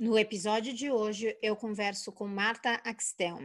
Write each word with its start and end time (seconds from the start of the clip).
No 0.00 0.18
episódio 0.18 0.72
de 0.72 0.90
hoje, 0.90 1.36
eu 1.42 1.54
converso 1.54 2.10
com 2.10 2.26
Marta 2.26 2.80
Axtel. 2.84 3.36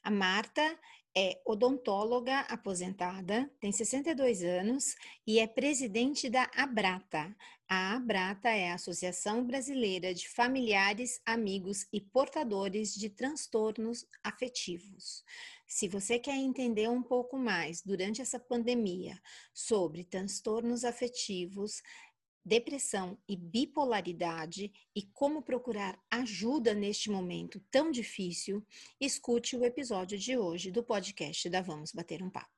A 0.00 0.08
Marta 0.08 0.78
é 1.12 1.42
odontóloga 1.44 2.38
aposentada, 2.42 3.50
tem 3.58 3.72
62 3.72 4.44
anos 4.44 4.94
e 5.26 5.40
é 5.40 5.46
presidente 5.48 6.30
da 6.30 6.48
Abrata. 6.54 7.36
A 7.68 7.96
Abrata 7.96 8.48
é 8.48 8.70
a 8.70 8.74
Associação 8.74 9.44
Brasileira 9.44 10.14
de 10.14 10.28
Familiares, 10.28 11.20
Amigos 11.26 11.84
e 11.92 12.00
Portadores 12.00 12.94
de 12.94 13.10
Transtornos 13.10 14.06
Afetivos. 14.22 15.24
Se 15.66 15.88
você 15.88 16.18
quer 16.18 16.36
entender 16.36 16.88
um 16.88 17.02
pouco 17.02 17.36
mais 17.36 17.82
durante 17.82 18.22
essa 18.22 18.38
pandemia 18.38 19.20
sobre 19.52 20.04
transtornos 20.04 20.84
afetivos, 20.84 21.82
depressão 22.48 23.18
e 23.28 23.36
bipolaridade 23.36 24.72
e 24.96 25.02
como 25.02 25.42
procurar 25.42 25.98
ajuda 26.10 26.72
neste 26.72 27.10
momento 27.10 27.60
tão 27.70 27.90
difícil, 27.90 28.64
escute 28.98 29.54
o 29.54 29.64
episódio 29.64 30.18
de 30.18 30.36
hoje 30.36 30.70
do 30.70 30.82
podcast 30.82 31.48
da 31.50 31.60
Vamos 31.60 31.92
Bater 31.92 32.22
um 32.22 32.30
Papo. 32.30 32.48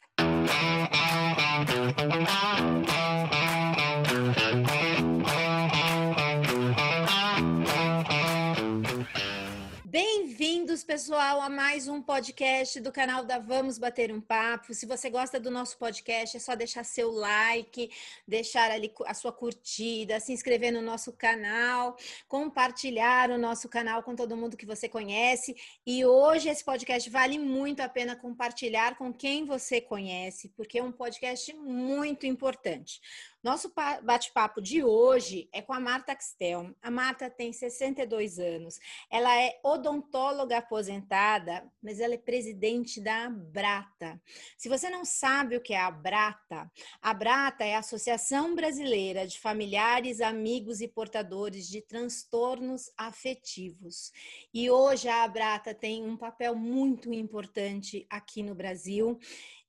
Bem-vindos, 10.70 10.84
pessoal, 10.84 11.41
a 11.41 11.48
mais 11.48 11.88
um 11.88 12.01
podcast 12.01 12.78
do 12.78 12.92
canal 12.92 13.24
da 13.24 13.41
Vamos 13.41 13.77
Bater 13.77 14.12
um 14.12 14.20
Papo. 14.20 14.73
Se 14.73 14.87
você 14.87 15.11
gosta 15.11 15.41
do 15.41 15.51
nosso 15.51 15.77
podcast, 15.77 16.37
é 16.37 16.38
só 16.38 16.55
deixar 16.55 16.84
seu 16.84 17.11
like, 17.11 17.91
deixar 18.24 18.70
ali 18.70 18.95
a 19.05 19.12
sua 19.12 19.33
curtida, 19.33 20.20
se 20.20 20.33
inscrever 20.33 20.73
no 20.73 20.80
nosso 20.80 21.12
canal, 21.12 21.97
compartilhar 22.28 23.33
o 23.33 23.38
nosso 23.38 23.69
canal 23.69 24.05
com 24.05 24.14
todo 24.14 24.37
mundo 24.37 24.56
que 24.56 24.64
você 24.64 24.88
conhece. 24.88 25.56
E 25.84 26.05
hoje 26.05 26.48
esse 26.48 26.64
podcast 26.64 27.11
vale 27.11 27.36
muito 27.36 27.80
a 27.80 27.89
pena 27.89 28.14
compartilhar 28.14 28.97
com 28.97 29.12
quem 29.12 29.45
você 29.45 29.80
conhece, 29.80 30.50
porque 30.50 30.78
é 30.78 30.84
um 30.84 30.92
podcast 30.92 31.52
muito 31.52 32.27
importante. 32.27 33.00
Nosso 33.42 33.72
bate-papo 34.02 34.60
de 34.60 34.84
hoje 34.84 35.48
é 35.50 35.62
com 35.62 35.72
a 35.72 35.80
Marta 35.80 36.12
Axtel. 36.12 36.74
A 36.83 36.91
Marta 36.91 37.30
tem 37.30 37.55
62 37.55 38.38
anos. 38.38 38.78
Ela 39.10 39.34
é 39.41 39.58
odontóloga 39.64 40.58
aposentada, 40.58 41.66
mas 41.83 42.00
ela 42.00 42.12
é 42.12 42.18
presidente 42.18 43.00
da 43.00 43.24
Abrata. 43.24 44.20
Se 44.58 44.68
você 44.68 44.91
não 44.91 45.06
sabe 45.06 45.56
o 45.56 45.61
que 45.62 45.72
é 45.72 45.78
a 45.78 45.86
Abrata, 45.86 46.70
a 47.00 47.11
Abrata 47.11 47.64
é 47.64 47.77
a 47.77 47.78
Associação 47.78 48.55
Brasileira 48.55 49.27
de 49.27 49.41
Familiares, 49.41 50.20
Amigos 50.20 50.83
e 50.83 50.88
Portadores 50.88 51.66
de 51.66 51.80
Transtornos 51.80 52.92
Afetivos. 52.94 54.12
E 54.52 54.70
hoje 54.70 55.08
a 55.08 55.22
Abrata 55.22 55.74
tem 55.74 56.05
um 56.05 56.14
papel 56.14 56.55
muito 56.55 57.11
importante 57.11 58.06
aqui 58.11 58.42
no 58.42 58.55
Brasil. 58.55 59.18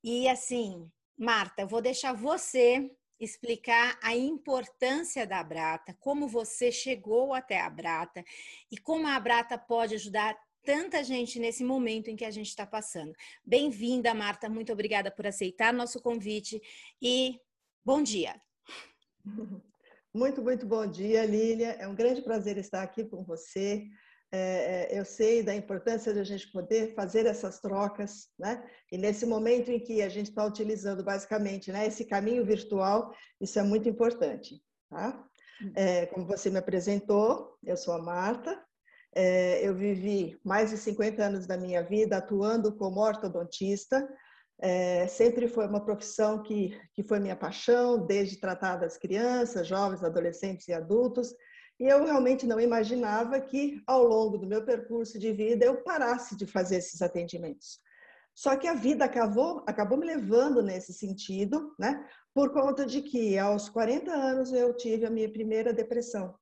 E 0.03 0.27
assim, 0.27 0.91
Marta, 1.17 1.61
eu 1.61 1.67
vou 1.69 1.81
deixar 1.81 2.11
você 2.11 2.91
explicar 3.21 3.99
a 4.01 4.15
importância 4.15 5.27
da 5.27 5.43
Brata, 5.43 5.95
como 5.99 6.27
você 6.27 6.71
chegou 6.71 7.35
até 7.35 7.61
a 7.61 7.69
Brata 7.69 8.25
e 8.71 8.77
como 8.77 9.07
a 9.07 9.19
Brata 9.19 9.59
pode 9.59 9.93
ajudar 9.93 10.35
tanta 10.63 11.03
gente 11.03 11.39
nesse 11.39 11.63
momento 11.63 12.09
em 12.09 12.15
que 12.15 12.25
a 12.25 12.31
gente 12.31 12.47
está 12.47 12.65
passando. 12.65 13.13
Bem-vinda, 13.45 14.13
Marta, 14.13 14.49
muito 14.49 14.73
obrigada 14.73 15.11
por 15.11 15.27
aceitar 15.27 15.71
nosso 15.71 16.01
convite 16.01 16.59
e 16.99 17.39
bom 17.85 18.01
dia. 18.01 18.41
Muito, 20.13 20.41
muito 20.41 20.65
bom 20.65 20.85
dia, 20.85 21.25
Lília. 21.25 21.69
É 21.79 21.87
um 21.87 21.95
grande 21.95 22.21
prazer 22.21 22.57
estar 22.57 22.83
aqui 22.83 23.05
com 23.05 23.23
você. 23.23 23.87
É, 24.33 24.87
é, 24.93 24.99
eu 24.99 25.03
sei 25.03 25.43
da 25.43 25.53
importância 25.53 26.13
de 26.13 26.19
a 26.19 26.23
gente 26.23 26.49
poder 26.51 26.93
fazer 26.95 27.25
essas 27.25 27.59
trocas, 27.59 28.29
né? 28.39 28.63
E 28.89 28.97
nesse 28.97 29.25
momento 29.25 29.69
em 29.69 29.79
que 29.79 30.01
a 30.01 30.07
gente 30.07 30.29
está 30.29 30.45
utilizando 30.45 31.03
basicamente 31.03 31.69
né, 31.69 31.85
esse 31.87 32.05
caminho 32.05 32.45
virtual, 32.45 33.13
isso 33.41 33.59
é 33.59 33.63
muito 33.63 33.89
importante, 33.89 34.61
tá? 34.89 35.21
É, 35.75 36.05
como 36.07 36.25
você 36.25 36.49
me 36.49 36.57
apresentou, 36.57 37.57
eu 37.63 37.75
sou 37.75 37.93
a 37.93 38.01
Marta, 38.01 38.57
é, 39.13 39.67
eu 39.67 39.75
vivi 39.75 40.39
mais 40.43 40.69
de 40.69 40.77
50 40.77 41.23
anos 41.23 41.45
da 41.45 41.57
minha 41.57 41.83
vida 41.83 42.17
atuando 42.17 42.73
como 42.75 43.01
ortodontista, 43.01 44.07
é, 44.61 45.07
sempre 45.07 45.47
foi 45.47 45.67
uma 45.67 45.83
profissão 45.83 46.41
que, 46.41 46.79
que 46.93 47.03
foi 47.03 47.19
minha 47.19 47.35
paixão, 47.35 48.05
desde 48.05 48.39
tratar 48.39 48.77
das 48.77 48.97
crianças, 48.97 49.67
jovens, 49.67 50.03
adolescentes 50.03 50.67
e 50.67 50.73
adultos, 50.73 51.33
e 51.81 51.87
eu 51.87 52.05
realmente 52.05 52.45
não 52.45 52.59
imaginava 52.59 53.41
que, 53.41 53.81
ao 53.87 54.03
longo 54.03 54.37
do 54.37 54.45
meu 54.45 54.63
percurso 54.63 55.17
de 55.17 55.33
vida, 55.33 55.65
eu 55.65 55.81
parasse 55.81 56.37
de 56.37 56.45
fazer 56.45 56.75
esses 56.75 57.01
atendimentos. 57.01 57.79
Só 58.35 58.55
que 58.55 58.67
a 58.67 58.75
vida 58.75 59.03
acabou, 59.03 59.63
acabou 59.65 59.97
me 59.97 60.05
levando 60.05 60.61
nesse 60.61 60.93
sentido, 60.93 61.73
né? 61.79 62.07
Por 62.35 62.53
conta 62.53 62.85
de 62.85 63.01
que, 63.01 63.35
aos 63.39 63.67
40 63.67 64.11
anos, 64.11 64.53
eu 64.53 64.77
tive 64.77 65.07
a 65.07 65.09
minha 65.09 65.27
primeira 65.31 65.73
depressão, 65.73 66.35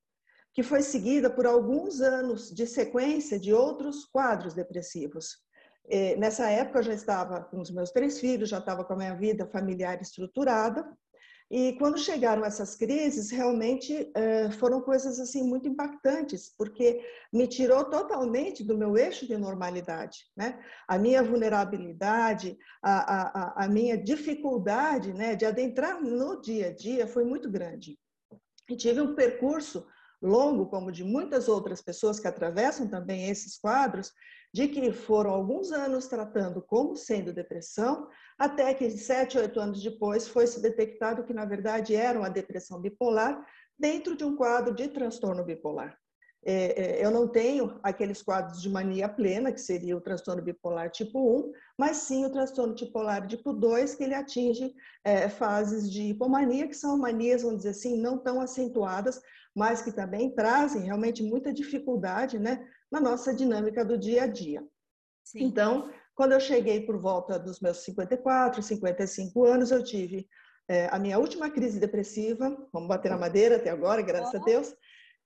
que 0.53 0.61
foi 0.61 0.81
seguida 0.81 1.29
por 1.29 1.47
alguns 1.47 2.01
anos 2.01 2.53
de 2.53 2.67
sequência 2.67 3.39
de 3.39 3.53
outros 3.53 4.03
quadros 4.03 4.53
depressivos. 4.53 5.37
Nessa 6.17 6.49
época, 6.49 6.79
eu 6.79 6.83
já 6.83 6.93
estava 6.93 7.45
com 7.45 7.61
os 7.61 7.71
meus 7.71 7.91
três 7.91 8.19
filhos, 8.19 8.49
já 8.49 8.59
estava 8.59 8.83
com 8.83 8.91
a 8.91 8.97
minha 8.97 9.15
vida 9.15 9.47
familiar 9.47 10.01
estruturada, 10.01 10.85
e 11.51 11.73
quando 11.73 11.97
chegaram 11.97 12.45
essas 12.45 12.75
crises, 12.75 13.31
realmente 13.31 14.11
eh, 14.13 14.51
foram 14.51 14.81
coisas 14.81 15.19
assim 15.19 15.41
muito 15.41 15.67
impactantes, 15.67 16.53
porque 16.55 17.03
me 17.33 17.47
tirou 17.47 17.85
totalmente 17.85 18.63
do 18.63 18.77
meu 18.77 18.95
eixo 18.95 19.25
de 19.25 19.35
normalidade, 19.35 20.27
né? 20.37 20.59
A 20.87 20.99
minha 20.99 21.23
vulnerabilidade, 21.23 22.55
a, 22.83 23.63
a, 23.63 23.65
a 23.65 23.67
minha 23.67 23.97
dificuldade, 23.97 25.11
né, 25.11 25.35
de 25.35 25.43
adentrar 25.45 25.99
no 25.99 26.39
dia 26.39 26.67
a 26.67 26.73
dia 26.73 27.07
foi 27.07 27.25
muito 27.25 27.49
grande. 27.49 27.97
E 28.69 28.75
tive 28.75 29.01
um 29.01 29.15
percurso 29.15 29.87
longo, 30.21 30.67
como 30.67 30.91
de 30.91 31.03
muitas 31.03 31.47
outras 31.47 31.81
pessoas 31.81 32.19
que 32.19 32.27
atravessam 32.27 32.87
também 32.87 33.29
esses 33.29 33.57
quadros, 33.57 34.11
de 34.53 34.67
que 34.67 34.91
foram 34.91 35.31
alguns 35.31 35.71
anos 35.71 36.07
tratando 36.07 36.61
como 36.61 36.95
sendo 36.95 37.33
depressão, 37.33 38.07
até 38.37 38.73
que 38.73 38.89
sete, 38.89 39.37
oito 39.37 39.59
anos 39.59 39.81
depois 39.81 40.27
foi 40.27 40.47
se 40.47 40.61
detectado 40.61 41.23
que 41.23 41.33
na 41.33 41.45
verdade 41.45 41.95
era 41.95 42.17
uma 42.17 42.29
depressão 42.29 42.81
bipolar 42.81 43.45
dentro 43.77 44.15
de 44.15 44.23
um 44.23 44.35
quadro 44.35 44.73
de 44.73 44.87
transtorno 44.87 45.43
bipolar. 45.43 45.97
É, 46.45 46.99
é, 47.01 47.05
eu 47.05 47.11
não 47.11 47.27
tenho 47.27 47.77
aqueles 47.83 48.21
quadros 48.21 48.61
de 48.61 48.69
mania 48.69 49.09
plena, 49.09 49.51
que 49.51 49.59
seria 49.59 49.95
o 49.95 50.01
transtorno 50.01 50.41
bipolar 50.41 50.89
tipo 50.89 51.19
1, 51.19 51.51
mas 51.77 51.97
sim 51.97 52.25
o 52.25 52.29
transtorno 52.29 52.73
bipolar 52.73 53.27
tipo 53.27 53.51
2, 53.51 53.95
que 53.95 54.03
ele 54.03 54.15
atinge 54.15 54.73
é, 55.03 55.27
fases 55.27 55.91
de 55.91 56.03
hipomania, 56.03 56.67
que 56.67 56.73
são 56.73 56.97
manias, 56.97 57.41
vamos 57.41 57.57
dizer 57.57 57.71
assim, 57.71 57.99
não 57.99 58.17
tão 58.17 58.39
acentuadas, 58.39 59.21
mas 59.55 59.81
que 59.81 59.91
também 59.91 60.33
trazem 60.33 60.83
realmente 60.83 61.23
muita 61.23 61.53
dificuldade 61.53 62.37
né, 62.39 62.67
na 62.91 62.99
nossa 62.99 63.33
dinâmica 63.33 63.83
do 63.83 63.97
dia 63.97 64.23
a 64.23 64.27
dia. 64.27 64.63
Sim. 65.23 65.43
Então, 65.43 65.91
quando 66.15 66.33
eu 66.33 66.39
cheguei 66.39 66.85
por 66.85 66.97
volta 66.97 67.37
dos 67.37 67.59
meus 67.59 67.77
54, 67.83 68.61
55 68.61 69.45
anos, 69.45 69.71
eu 69.71 69.83
tive 69.83 70.27
é, 70.67 70.87
a 70.91 70.99
minha 70.99 71.17
última 71.17 71.49
crise 71.49 71.79
depressiva, 71.79 72.55
vamos 72.71 72.87
bater 72.87 73.09
na 73.09 73.17
madeira 73.17 73.55
até 73.55 73.69
agora, 73.69 74.01
graças 74.01 74.35
a 74.35 74.43
Deus, 74.43 74.75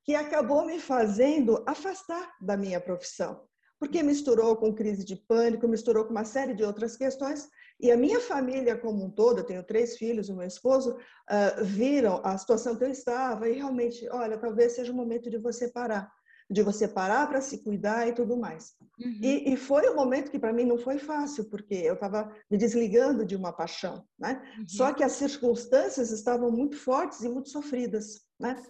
que 0.04 0.16
acabou 0.16 0.66
me 0.66 0.80
fazendo 0.80 1.64
afastar 1.68 2.34
da 2.42 2.58
minha 2.58 2.80
profissão, 2.80 3.44
porque 3.80 4.04
misturou 4.04 4.56
com 4.56 4.74
crise 4.74 5.04
de 5.04 5.16
pânico, 5.16 5.68
misturou 5.68 6.06
com 6.06 6.12
uma 6.12 6.26
série 6.26 6.54
de 6.54 6.64
outras 6.64 6.96
questões, 6.96 7.50
e 7.84 7.92
a 7.92 7.98
minha 7.98 8.20
família 8.22 8.78
como 8.78 9.04
um 9.04 9.12
todo, 9.12 9.40
eu 9.40 9.44
tenho 9.44 9.64
três 9.64 9.98
filhos, 9.98 10.30
o 10.30 10.36
meu 10.36 10.48
esposo, 10.48 10.92
uh, 10.96 11.64
viram 11.64 12.22
a 12.24 12.38
situação 12.38 12.78
que 12.78 12.84
eu 12.84 12.90
estava 12.90 13.50
e 13.50 13.54
realmente, 13.54 14.08
olha, 14.10 14.38
talvez 14.38 14.72
seja 14.72 14.92
o 14.92 14.96
momento 14.96 15.30
de 15.30 15.38
você 15.38 15.70
parar 15.70 16.10
de 16.50 16.62
você 16.62 16.88
parar 16.88 17.28
para 17.28 17.42
se 17.42 17.64
cuidar 17.64 18.08
e 18.08 18.14
tudo 18.14 18.38
mais. 18.38 18.74
Uhum. 19.00 19.20
E, 19.22 19.54
e, 19.54 19.58
foi 19.58 19.90
um 19.90 19.96
momento 19.96 20.30
que 20.30 20.38
para 20.38 20.54
mim 20.54 20.66
não 20.66 20.78
foi 20.78 21.00
fácil, 21.00 21.46
porque 21.46 21.74
eu 21.74 21.96
estava 21.96 22.32
me 22.52 22.58
desligando 22.58 23.26
de 23.26 23.36
uma 23.36 23.52
paixão, 23.52 24.06
né? 24.20 24.42
Uhum. 24.60 24.68
Só 24.68 24.94
que 24.94 25.04
as 25.04 25.14
circunstâncias 25.14 26.12
estavam 26.12 26.52
muito 26.52 26.78
fortes 26.78 27.22
e 27.24 27.30
muito 27.30 27.50
sofridas, 27.50 28.22
né? 28.40 28.62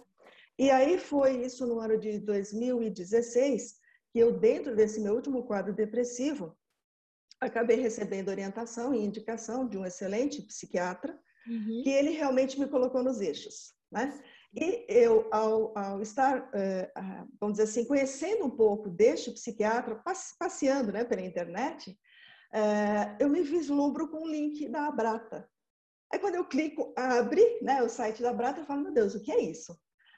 E 0.58 0.70
aí 0.70 0.98
foi 0.98 1.44
isso 1.44 1.66
no 1.66 1.80
ano 1.80 1.98
de 1.98 2.20
2016 2.20 3.74
que 4.12 4.20
eu, 4.20 4.38
dentro 4.38 4.76
desse 4.76 5.00
meu 5.00 5.14
último 5.14 5.42
quadro 5.42 5.74
depressivo, 5.74 6.56
acabei 7.40 7.76
recebendo 7.76 8.28
orientação 8.28 8.94
e 8.94 9.04
indicação 9.04 9.68
de 9.68 9.76
um 9.76 9.84
excelente 9.84 10.42
psiquiatra, 10.42 11.18
uhum. 11.46 11.82
que 11.82 11.90
ele 11.90 12.10
realmente 12.10 12.58
me 12.58 12.66
colocou 12.66 13.02
nos 13.02 13.20
eixos, 13.20 13.74
né? 13.90 14.18
E 14.56 14.86
eu, 14.88 15.28
ao, 15.32 15.76
ao 15.76 16.00
estar, 16.00 16.42
uh, 16.42 17.28
vamos 17.40 17.58
dizer 17.58 17.64
assim, 17.64 17.84
conhecendo 17.84 18.44
um 18.44 18.50
pouco 18.50 18.88
deste 18.88 19.32
psiquiatra, 19.32 20.00
passeando 20.38 20.92
né, 20.92 21.04
pela 21.04 21.22
internet, 21.22 21.90
uh, 21.90 23.16
eu 23.18 23.28
me 23.28 23.42
vislumbro 23.42 24.08
com 24.08 24.22
o 24.22 24.28
link 24.28 24.68
da 24.68 24.86
Abrata. 24.86 25.48
Aí, 26.12 26.20
quando 26.20 26.36
eu 26.36 26.44
clico, 26.44 26.94
abre 26.96 27.58
né, 27.62 27.82
o 27.82 27.88
site 27.88 28.22
da 28.22 28.30
Abrata, 28.30 28.60
eu 28.60 28.64
falo, 28.64 28.82
meu 28.82 28.92
Deus, 28.92 29.16
o 29.16 29.20
que 29.20 29.32
é 29.32 29.40
isso? 29.40 29.76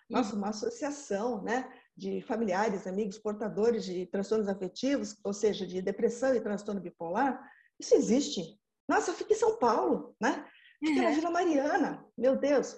Nossa, 0.08 0.36
uma 0.36 0.50
associação 0.50 1.42
né, 1.42 1.68
de 1.96 2.20
familiares, 2.20 2.86
amigos 2.86 3.18
portadores 3.18 3.84
de 3.84 4.04
transtornos 4.06 4.48
afetivos, 4.48 5.16
ou 5.24 5.32
seja, 5.32 5.66
de 5.66 5.80
depressão 5.80 6.34
e 6.34 6.40
transtorno 6.40 6.80
bipolar, 6.80 7.42
isso 7.80 7.94
existe. 7.94 8.60
Nossa, 8.88 9.10
eu 9.10 9.14
fico 9.14 9.32
em 9.32 9.36
São 9.36 9.58
Paulo, 9.58 10.14
né? 10.20 10.46
Fiquei 10.78 10.98
uhum. 10.98 11.08
na 11.08 11.14
Vila 11.14 11.30
Mariana, 11.30 12.06
meu 12.16 12.36
Deus. 12.36 12.76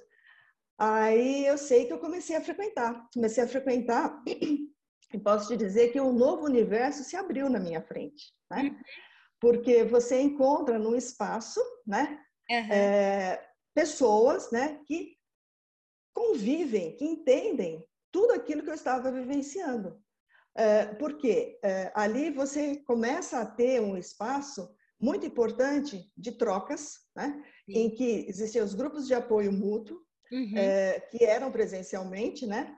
Aí 0.78 1.44
eu 1.44 1.58
sei 1.58 1.86
que 1.86 1.92
eu 1.92 1.98
comecei 1.98 2.36
a 2.36 2.40
frequentar. 2.40 3.08
Comecei 3.12 3.42
a 3.42 3.48
frequentar 3.48 4.22
e 5.12 5.18
posso 5.18 5.48
te 5.48 5.56
dizer 5.56 5.90
que 5.90 6.00
um 6.00 6.12
novo 6.12 6.44
universo 6.44 7.02
se 7.02 7.16
abriu 7.16 7.50
na 7.50 7.58
minha 7.58 7.82
frente, 7.82 8.32
né? 8.48 8.62
Uhum. 8.62 8.80
Porque 9.40 9.84
você 9.84 10.20
encontra 10.20 10.78
no 10.78 10.94
espaço, 10.94 11.60
né? 11.84 12.20
Uhum. 12.48 12.72
É, 12.72 13.44
pessoas, 13.74 14.52
né? 14.52 14.80
Que 14.86 15.16
convivem, 16.14 16.96
que 16.96 17.04
entendem 17.04 17.84
que 18.68 18.72
eu 18.72 18.74
estava 18.74 19.10
vivenciando. 19.10 19.98
É, 20.54 20.86
porque 20.86 21.58
é, 21.64 21.90
ali 21.94 22.30
você 22.30 22.76
começa 22.84 23.40
a 23.40 23.46
ter 23.46 23.80
um 23.80 23.96
espaço 23.96 24.68
muito 25.00 25.24
importante 25.24 26.12
de 26.16 26.32
trocas, 26.32 26.98
né? 27.16 27.42
em 27.68 27.88
que 27.90 28.26
existiam 28.28 28.64
os 28.64 28.74
grupos 28.74 29.06
de 29.06 29.14
apoio 29.14 29.52
mútuo, 29.52 29.98
uhum. 30.30 30.52
é, 30.56 31.00
que 31.00 31.24
eram 31.24 31.50
presencialmente, 31.50 32.46
né? 32.46 32.74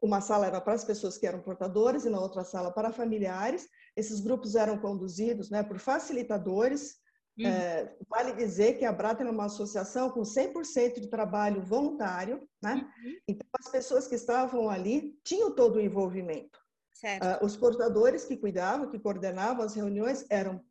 Uma 0.00 0.20
sala 0.20 0.46
era 0.46 0.60
para 0.60 0.74
as 0.74 0.84
pessoas 0.84 1.18
que 1.18 1.26
eram 1.26 1.42
portadoras 1.42 2.04
e 2.04 2.10
na 2.10 2.20
outra 2.20 2.44
sala 2.44 2.70
para 2.70 2.92
familiares. 2.92 3.68
Esses 3.96 4.20
grupos 4.20 4.54
eram 4.54 4.78
conduzidos 4.78 5.50
né, 5.50 5.62
por 5.62 5.78
facilitadores. 5.78 6.99
Uhum. 7.40 7.46
É, 7.46 7.94
vale 8.08 8.32
dizer 8.32 8.78
que 8.78 8.84
a 8.84 8.92
Brata 8.92 9.22
é 9.22 9.30
uma 9.30 9.46
associação 9.46 10.10
com 10.10 10.20
100% 10.20 11.00
de 11.00 11.08
trabalho 11.08 11.62
voluntário, 11.62 12.46
né? 12.62 12.86
Uhum. 13.02 13.16
Então, 13.26 13.46
as 13.58 13.70
pessoas 13.70 14.06
que 14.06 14.14
estavam 14.14 14.68
ali 14.68 15.18
tinham 15.24 15.54
todo 15.54 15.76
o 15.76 15.80
envolvimento. 15.80 16.58
Uh, 17.02 17.44
os 17.44 17.56
portadores 17.56 18.24
que 18.24 18.36
cuidavam, 18.36 18.90
que 18.90 18.98
coordenavam 18.98 19.64
as 19.64 19.74
reuniões, 19.74 20.26
eram 20.28 20.62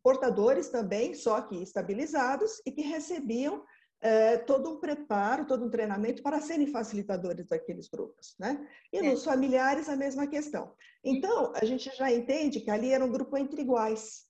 portadores 0.00 0.68
também, 0.68 1.12
só 1.12 1.40
que 1.40 1.60
estabilizados 1.60 2.62
e 2.64 2.70
que 2.70 2.82
recebiam 2.82 3.64
é, 4.00 4.36
todo 4.36 4.70
um 4.70 4.80
preparo, 4.80 5.44
todo 5.44 5.64
um 5.64 5.70
treinamento 5.70 6.22
para 6.22 6.40
serem 6.40 6.68
facilitadores 6.68 7.46
daqueles 7.46 7.88
grupos, 7.88 8.34
né? 8.38 8.64
E 8.92 8.98
é. 8.98 9.02
nos 9.02 9.24
familiares 9.24 9.88
a 9.88 9.96
mesma 9.96 10.26
questão. 10.26 10.72
Então, 11.02 11.52
a 11.54 11.64
gente 11.64 11.90
já 11.96 12.12
entende 12.12 12.60
que 12.60 12.70
ali 12.70 12.92
era 12.92 13.04
um 13.04 13.10
grupo 13.10 13.36
entre 13.36 13.62
iguais. 13.62 14.24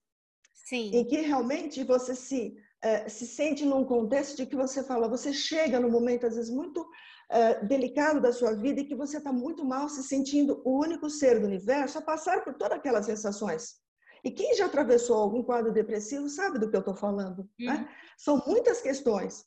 Sim. 0.64 0.90
Em 0.94 1.04
que 1.04 1.20
realmente 1.20 1.82
você 1.84 2.14
se, 2.14 2.56
é, 2.82 3.08
se 3.08 3.26
sente 3.26 3.64
num 3.64 3.84
contexto 3.84 4.36
de 4.36 4.46
que 4.46 4.56
você 4.56 4.82
fala, 4.82 5.08
você 5.08 5.32
chega 5.32 5.80
num 5.80 5.90
momento, 5.90 6.26
às 6.26 6.36
vezes, 6.36 6.50
muito 6.50 6.88
é, 7.30 7.64
delicado 7.64 8.20
da 8.20 8.32
sua 8.32 8.52
vida 8.52 8.80
e 8.80 8.84
que 8.84 8.94
você 8.94 9.18
está 9.18 9.32
muito 9.32 9.64
mal, 9.64 9.88
se 9.88 10.02
sentindo 10.02 10.62
o 10.64 10.78
único 10.78 11.08
ser 11.08 11.40
do 11.40 11.46
universo 11.46 11.98
a 11.98 12.02
passar 12.02 12.44
por 12.44 12.54
todas 12.54 12.78
aquelas 12.78 13.06
sensações. 13.06 13.80
E 14.24 14.30
quem 14.30 14.54
já 14.54 14.66
atravessou 14.66 15.16
algum 15.16 15.42
quadro 15.42 15.72
depressivo 15.72 16.28
sabe 16.28 16.58
do 16.58 16.70
que 16.70 16.76
eu 16.76 16.80
estou 16.80 16.94
falando. 16.94 17.48
Né? 17.58 17.74
Uhum. 17.74 17.88
São 18.16 18.42
muitas 18.46 18.80
questões. 18.80 19.44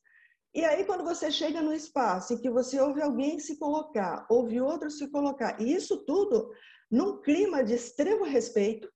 E 0.54 0.64
aí, 0.64 0.86
quando 0.86 1.04
você 1.04 1.30
chega 1.32 1.62
no 1.62 1.74
espaço 1.74 2.34
em 2.34 2.38
que 2.38 2.50
você 2.50 2.80
ouve 2.80 3.02
alguém 3.02 3.40
se 3.40 3.58
colocar, 3.58 4.26
ouve 4.30 4.60
outro 4.60 4.90
se 4.90 5.08
colocar, 5.10 5.60
e 5.62 5.74
isso 5.74 6.06
tudo 6.06 6.50
num 6.90 7.22
clima 7.22 7.64
de 7.64 7.74
extremo 7.74 8.24
respeito, 8.24 8.90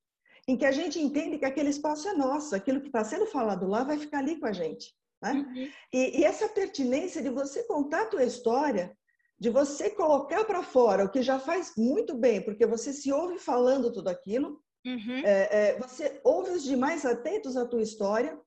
em 0.48 0.58
que 0.58 0.66
a 0.66 0.72
gente 0.72 1.00
entende 1.00 1.38
que 1.38 1.46
aquele 1.46 1.70
espaço 1.70 2.08
é 2.08 2.14
nosso, 2.14 2.56
aquilo 2.56 2.82
que 2.82 2.88
está 2.88 3.04
sendo 3.04 3.26
falado 3.26 3.68
lá 3.68 3.84
vai 3.84 3.98
ficar 3.98 4.20
ali 4.20 4.38
com 4.40 4.46
a 4.46 4.54
gente. 4.54 4.94
Né? 5.22 5.34
Uhum. 5.34 5.70
E, 5.94 6.20
e, 6.20 6.24
essa 6.24 6.48
pertinência 6.48 7.22
de 7.22 7.30
você 7.30 7.64
contar 7.64 8.04
a 8.04 8.06
tua 8.06 8.24
história, 8.24 8.96
de 9.38 9.50
você 9.50 9.90
colocar 9.90 10.46
para 10.46 10.64
fora 10.64 11.06
o 11.06 11.10
que 11.10 11.22
já 11.22 11.40
faz 11.40 11.74
muito 11.78 12.16
bem, 12.16 12.42
porque 12.42 12.66
você 12.66 12.94
se 12.94 13.12
ouve 13.12 13.38
falando 13.38 13.92
tudo 13.92 14.10
aquilo, 14.10 14.62
uhum. 14.86 15.22
é, 15.26 15.50
é, 15.52 15.78
você 15.78 16.20
ouve 16.24 16.52
os 16.52 16.64
demais 16.64 17.06
atentos 17.06 17.58
à 17.58 17.66
tua 17.66 17.82
história, 17.82 18.40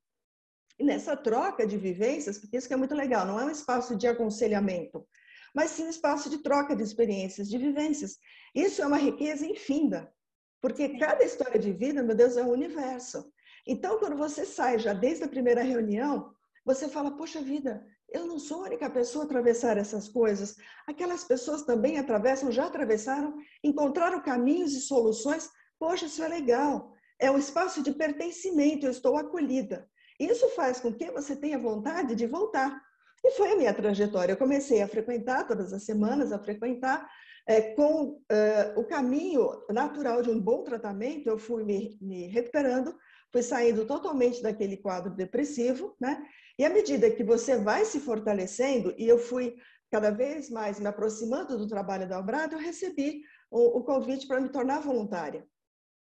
e 0.78 0.84
nessa 0.84 1.16
troca 1.16 1.66
de 1.66 1.76
vivências, 1.76 2.38
porque 2.38 2.56
isso 2.56 2.66
que 2.66 2.74
é 2.74 2.76
muito 2.76 2.94
legal, 2.94 3.26
não 3.26 3.38
é 3.38 3.44
um 3.44 3.50
espaço 3.50 3.94
de 3.94 4.06
aconselhamento, 4.06 5.06
mas 5.54 5.70
sim 5.70 5.84
um 5.84 5.90
espaço 5.90 6.30
de 6.30 6.38
troca 6.38 6.74
de 6.74 6.82
experiências, 6.82 7.48
de 7.48 7.58
vivências. 7.58 8.16
Isso 8.54 8.82
é 8.82 8.86
uma 8.86 8.96
riqueza 8.96 9.46
infinda, 9.46 10.12
porque 10.62 10.96
cada 10.96 11.24
história 11.24 11.58
de 11.58 11.72
vida, 11.72 12.02
meu 12.02 12.14
Deus, 12.14 12.36
é 12.36 12.42
um 12.42 12.52
universo. 12.52 13.30
Então, 13.66 13.98
quando 13.98 14.16
você 14.16 14.46
sai 14.46 14.78
já 14.78 14.92
desde 14.92 15.24
a 15.24 15.28
primeira 15.28 15.62
reunião, 15.62 16.32
você 16.64 16.88
fala, 16.88 17.16
poxa 17.16 17.42
vida, 17.42 17.84
eu 18.08 18.26
não 18.26 18.38
sou 18.38 18.60
a 18.60 18.66
única 18.66 18.88
pessoa 18.88 19.24
a 19.24 19.26
atravessar 19.26 19.76
essas 19.76 20.08
coisas. 20.08 20.54
Aquelas 20.86 21.24
pessoas 21.24 21.62
também 21.62 21.98
atravessam, 21.98 22.52
já 22.52 22.66
atravessaram, 22.66 23.34
encontraram 23.64 24.22
caminhos 24.22 24.72
e 24.72 24.80
soluções. 24.80 25.50
Poxa, 25.78 26.06
isso 26.06 26.22
é 26.22 26.28
legal. 26.28 26.92
É 27.18 27.28
um 27.30 27.38
espaço 27.38 27.82
de 27.82 27.92
pertencimento, 27.92 28.86
eu 28.86 28.90
estou 28.90 29.16
acolhida. 29.16 29.88
Isso 30.20 30.48
faz 30.50 30.78
com 30.78 30.92
que 30.92 31.10
você 31.10 31.34
tenha 31.34 31.58
vontade 31.58 32.14
de 32.14 32.26
voltar. 32.26 32.80
E 33.24 33.32
foi 33.32 33.52
a 33.52 33.56
minha 33.56 33.74
trajetória. 33.74 34.32
Eu 34.32 34.36
comecei 34.36 34.80
a 34.80 34.88
frequentar 34.88 35.46
todas 35.46 35.72
as 35.72 35.84
semanas, 35.84 36.30
a 36.32 36.38
frequentar 36.38 37.08
é, 37.46 37.60
com 37.74 38.20
é, 38.30 38.72
o 38.76 38.84
caminho 38.84 39.64
natural 39.70 40.22
de 40.22 40.30
um 40.30 40.40
bom 40.40 40.62
tratamento. 40.62 41.28
Eu 41.28 41.38
fui 41.38 41.64
me, 41.64 41.98
me 42.00 42.26
recuperando, 42.28 42.94
fui 43.32 43.42
saindo 43.42 43.84
totalmente 43.86 44.42
daquele 44.42 44.76
quadro 44.76 45.14
depressivo, 45.14 45.96
né? 46.00 46.22
E 46.58 46.64
à 46.64 46.70
medida 46.70 47.10
que 47.10 47.24
você 47.24 47.56
vai 47.56 47.84
se 47.84 47.98
fortalecendo, 47.98 48.94
e 48.98 49.08
eu 49.08 49.18
fui 49.18 49.56
cada 49.90 50.10
vez 50.10 50.48
mais 50.50 50.78
me 50.78 50.86
aproximando 50.86 51.58
do 51.58 51.68
trabalho 51.68 52.08
da 52.08 52.16
Albrado, 52.16 52.54
eu 52.54 52.60
recebi 52.60 53.22
o, 53.50 53.78
o 53.78 53.84
convite 53.84 54.26
para 54.26 54.40
me 54.40 54.48
tornar 54.48 54.80
voluntária. 54.80 55.46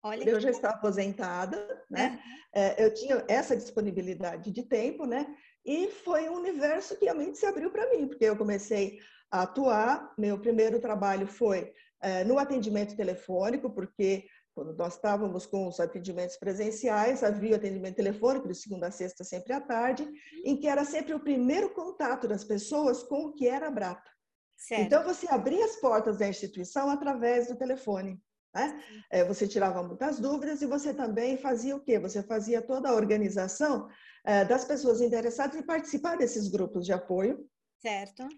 Olha 0.02 0.28
eu 0.28 0.38
já 0.38 0.50
estava 0.50 0.74
aposentada, 0.74 1.82
né? 1.90 2.20
É, 2.54 2.84
eu 2.84 2.92
tinha 2.92 3.24
essa 3.26 3.56
disponibilidade 3.56 4.50
de 4.50 4.62
tempo, 4.62 5.06
né? 5.06 5.26
E 5.64 5.88
foi 5.88 6.28
um 6.28 6.34
universo 6.34 6.96
que 6.98 7.06
realmente 7.06 7.38
se 7.38 7.46
abriu 7.46 7.70
para 7.70 7.88
mim, 7.90 8.06
porque 8.06 8.24
eu 8.24 8.36
comecei 8.36 8.98
a 9.34 9.42
atuar. 9.42 10.14
Meu 10.16 10.38
primeiro 10.38 10.78
trabalho 10.78 11.26
foi 11.26 11.72
é, 12.00 12.22
no 12.22 12.38
atendimento 12.38 12.96
telefônico, 12.96 13.68
porque 13.68 14.26
quando 14.54 14.72
nós 14.76 14.94
estávamos 14.94 15.44
com 15.44 15.66
os 15.66 15.80
atendimentos 15.80 16.36
presenciais, 16.36 17.24
havia 17.24 17.54
o 17.54 17.56
atendimento 17.56 17.96
telefônico 17.96 18.46
de 18.46 18.54
segunda 18.54 18.86
a 18.86 18.90
sexta, 18.92 19.24
sempre 19.24 19.52
à 19.52 19.60
tarde, 19.60 20.08
em 20.44 20.56
que 20.56 20.68
era 20.68 20.84
sempre 20.84 21.12
o 21.14 21.18
primeiro 21.18 21.70
contato 21.70 22.28
das 22.28 22.44
pessoas 22.44 23.02
com 23.02 23.26
o 23.26 23.32
que 23.32 23.48
era 23.48 23.66
a 23.66 23.70
Brata. 23.72 24.08
Certo. 24.56 24.82
Então, 24.82 25.02
você 25.02 25.26
abria 25.28 25.64
as 25.64 25.74
portas 25.76 26.16
da 26.16 26.28
instituição 26.28 26.88
através 26.88 27.48
do 27.48 27.56
telefone. 27.56 28.22
Né? 28.54 28.80
É, 29.10 29.24
você 29.24 29.48
tirava 29.48 29.82
muitas 29.82 30.20
dúvidas 30.20 30.62
e 30.62 30.66
você 30.66 30.94
também 30.94 31.36
fazia 31.36 31.74
o 31.74 31.80
quê? 31.80 31.98
Você 31.98 32.22
fazia 32.22 32.62
toda 32.62 32.88
a 32.88 32.94
organização 32.94 33.88
é, 34.24 34.44
das 34.44 34.64
pessoas 34.64 35.00
interessadas 35.00 35.56
em 35.56 35.66
participar 35.66 36.16
desses 36.16 36.46
grupos 36.46 36.86
de 36.86 36.92
apoio. 36.92 37.44
Certo. 37.80 38.28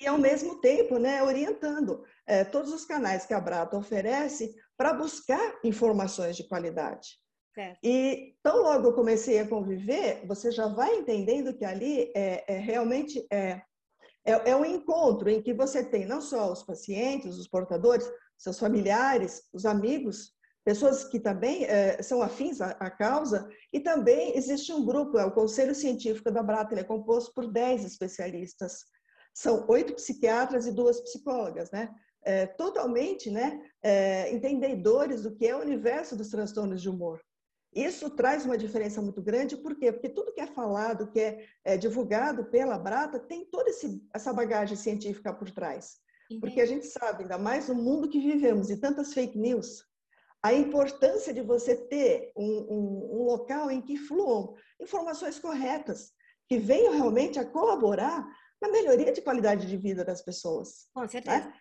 E, 0.00 0.06
ao 0.06 0.18
mesmo 0.18 0.60
tempo, 0.60 0.98
né, 0.98 1.22
orientando 1.22 2.04
é, 2.26 2.44
todos 2.44 2.72
os 2.72 2.84
canais 2.84 3.26
que 3.26 3.34
a 3.34 3.40
Brata 3.40 3.76
oferece 3.76 4.54
para 4.76 4.92
buscar 4.92 5.58
informações 5.62 6.36
de 6.36 6.48
qualidade. 6.48 7.18
Certo. 7.54 7.78
E 7.84 8.34
tão 8.42 8.62
logo 8.62 8.88
eu 8.88 8.92
comecei 8.92 9.38
a 9.38 9.46
conviver, 9.46 10.26
você 10.26 10.50
já 10.50 10.66
vai 10.66 10.96
entendendo 10.96 11.54
que 11.54 11.64
ali 11.64 12.10
é, 12.14 12.44
é 12.52 12.58
realmente 12.58 13.24
é, 13.30 13.62
é, 14.24 14.50
é 14.50 14.56
um 14.56 14.64
encontro 14.64 15.30
em 15.30 15.40
que 15.40 15.54
você 15.54 15.84
tem 15.84 16.04
não 16.04 16.20
só 16.20 16.50
os 16.50 16.64
pacientes, 16.64 17.38
os 17.38 17.46
portadores, 17.46 18.10
seus 18.36 18.58
familiares, 18.58 19.42
os 19.52 19.64
amigos, 19.64 20.32
pessoas 20.64 21.04
que 21.04 21.20
também 21.20 21.64
é, 21.64 22.02
são 22.02 22.22
afins 22.22 22.60
à, 22.60 22.70
à, 22.80 22.90
causa, 22.90 23.48
e 23.72 23.78
também 23.78 24.36
existe 24.36 24.72
um 24.72 24.84
grupo, 24.84 25.18
é 25.18 25.24
o 25.24 25.32
Conselho 25.32 25.74
Científico 25.74 26.30
da 26.30 26.42
Brata, 26.42 26.72
ele 26.72 26.80
é 26.80 26.84
composto 26.84 27.32
por 27.34 27.46
10 27.46 27.84
especialistas. 27.84 28.84
São 29.34 29.66
oito 29.68 29.94
psiquiatras 29.94 30.66
e 30.66 30.72
duas 30.72 31.00
psicólogas, 31.00 31.70
né? 31.70 31.92
É, 32.22 32.46
totalmente 32.46 33.30
né, 33.30 33.60
é, 33.82 34.32
entendedores 34.32 35.22
do 35.22 35.34
que 35.34 35.46
é 35.46 35.54
o 35.54 35.60
universo 35.60 36.16
dos 36.16 36.30
transtornos 36.30 36.80
de 36.80 36.88
humor. 36.88 37.20
Isso 37.74 38.08
traz 38.08 38.46
uma 38.46 38.56
diferença 38.56 39.02
muito 39.02 39.20
grande, 39.20 39.56
por 39.56 39.76
quê? 39.76 39.92
Porque 39.92 40.08
tudo 40.08 40.32
que 40.32 40.40
é 40.40 40.46
falado, 40.46 41.10
que 41.10 41.20
é, 41.20 41.44
é 41.64 41.76
divulgado 41.76 42.44
pela 42.46 42.78
Brata, 42.78 43.18
tem 43.18 43.44
toda 43.44 43.68
esse, 43.68 44.00
essa 44.14 44.32
bagagem 44.32 44.76
científica 44.76 45.34
por 45.34 45.50
trás. 45.50 45.96
Porque 46.40 46.60
a 46.60 46.66
gente 46.66 46.86
sabe, 46.86 47.24
ainda 47.24 47.36
mais 47.36 47.68
no 47.68 47.74
mundo 47.74 48.08
que 48.08 48.20
vivemos 48.20 48.70
e 48.70 48.78
tantas 48.78 49.12
fake 49.12 49.36
news, 49.36 49.84
a 50.42 50.52
importância 50.52 51.34
de 51.34 51.42
você 51.42 51.74
ter 51.74 52.32
um, 52.36 52.44
um, 52.44 53.20
um 53.20 53.22
local 53.24 53.70
em 53.70 53.80
que 53.80 53.96
fluam 53.96 54.54
informações 54.80 55.38
corretas, 55.38 56.12
que 56.48 56.58
venham 56.58 56.94
realmente 56.94 57.38
a 57.38 57.44
colaborar 57.44 58.26
na 58.64 58.72
melhoria 58.72 59.12
de 59.12 59.20
qualidade 59.20 59.66
de 59.66 59.76
vida 59.76 60.04
das 60.04 60.22
pessoas. 60.22 60.86
Com 60.94 61.06
certeza. 61.06 61.46
Né? 61.46 61.52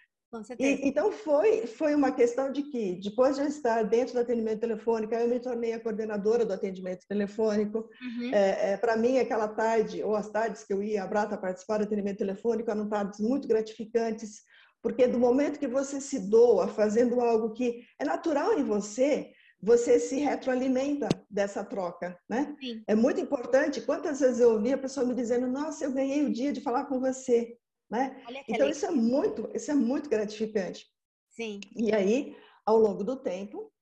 E, 0.57 0.87
então 0.87 1.11
foi 1.11 1.67
foi 1.67 1.93
uma 1.93 2.11
questão 2.11 2.51
de 2.51 2.63
que 2.63 2.95
depois 2.95 3.35
de 3.35 3.43
eu 3.43 3.47
estar 3.47 3.83
dentro 3.83 4.15
do 4.15 4.19
atendimento 4.19 4.61
telefônico, 4.61 5.13
eu 5.13 5.27
me 5.27 5.39
tornei 5.39 5.73
a 5.73 5.79
coordenadora 5.79 6.43
do 6.43 6.53
atendimento 6.53 7.05
telefônico. 7.07 7.87
Uhum. 8.01 8.33
É, 8.33 8.71
é, 8.71 8.77
Para 8.77 8.97
mim, 8.97 9.19
aquela 9.19 9.47
tarde 9.47 10.03
ou 10.03 10.15
as 10.15 10.29
tardes 10.29 10.63
que 10.63 10.73
eu 10.73 10.81
ia 10.81 11.03
à 11.03 11.07
Brata 11.07 11.37
participar 11.37 11.77
do 11.77 11.83
atendimento 11.83 12.17
telefônico 12.17 12.71
eram 12.71 12.89
tardes 12.89 13.19
muito 13.19 13.47
gratificantes, 13.47 14.41
Porque 14.81 15.07
do 15.07 15.19
momento 15.19 15.59
que 15.59 15.67
você 15.67 16.01
se 16.01 16.19
doa 16.19 16.67
fazendo 16.67 17.21
algo 17.21 17.53
que 17.53 17.85
é 17.99 18.03
natural 18.03 18.57
em 18.57 18.63
você, 18.63 19.31
você 19.63 19.99
se 19.99 20.17
retroalimenta 20.17 21.25
dessa 21.29 21.63
troca, 21.63 22.19
né? 22.29 22.57
Sim. 22.59 22.85
É 22.87 22.95
muito 22.95 23.19
importante. 23.21 23.81
Quantas 23.81 24.19
vezes 24.19 24.39
eu 24.41 24.51
ouvi 24.53 24.73
a 24.73 24.77
pessoa 24.77 25.05
me 25.05 25.15
dizendo: 25.15 25.47
"Nossa, 25.47 25.85
eu 25.85 25.93
ganhei 25.93 26.23
o 26.25 26.33
dia 26.33 26.53
de 26.53 26.61
falar 26.61 26.85
com 26.87 26.99
você", 26.99 27.57
né? 27.91 28.21
Então 28.47 28.69
isso 28.69 28.85
é 28.85 28.91
muito, 28.91 29.49
isso 29.55 29.71
é 29.71 29.75
muito 29.75 30.09
gratificante. 30.09 30.87
Sim. 31.29 31.75
E 31.75 31.93
aí, 31.93 32.35
ao 32.65 32.77
longo 32.79 33.03
do 33.03 33.15
tempo, 33.17 33.72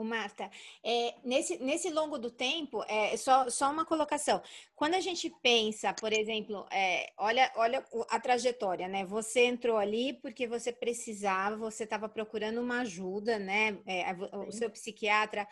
o 0.00 0.04
Marta, 0.04 0.50
é, 0.82 1.14
nesse, 1.22 1.58
nesse 1.58 1.90
longo 1.90 2.18
do 2.18 2.30
tempo, 2.30 2.82
é 2.88 3.16
só, 3.16 3.48
só 3.50 3.70
uma 3.70 3.84
colocação. 3.84 4.42
Quando 4.74 4.94
a 4.94 5.00
gente 5.00 5.30
pensa, 5.42 5.92
por 5.92 6.12
exemplo, 6.12 6.66
é, 6.70 7.12
olha, 7.18 7.52
olha 7.56 7.84
a 8.08 8.18
trajetória, 8.18 8.88
né? 8.88 9.04
Você 9.04 9.44
entrou 9.44 9.76
ali 9.76 10.14
porque 10.14 10.46
você 10.46 10.72
precisava, 10.72 11.56
você 11.56 11.84
estava 11.84 12.08
procurando 12.08 12.60
uma 12.60 12.80
ajuda, 12.80 13.38
né? 13.38 13.78
É, 13.86 14.12
o 14.46 14.50
seu 14.50 14.70
psiquiatra 14.70 15.46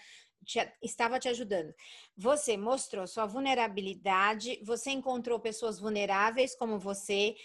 te, 0.45 0.59
estava 0.83 1.19
te 1.19 1.29
ajudando. 1.29 1.75
Você 2.17 2.57
mostrou 2.57 3.07
sua 3.07 3.27
vulnerabilidade, 3.27 4.59
você 4.65 4.91
encontrou 4.91 5.39
pessoas 5.39 5.79
vulneráveis 5.79 6.57
como 6.57 6.79
você, 6.79 7.37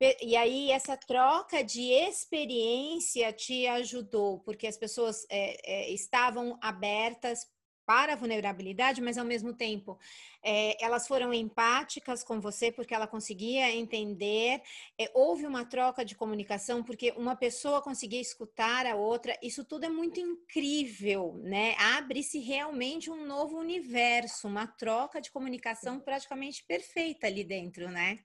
e 0.00 0.36
aí, 0.36 0.70
essa 0.70 0.96
troca 0.96 1.62
de 1.64 1.82
experiência 1.92 3.32
te 3.32 3.66
ajudou, 3.66 4.40
porque 4.40 4.66
as 4.66 4.76
pessoas 4.76 5.26
é, 5.30 5.88
é, 5.88 5.90
estavam 5.90 6.58
abertas 6.62 7.46
para 7.88 8.12
a 8.12 8.16
vulnerabilidade, 8.16 9.00
mas 9.00 9.16
ao 9.16 9.24
mesmo 9.24 9.54
tempo 9.54 9.98
é, 10.42 10.76
elas 10.84 11.08
foram 11.08 11.32
empáticas 11.32 12.22
com 12.22 12.38
você 12.38 12.70
porque 12.70 12.94
ela 12.94 13.06
conseguia 13.06 13.74
entender. 13.74 14.60
É, 15.00 15.10
houve 15.14 15.46
uma 15.46 15.64
troca 15.64 16.04
de 16.04 16.14
comunicação 16.14 16.82
porque 16.82 17.14
uma 17.16 17.34
pessoa 17.34 17.80
conseguia 17.80 18.20
escutar 18.20 18.84
a 18.84 18.94
outra. 18.94 19.34
Isso 19.42 19.64
tudo 19.64 19.84
é 19.84 19.88
muito 19.88 20.20
incrível, 20.20 21.40
né? 21.42 21.74
Abre-se 21.78 22.38
realmente 22.40 23.10
um 23.10 23.24
novo 23.24 23.56
universo, 23.58 24.48
uma 24.48 24.66
troca 24.66 25.18
de 25.18 25.30
comunicação 25.30 25.98
praticamente 25.98 26.62
perfeita 26.64 27.26
ali 27.26 27.42
dentro, 27.42 27.88
né? 27.88 28.18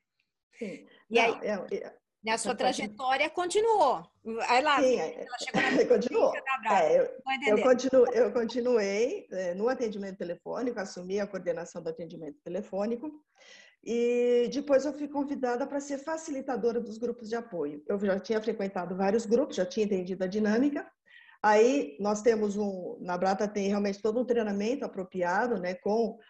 Sim. 0.57 0.85
E 1.09 1.15
Não, 1.15 1.21
aí, 1.21 1.39
é, 1.41 1.75
é, 1.75 2.31
a 2.31 2.37
sua 2.37 2.55
trajetória 2.55 3.29
continuou. 3.29 4.03
Aí 4.47 4.63
lá, 4.63 4.81
Sim, 4.81 4.95
ela 4.95 5.05
é, 5.05 5.25
chegou 5.39 5.61
na 5.61 5.85
continuou. 5.85 6.33
É, 6.69 6.99
eu, 6.99 7.57
eu, 7.57 7.63
continuo, 7.63 8.07
eu 8.13 8.31
continuei 8.31 9.27
é, 9.31 9.53
no 9.53 9.67
atendimento 9.67 10.17
telefônico, 10.17 10.79
assumi 10.79 11.19
a 11.19 11.27
coordenação 11.27 11.81
do 11.81 11.89
atendimento 11.89 12.37
telefônico. 12.43 13.11
E 13.85 14.49
depois 14.53 14.85
eu 14.85 14.93
fui 14.93 15.09
convidada 15.09 15.67
para 15.67 15.81
ser 15.81 15.97
facilitadora 15.97 16.79
dos 16.79 16.97
grupos 16.97 17.27
de 17.27 17.35
apoio. 17.35 17.83
Eu 17.85 17.99
já 17.99 18.17
tinha 18.17 18.41
frequentado 18.41 18.95
vários 18.95 19.25
grupos, 19.25 19.57
já 19.57 19.65
tinha 19.65 19.85
entendido 19.85 20.23
a 20.23 20.27
dinâmica. 20.27 20.89
Aí 21.43 21.97
nós 21.99 22.21
temos 22.21 22.55
um, 22.55 22.97
na 23.01 23.17
Brata 23.17 23.45
tem 23.45 23.67
realmente 23.67 24.01
todo 24.01 24.21
um 24.21 24.25
treinamento 24.25 24.85
apropriado, 24.85 25.59
né, 25.59 25.73
com 25.73 26.17
é, 26.17 26.23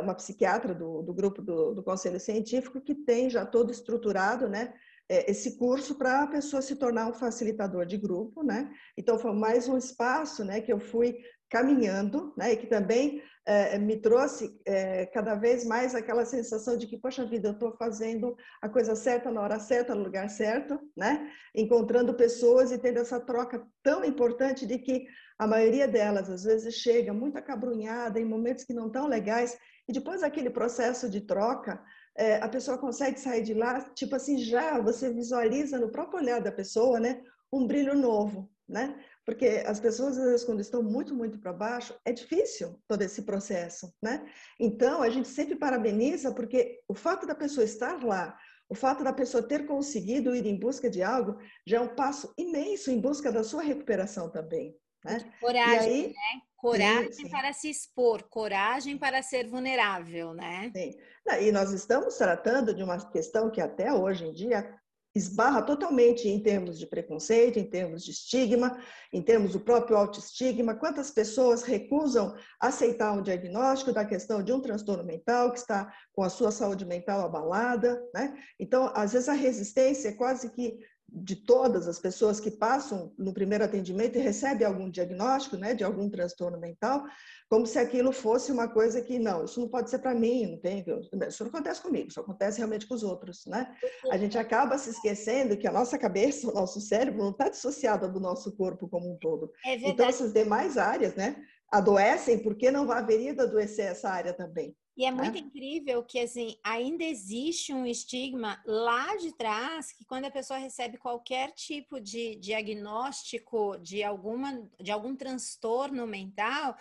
uma 0.00 0.14
psiquiatra 0.14 0.74
do, 0.74 1.02
do 1.02 1.14
grupo 1.14 1.42
do, 1.42 1.74
do, 1.74 1.82
Conselho 1.82 2.18
Científico 2.18 2.80
que 2.80 2.94
tem 2.94 3.30
já 3.30 3.44
todo 3.46 3.70
estruturado, 3.70 4.48
né, 4.48 4.72
é, 5.08 5.30
esse 5.30 5.56
curso 5.56 5.96
para 5.96 6.22
a 6.22 6.26
pessoa 6.26 6.60
se 6.60 6.76
tornar 6.76 7.08
um 7.08 7.14
facilitador 7.14 7.86
de 7.86 7.96
grupo, 7.96 8.42
né? 8.42 8.70
Então 8.96 9.18
foi 9.18 9.32
mais 9.32 9.68
um 9.68 9.76
espaço, 9.76 10.44
né, 10.44 10.60
que 10.60 10.72
eu 10.72 10.78
fui 10.78 11.18
caminhando, 11.50 12.32
né, 12.36 12.52
e 12.52 12.56
que 12.56 12.66
também 12.66 13.22
é, 13.48 13.78
me 13.78 13.96
trouxe 13.96 14.60
é, 14.66 15.06
cada 15.06 15.34
vez 15.34 15.64
mais 15.64 15.94
aquela 15.94 16.26
sensação 16.26 16.76
de 16.76 16.86
que, 16.86 16.98
poxa 16.98 17.24
vida, 17.24 17.48
eu 17.48 17.52
estou 17.52 17.72
fazendo 17.78 18.36
a 18.60 18.68
coisa 18.68 18.94
certa 18.94 19.30
na 19.30 19.40
hora 19.40 19.58
certa, 19.58 19.94
no 19.94 20.02
lugar 20.02 20.28
certo, 20.28 20.78
né? 20.94 21.30
Encontrando 21.54 22.12
pessoas 22.12 22.70
e 22.70 22.78
tendo 22.78 22.98
essa 22.98 23.18
troca 23.18 23.66
tão 23.82 24.04
importante 24.04 24.66
de 24.66 24.78
que 24.78 25.06
a 25.38 25.46
maioria 25.46 25.88
delas, 25.88 26.28
às 26.28 26.44
vezes, 26.44 26.74
chega 26.74 27.14
muito 27.14 27.38
acabrunhada 27.38 28.20
em 28.20 28.24
momentos 28.24 28.64
que 28.64 28.74
não 28.74 28.88
estão 28.88 29.06
legais, 29.06 29.56
e 29.88 29.92
depois 29.94 30.20
daquele 30.20 30.50
processo 30.50 31.08
de 31.08 31.22
troca, 31.22 31.82
é, 32.18 32.36
a 32.42 32.48
pessoa 32.50 32.76
consegue 32.76 33.18
sair 33.18 33.42
de 33.42 33.54
lá, 33.54 33.80
tipo 33.94 34.14
assim, 34.14 34.36
já 34.36 34.78
você 34.78 35.10
visualiza 35.10 35.78
no 35.78 35.88
próprio 35.88 36.20
olhar 36.20 36.40
da 36.42 36.52
pessoa, 36.52 37.00
né, 37.00 37.22
um 37.50 37.66
brilho 37.66 37.94
novo, 37.94 38.50
né? 38.68 38.94
Porque 39.28 39.62
as 39.66 39.78
pessoas, 39.78 40.16
às 40.16 40.24
vezes, 40.24 40.44
quando 40.46 40.60
estão 40.60 40.82
muito, 40.82 41.14
muito 41.14 41.38
para 41.38 41.52
baixo, 41.52 41.94
é 42.02 42.14
difícil 42.14 42.80
todo 42.88 43.02
esse 43.02 43.20
processo, 43.20 43.94
né? 44.02 44.26
Então, 44.58 45.02
a 45.02 45.10
gente 45.10 45.28
sempre 45.28 45.54
parabeniza, 45.54 46.32
porque 46.32 46.80
o 46.88 46.94
fato 46.94 47.26
da 47.26 47.34
pessoa 47.34 47.62
estar 47.62 48.02
lá, 48.02 48.34
o 48.70 48.74
fato 48.74 49.04
da 49.04 49.12
pessoa 49.12 49.46
ter 49.46 49.66
conseguido 49.66 50.34
ir 50.34 50.46
em 50.46 50.58
busca 50.58 50.88
de 50.88 51.02
algo, 51.02 51.38
já 51.66 51.76
é 51.76 51.80
um 51.80 51.94
passo 51.94 52.32
imenso 52.38 52.90
em 52.90 52.98
busca 52.98 53.30
da 53.30 53.44
sua 53.44 53.60
recuperação 53.62 54.30
também, 54.30 54.74
né? 55.04 55.30
Coragem, 55.38 55.92
aí, 55.92 56.06
né? 56.06 56.40
Coragem 56.56 57.12
sim, 57.12 57.24
sim. 57.24 57.30
para 57.30 57.52
se 57.52 57.68
expor, 57.68 58.22
coragem 58.30 58.96
para 58.96 59.22
ser 59.22 59.46
vulnerável, 59.46 60.32
né? 60.32 60.72
Sim. 60.74 60.94
E 61.42 61.52
nós 61.52 61.70
estamos 61.72 62.16
tratando 62.16 62.72
de 62.72 62.82
uma 62.82 62.98
questão 63.10 63.50
que 63.50 63.60
até 63.60 63.92
hoje 63.92 64.24
em 64.24 64.32
dia 64.32 64.74
esbarra 65.18 65.62
totalmente 65.62 66.28
em 66.28 66.42
termos 66.42 66.78
de 66.78 66.86
preconceito, 66.86 67.58
em 67.58 67.68
termos 67.68 68.04
de 68.04 68.12
estigma, 68.12 68.78
em 69.12 69.22
termos 69.22 69.52
do 69.52 69.60
próprio 69.60 69.96
autoestigma. 69.96 70.74
Quantas 70.74 71.10
pessoas 71.10 71.62
recusam 71.62 72.34
aceitar 72.60 73.12
um 73.12 73.22
diagnóstico 73.22 73.92
da 73.92 74.04
questão 74.04 74.42
de 74.42 74.52
um 74.52 74.60
transtorno 74.60 75.04
mental 75.04 75.52
que 75.52 75.58
está 75.58 75.92
com 76.12 76.22
a 76.22 76.30
sua 76.30 76.50
saúde 76.50 76.86
mental 76.86 77.20
abalada, 77.20 78.00
né? 78.14 78.34
Então, 78.58 78.90
às 78.94 79.12
vezes 79.12 79.28
a 79.28 79.34
resistência 79.34 80.08
é 80.08 80.12
quase 80.12 80.50
que 80.50 80.78
de 81.10 81.34
todas 81.36 81.88
as 81.88 81.98
pessoas 81.98 82.38
que 82.38 82.50
passam 82.50 83.12
no 83.16 83.32
primeiro 83.32 83.64
atendimento 83.64 84.16
e 84.16 84.22
recebem 84.22 84.66
algum 84.66 84.90
diagnóstico, 84.90 85.56
né, 85.56 85.74
de 85.74 85.82
algum 85.82 86.08
transtorno 86.10 86.58
mental, 86.58 87.02
como 87.48 87.66
se 87.66 87.78
aquilo 87.78 88.12
fosse 88.12 88.52
uma 88.52 88.68
coisa 88.68 89.00
que 89.00 89.18
não, 89.18 89.44
isso 89.44 89.58
não 89.58 89.68
pode 89.68 89.88
ser 89.88 90.00
para 90.00 90.14
mim, 90.14 90.46
não 90.46 90.58
tem, 90.58 90.84
isso 91.26 91.42
não 91.42 91.48
acontece 91.50 91.80
comigo, 91.80 92.08
isso 92.08 92.20
acontece 92.20 92.58
realmente 92.58 92.86
com 92.86 92.94
os 92.94 93.02
outros, 93.02 93.46
né? 93.46 93.74
A 94.10 94.18
gente 94.18 94.36
acaba 94.36 94.76
se 94.76 94.90
esquecendo 94.90 95.56
que 95.56 95.66
a 95.66 95.72
nossa 95.72 95.96
cabeça, 95.98 96.48
o 96.48 96.54
nosso 96.54 96.78
cérebro 96.80 97.22
não 97.22 97.30
está 97.30 97.48
dissociado 97.48 98.12
do 98.12 98.20
nosso 98.20 98.54
corpo 98.54 98.86
como 98.86 99.10
um 99.10 99.16
todo. 99.18 99.50
É 99.64 99.76
então 99.76 100.06
essas 100.06 100.32
demais 100.32 100.76
áreas, 100.76 101.14
né, 101.14 101.36
adoecem 101.72 102.42
porque 102.42 102.70
não 102.70 102.90
haveria 102.90 103.34
de 103.34 103.40
adoecer 103.40 103.86
essa 103.86 104.10
área 104.10 104.34
também. 104.34 104.76
E 104.98 105.04
é 105.04 105.12
muito 105.12 105.36
é. 105.36 105.40
incrível 105.40 106.02
que 106.02 106.18
assim 106.18 106.56
ainda 106.64 107.04
existe 107.04 107.72
um 107.72 107.86
estigma 107.86 108.60
lá 108.66 109.14
de 109.14 109.30
trás 109.30 109.92
que 109.92 110.04
quando 110.04 110.24
a 110.24 110.30
pessoa 110.30 110.58
recebe 110.58 110.98
qualquer 110.98 111.52
tipo 111.52 112.00
de 112.00 112.34
diagnóstico 112.34 113.78
de 113.78 114.02
alguma 114.02 114.68
de 114.80 114.90
algum 114.90 115.14
transtorno 115.14 116.04
mental, 116.04 116.74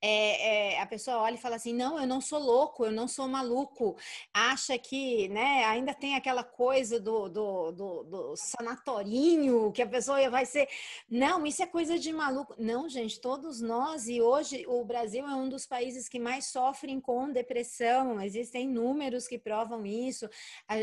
é, 0.00 0.74
é, 0.74 0.80
a 0.80 0.86
pessoa 0.86 1.18
olha 1.18 1.34
e 1.34 1.40
fala 1.40 1.56
assim, 1.56 1.74
não, 1.74 1.98
eu 1.98 2.06
não 2.06 2.20
sou 2.20 2.38
louco, 2.38 2.84
eu 2.84 2.92
não 2.92 3.08
sou 3.08 3.26
maluco, 3.26 3.96
acha 4.32 4.78
que, 4.78 5.28
né, 5.30 5.64
ainda 5.64 5.92
tem 5.92 6.14
aquela 6.14 6.44
coisa 6.44 7.00
do, 7.00 7.28
do, 7.28 7.72
do, 7.72 8.04
do 8.04 8.36
sanatorinho 8.36 9.72
que 9.72 9.82
a 9.82 9.86
pessoa 9.86 10.30
vai 10.30 10.46
ser, 10.46 10.68
não, 11.10 11.44
isso 11.44 11.60
é 11.62 11.66
coisa 11.66 11.98
de 11.98 12.12
maluco. 12.12 12.54
Não, 12.56 12.88
gente, 12.88 13.20
todos 13.20 13.60
nós 13.60 14.06
e 14.06 14.20
hoje 14.20 14.64
o 14.68 14.84
Brasil 14.84 15.26
é 15.26 15.34
um 15.34 15.48
dos 15.48 15.66
países 15.66 16.08
que 16.08 16.20
mais 16.20 16.46
sofrem 16.46 17.00
com 17.00 17.32
depressão 17.32 17.63
depressão, 17.64 18.20
existem 18.20 18.68
números 18.68 19.26
que 19.26 19.38
provam 19.38 19.86
isso. 19.86 20.28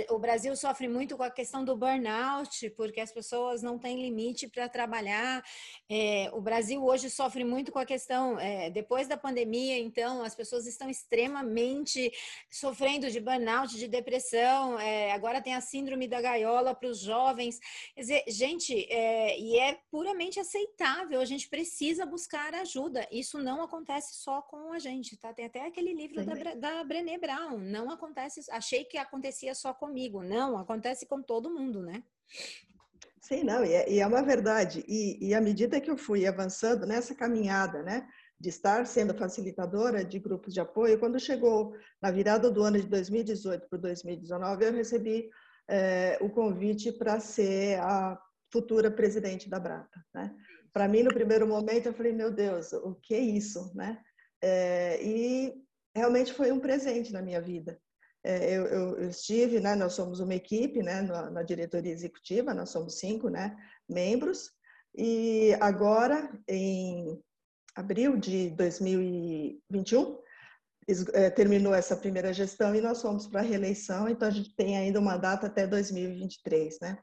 O 0.10 0.18
Brasil 0.18 0.56
sofre 0.56 0.88
muito 0.88 1.16
com 1.16 1.24
a 1.24 1.30
questão 1.30 1.64
do 1.64 1.78
burnout, 1.78 2.70
porque 2.72 3.00
as 3.00 3.12
pessoas 3.12 3.62
não 3.62 3.78
têm 3.78 4.02
limite 4.02 4.48
para 4.48 4.68
trabalhar. 4.68 5.44
É, 5.88 6.30
o 6.34 6.42
Brasil 6.42 6.84
hoje 6.84 7.10
sofre 7.10 7.44
muito 7.44 7.72
com 7.72 7.80
a 7.80 7.86
questão, 7.86 8.40
é, 8.40 8.70
depois 8.72 9.08
da 9.08 9.16
pandemia, 9.16 9.78
então, 9.78 10.24
as 10.24 10.34
pessoas 10.34 10.66
estão 10.66 10.90
extremamente 10.90 12.12
sofrendo 12.50 13.10
de 13.12 13.20
burnout, 13.20 13.78
de 13.78 13.88
depressão. 13.88 14.80
É, 14.80 15.12
agora 15.12 15.42
tem 15.42 15.54
a 15.54 15.62
síndrome 15.62 16.08
da 16.08 16.20
gaiola 16.20 16.74
para 16.74 16.90
os 16.90 17.00
jovens. 17.00 17.60
Quer 17.94 18.02
dizer, 18.02 18.24
gente, 18.28 18.74
é, 18.92 19.40
e 19.40 19.60
é 19.60 19.80
puramente 19.92 20.40
aceitável, 20.40 21.22
a 21.22 21.26
gente 21.26 21.48
precisa 21.48 22.06
buscar 22.06 22.56
ajuda. 22.56 23.08
Isso 23.12 23.38
não 23.38 23.62
acontece 23.62 24.16
só 24.16 24.42
com 24.42 24.74
a 24.74 24.80
gente, 24.80 25.16
tá? 25.18 25.32
Tem 25.34 25.46
até 25.46 25.66
aquele 25.66 25.94
livro 25.94 26.26
da, 26.26 26.56
da 26.56 26.71
Brené 26.84 27.18
Brown. 27.18 27.58
Não 27.58 27.90
acontece, 27.92 28.42
achei 28.52 28.84
que 28.84 28.98
acontecia 28.98 29.54
só 29.54 29.74
comigo. 29.74 30.24
Não, 30.24 30.58
acontece 30.58 31.06
com 31.06 31.22
todo 31.22 31.54
mundo, 31.54 31.82
né? 31.82 32.04
Sim, 33.22 33.44
não, 33.44 33.64
e 33.64 33.72
é, 33.72 33.92
e 33.92 34.00
é 34.00 34.08
uma 34.08 34.24
verdade. 34.24 34.84
E, 34.88 35.30
e 35.30 35.36
à 35.36 35.40
medida 35.40 35.80
que 35.80 35.90
eu 35.90 35.98
fui 35.98 36.26
avançando 36.26 36.88
nessa 36.88 37.14
caminhada, 37.14 37.84
né, 37.84 38.08
de 38.40 38.50
estar 38.50 38.86
sendo 38.88 39.14
facilitadora 39.14 40.04
de 40.04 40.18
grupos 40.20 40.54
de 40.54 40.60
apoio, 40.60 41.00
quando 41.00 41.20
chegou 41.20 41.76
na 42.02 42.10
virada 42.10 42.50
do 42.50 42.64
ano 42.64 42.80
de 42.80 42.88
2018 42.88 43.70
para 43.70 43.78
2019, 43.78 44.66
eu 44.66 44.74
recebi 44.74 45.30
é, 45.70 46.18
o 46.20 46.30
convite 46.30 46.92
para 46.92 47.20
ser 47.20 47.80
a 47.80 48.20
futura 48.52 48.90
presidente 48.90 49.50
da 49.50 49.60
Brata, 49.60 50.04
né? 50.14 50.36
Para 50.74 50.88
mim, 50.88 51.04
no 51.04 51.14
primeiro 51.14 51.46
momento, 51.48 51.88
eu 51.88 51.94
falei, 51.94 52.14
meu 52.14 52.32
Deus, 52.32 52.74
o 52.74 52.96
que 52.96 53.14
é 53.14 53.20
isso, 53.20 53.72
né? 53.76 54.00
É, 54.42 55.00
e 55.04 55.54
realmente 55.96 56.34
foi 56.34 56.52
um 56.52 56.60
presente 56.60 57.12
na 57.12 57.22
minha 57.22 57.42
vida. 57.42 57.80
é, 58.24 58.56
eu, 58.56 58.66
eu, 58.68 58.98
eu, 59.00 59.10
estive, 59.10 59.60
né, 59.60 59.76
nós 59.76 59.94
somos 59.94 60.20
uma 60.20 60.36
equipe 60.36 60.84
né, 60.84 61.02
na, 61.02 61.30
na, 61.32 61.44
diretoria 61.44 61.92
executiva, 61.92 62.54
nós 62.54 62.70
somos 62.70 63.00
cinco 63.00 63.30
né, 63.30 63.56
membros, 63.90 64.52
e 64.96 65.56
agora, 65.60 66.32
em 66.48 67.20
abril 67.76 68.18
de 68.18 68.50
2021, 68.52 70.20
é, 71.14 71.30
terminou 71.30 71.74
essa 71.74 71.96
primeira 71.96 72.34
gestão 72.34 72.76
e 72.76 72.82
nós 72.82 73.02
fomos 73.02 73.28
para 73.28 73.40
a 73.40 73.44
reeleição, 73.44 74.10
então 74.10 74.28
a 74.28 74.32
gente 74.32 74.56
tem 74.56 74.78
ainda 74.78 75.00
uma 75.00 75.18
data 75.18 75.48
até 75.48 75.66
2023, 75.66 76.80
né? 76.82 76.98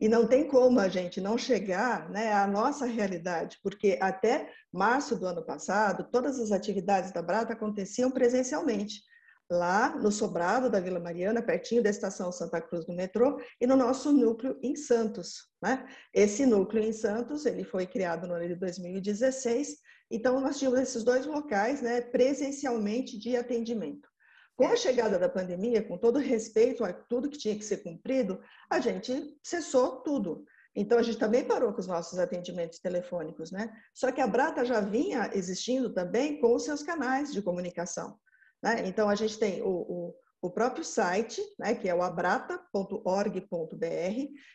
E 0.00 0.08
não 0.08 0.26
tem 0.26 0.48
como 0.48 0.80
a 0.80 0.88
gente 0.88 1.20
não 1.20 1.38
chegar 1.38 2.10
né, 2.10 2.32
à 2.32 2.46
nossa 2.46 2.84
realidade, 2.84 3.58
porque 3.62 3.96
até 4.00 4.50
março 4.72 5.16
do 5.16 5.26
ano 5.26 5.44
passado, 5.44 6.08
todas 6.10 6.38
as 6.40 6.50
atividades 6.50 7.12
da 7.12 7.22
Brata 7.22 7.52
aconteciam 7.52 8.10
presencialmente 8.10 9.02
lá 9.50 9.96
no 9.96 10.10
sobrado 10.10 10.70
da 10.70 10.80
Vila 10.80 10.98
Mariana, 10.98 11.42
pertinho 11.42 11.82
da 11.82 11.90
estação 11.90 12.32
Santa 12.32 12.60
Cruz 12.60 12.84
do 12.84 12.94
metrô, 12.94 13.40
e 13.60 13.66
no 13.66 13.76
nosso 13.76 14.12
núcleo 14.12 14.58
em 14.62 14.74
Santos. 14.74 15.48
Né? 15.62 15.86
Esse 16.12 16.46
núcleo 16.46 16.82
em 16.82 16.92
Santos, 16.92 17.46
ele 17.46 17.64
foi 17.64 17.86
criado 17.86 18.26
no 18.26 18.34
ano 18.34 18.48
de 18.48 18.56
2016, 18.56 19.76
então 20.10 20.40
nós 20.40 20.58
tínhamos 20.58 20.80
esses 20.80 21.04
dois 21.04 21.26
locais 21.26 21.82
né, 21.82 22.00
presencialmente 22.00 23.18
de 23.18 23.36
atendimento. 23.36 24.08
Com 24.56 24.68
a 24.68 24.76
chegada 24.76 25.18
da 25.18 25.28
pandemia, 25.28 25.82
com 25.82 25.98
todo 25.98 26.18
respeito 26.18 26.84
a 26.84 26.92
tudo 26.92 27.28
que 27.28 27.38
tinha 27.38 27.56
que 27.56 27.64
ser 27.64 27.78
cumprido, 27.78 28.40
a 28.70 28.78
gente 28.78 29.36
cessou 29.42 30.02
tudo. 30.02 30.44
Então, 30.76 30.98
a 30.98 31.02
gente 31.02 31.18
também 31.18 31.44
parou 31.44 31.72
com 31.72 31.80
os 31.80 31.86
nossos 31.86 32.18
atendimentos 32.18 32.78
telefônicos, 32.78 33.52
né? 33.52 33.72
Só 33.92 34.10
que 34.10 34.20
a 34.20 34.26
Brata 34.26 34.64
já 34.64 34.80
vinha 34.80 35.30
existindo 35.32 35.92
também 35.92 36.40
com 36.40 36.54
os 36.54 36.64
seus 36.64 36.82
canais 36.82 37.32
de 37.32 37.40
comunicação. 37.40 38.18
Né? 38.62 38.86
Então, 38.86 39.08
a 39.08 39.14
gente 39.14 39.38
tem 39.38 39.62
o, 39.62 39.68
o, 39.68 40.14
o 40.42 40.50
próprio 40.50 40.84
site, 40.84 41.40
né, 41.58 41.74
que 41.74 41.88
é 41.88 41.94
o 41.94 42.02
abrata.org.br, 42.02 43.46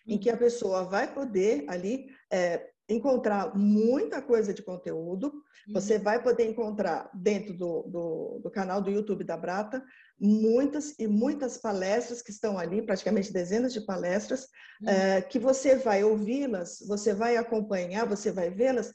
em 0.07 0.17
que 0.17 0.29
a 0.29 0.33
uhum. 0.33 0.39
pessoa 0.39 0.83
vai 0.83 1.13
poder 1.13 1.65
ali 1.69 2.07
é, 2.31 2.69
encontrar 2.89 3.55
muita 3.55 4.21
coisa 4.21 4.53
de 4.53 4.61
conteúdo. 4.63 5.31
Você 5.71 5.97
uhum. 5.97 6.03
vai 6.03 6.23
poder 6.23 6.49
encontrar 6.49 7.09
dentro 7.13 7.53
do, 7.53 7.83
do, 7.83 8.39
do, 8.43 8.51
canal 8.51 8.81
do 8.81 8.89
YouTube 8.89 9.23
da 9.23 9.37
Brata 9.37 9.83
muitas 10.19 10.95
e 10.97 11.07
muitas 11.07 11.57
palestras 11.57 12.21
que 12.21 12.31
estão 12.31 12.57
ali, 12.57 12.81
praticamente 12.81 13.31
dezenas 13.31 13.71
de 13.71 13.81
palestras, 13.81 14.47
uhum. 14.81 14.89
é, 14.89 15.21
que 15.21 15.37
você 15.37 15.75
vai 15.75 16.03
ouvi-las, 16.03 16.83
você 16.87 17.13
vai 17.13 17.37
acompanhar, 17.37 18.07
você 18.07 18.31
vai 18.31 18.49
vê-las 18.49 18.91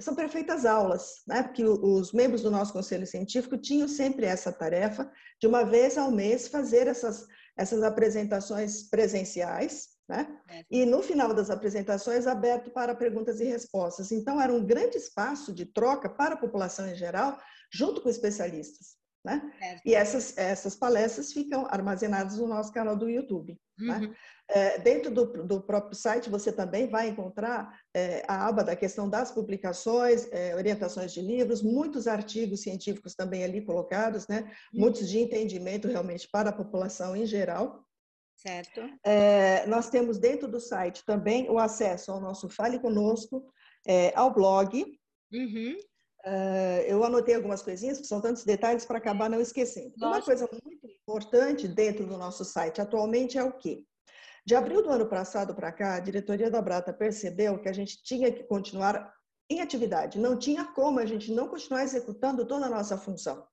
são 0.00 0.14
perfeitas 0.14 0.66
aulas, 0.66 1.22
né? 1.26 1.42
porque 1.42 1.64
os 1.64 2.12
membros 2.12 2.42
do 2.42 2.50
nosso 2.50 2.72
conselho 2.72 3.06
científico 3.06 3.56
tinham 3.56 3.86
sempre 3.86 4.26
essa 4.26 4.52
tarefa 4.52 5.10
de 5.40 5.46
uma 5.46 5.64
vez 5.64 5.96
ao 5.96 6.10
mês 6.10 6.48
fazer 6.48 6.88
essas, 6.88 7.26
essas 7.56 7.82
apresentações 7.82 8.88
presenciais, 8.88 9.93
né? 10.08 10.38
É. 10.48 10.64
E 10.70 10.84
no 10.84 11.02
final 11.02 11.32
das 11.32 11.50
apresentações, 11.50 12.26
aberto 12.26 12.70
para 12.70 12.94
perguntas 12.94 13.40
e 13.40 13.44
respostas. 13.44 14.12
Então, 14.12 14.40
era 14.40 14.52
um 14.52 14.64
grande 14.64 14.96
espaço 14.96 15.52
de 15.52 15.64
troca 15.64 16.08
para 16.08 16.34
a 16.34 16.38
população 16.38 16.86
em 16.88 16.94
geral, 16.94 17.38
junto 17.72 18.02
com 18.02 18.08
especialistas. 18.08 18.96
Né? 19.24 19.40
E 19.86 19.94
essas, 19.94 20.36
essas 20.36 20.76
palestras 20.76 21.32
ficam 21.32 21.66
armazenadas 21.70 22.36
no 22.36 22.46
nosso 22.46 22.70
canal 22.70 22.94
do 22.94 23.08
YouTube. 23.08 23.58
Né? 23.78 23.94
Uhum. 23.94 24.00
Né? 24.08 24.14
É, 24.50 24.78
dentro 24.78 25.10
do, 25.10 25.46
do, 25.46 25.62
próprio 25.62 25.96
site, 25.96 26.28
você 26.28 26.52
também 26.52 26.86
vai 26.86 27.08
encontrar 27.08 27.74
é, 27.96 28.22
a 28.28 28.46
aba 28.46 28.62
da 28.62 28.76
questão 28.76 29.08
das 29.08 29.32
publicações, 29.32 30.28
é, 30.30 30.54
orientações 30.54 31.14
de 31.14 31.22
livros, 31.22 31.62
muitos 31.62 32.06
artigos 32.06 32.60
científicos 32.60 33.14
também 33.14 33.42
ali 33.42 33.64
colocados, 33.64 34.28
né? 34.28 34.42
Uhum. 34.74 34.80
muitos 34.80 35.08
de 35.08 35.18
entendimento 35.18 35.88
realmente 35.88 36.28
para 36.30 36.50
a 36.50 36.52
população 36.52 37.16
em 37.16 37.24
geral. 37.24 37.82
Certo. 38.46 38.82
É, 39.02 39.66
nós 39.66 39.88
temos 39.88 40.18
dentro 40.18 40.46
do 40.46 40.60
site 40.60 41.02
também 41.06 41.48
o 41.50 41.58
acesso 41.58 42.12
ao 42.12 42.20
nosso 42.20 42.48
Fale 42.50 42.78
Conosco, 42.78 43.50
é, 43.86 44.12
ao 44.14 44.32
blog. 44.32 44.84
Uhum. 45.32 45.76
Uh, 46.26 46.80
eu 46.86 47.04
anotei 47.04 47.34
algumas 47.34 47.62
coisinhas, 47.62 48.00
que 48.00 48.06
são 48.06 48.20
tantos 48.20 48.44
detalhes 48.44 48.84
para 48.84 48.98
acabar 48.98 49.28
não 49.28 49.40
esquecendo. 49.40 49.92
Nossa. 49.98 50.16
Uma 50.16 50.22
coisa 50.24 50.48
muito 50.50 50.86
importante 50.86 51.68
dentro 51.68 52.06
do 52.06 52.16
nosso 52.16 52.44
site 52.44 52.80
atualmente 52.80 53.36
é 53.36 53.44
o 53.44 53.52
quê? 53.52 53.84
De 54.46 54.54
abril 54.54 54.82
do 54.82 54.90
ano 54.90 55.06
passado 55.06 55.54
para 55.54 55.72
cá, 55.72 55.94
a 55.94 56.00
diretoria 56.00 56.50
da 56.50 56.60
Brata 56.60 56.92
percebeu 56.92 57.58
que 57.58 57.68
a 57.68 57.72
gente 57.72 58.02
tinha 58.02 58.30
que 58.30 58.44
continuar 58.44 59.12
em 59.50 59.60
atividade. 59.60 60.18
Não 60.18 60.38
tinha 60.38 60.64
como 60.64 60.98
a 60.98 61.06
gente 61.06 61.32
não 61.32 61.48
continuar 61.48 61.82
executando 61.82 62.46
toda 62.46 62.66
a 62.66 62.70
nossa 62.70 62.96
função. 62.96 63.46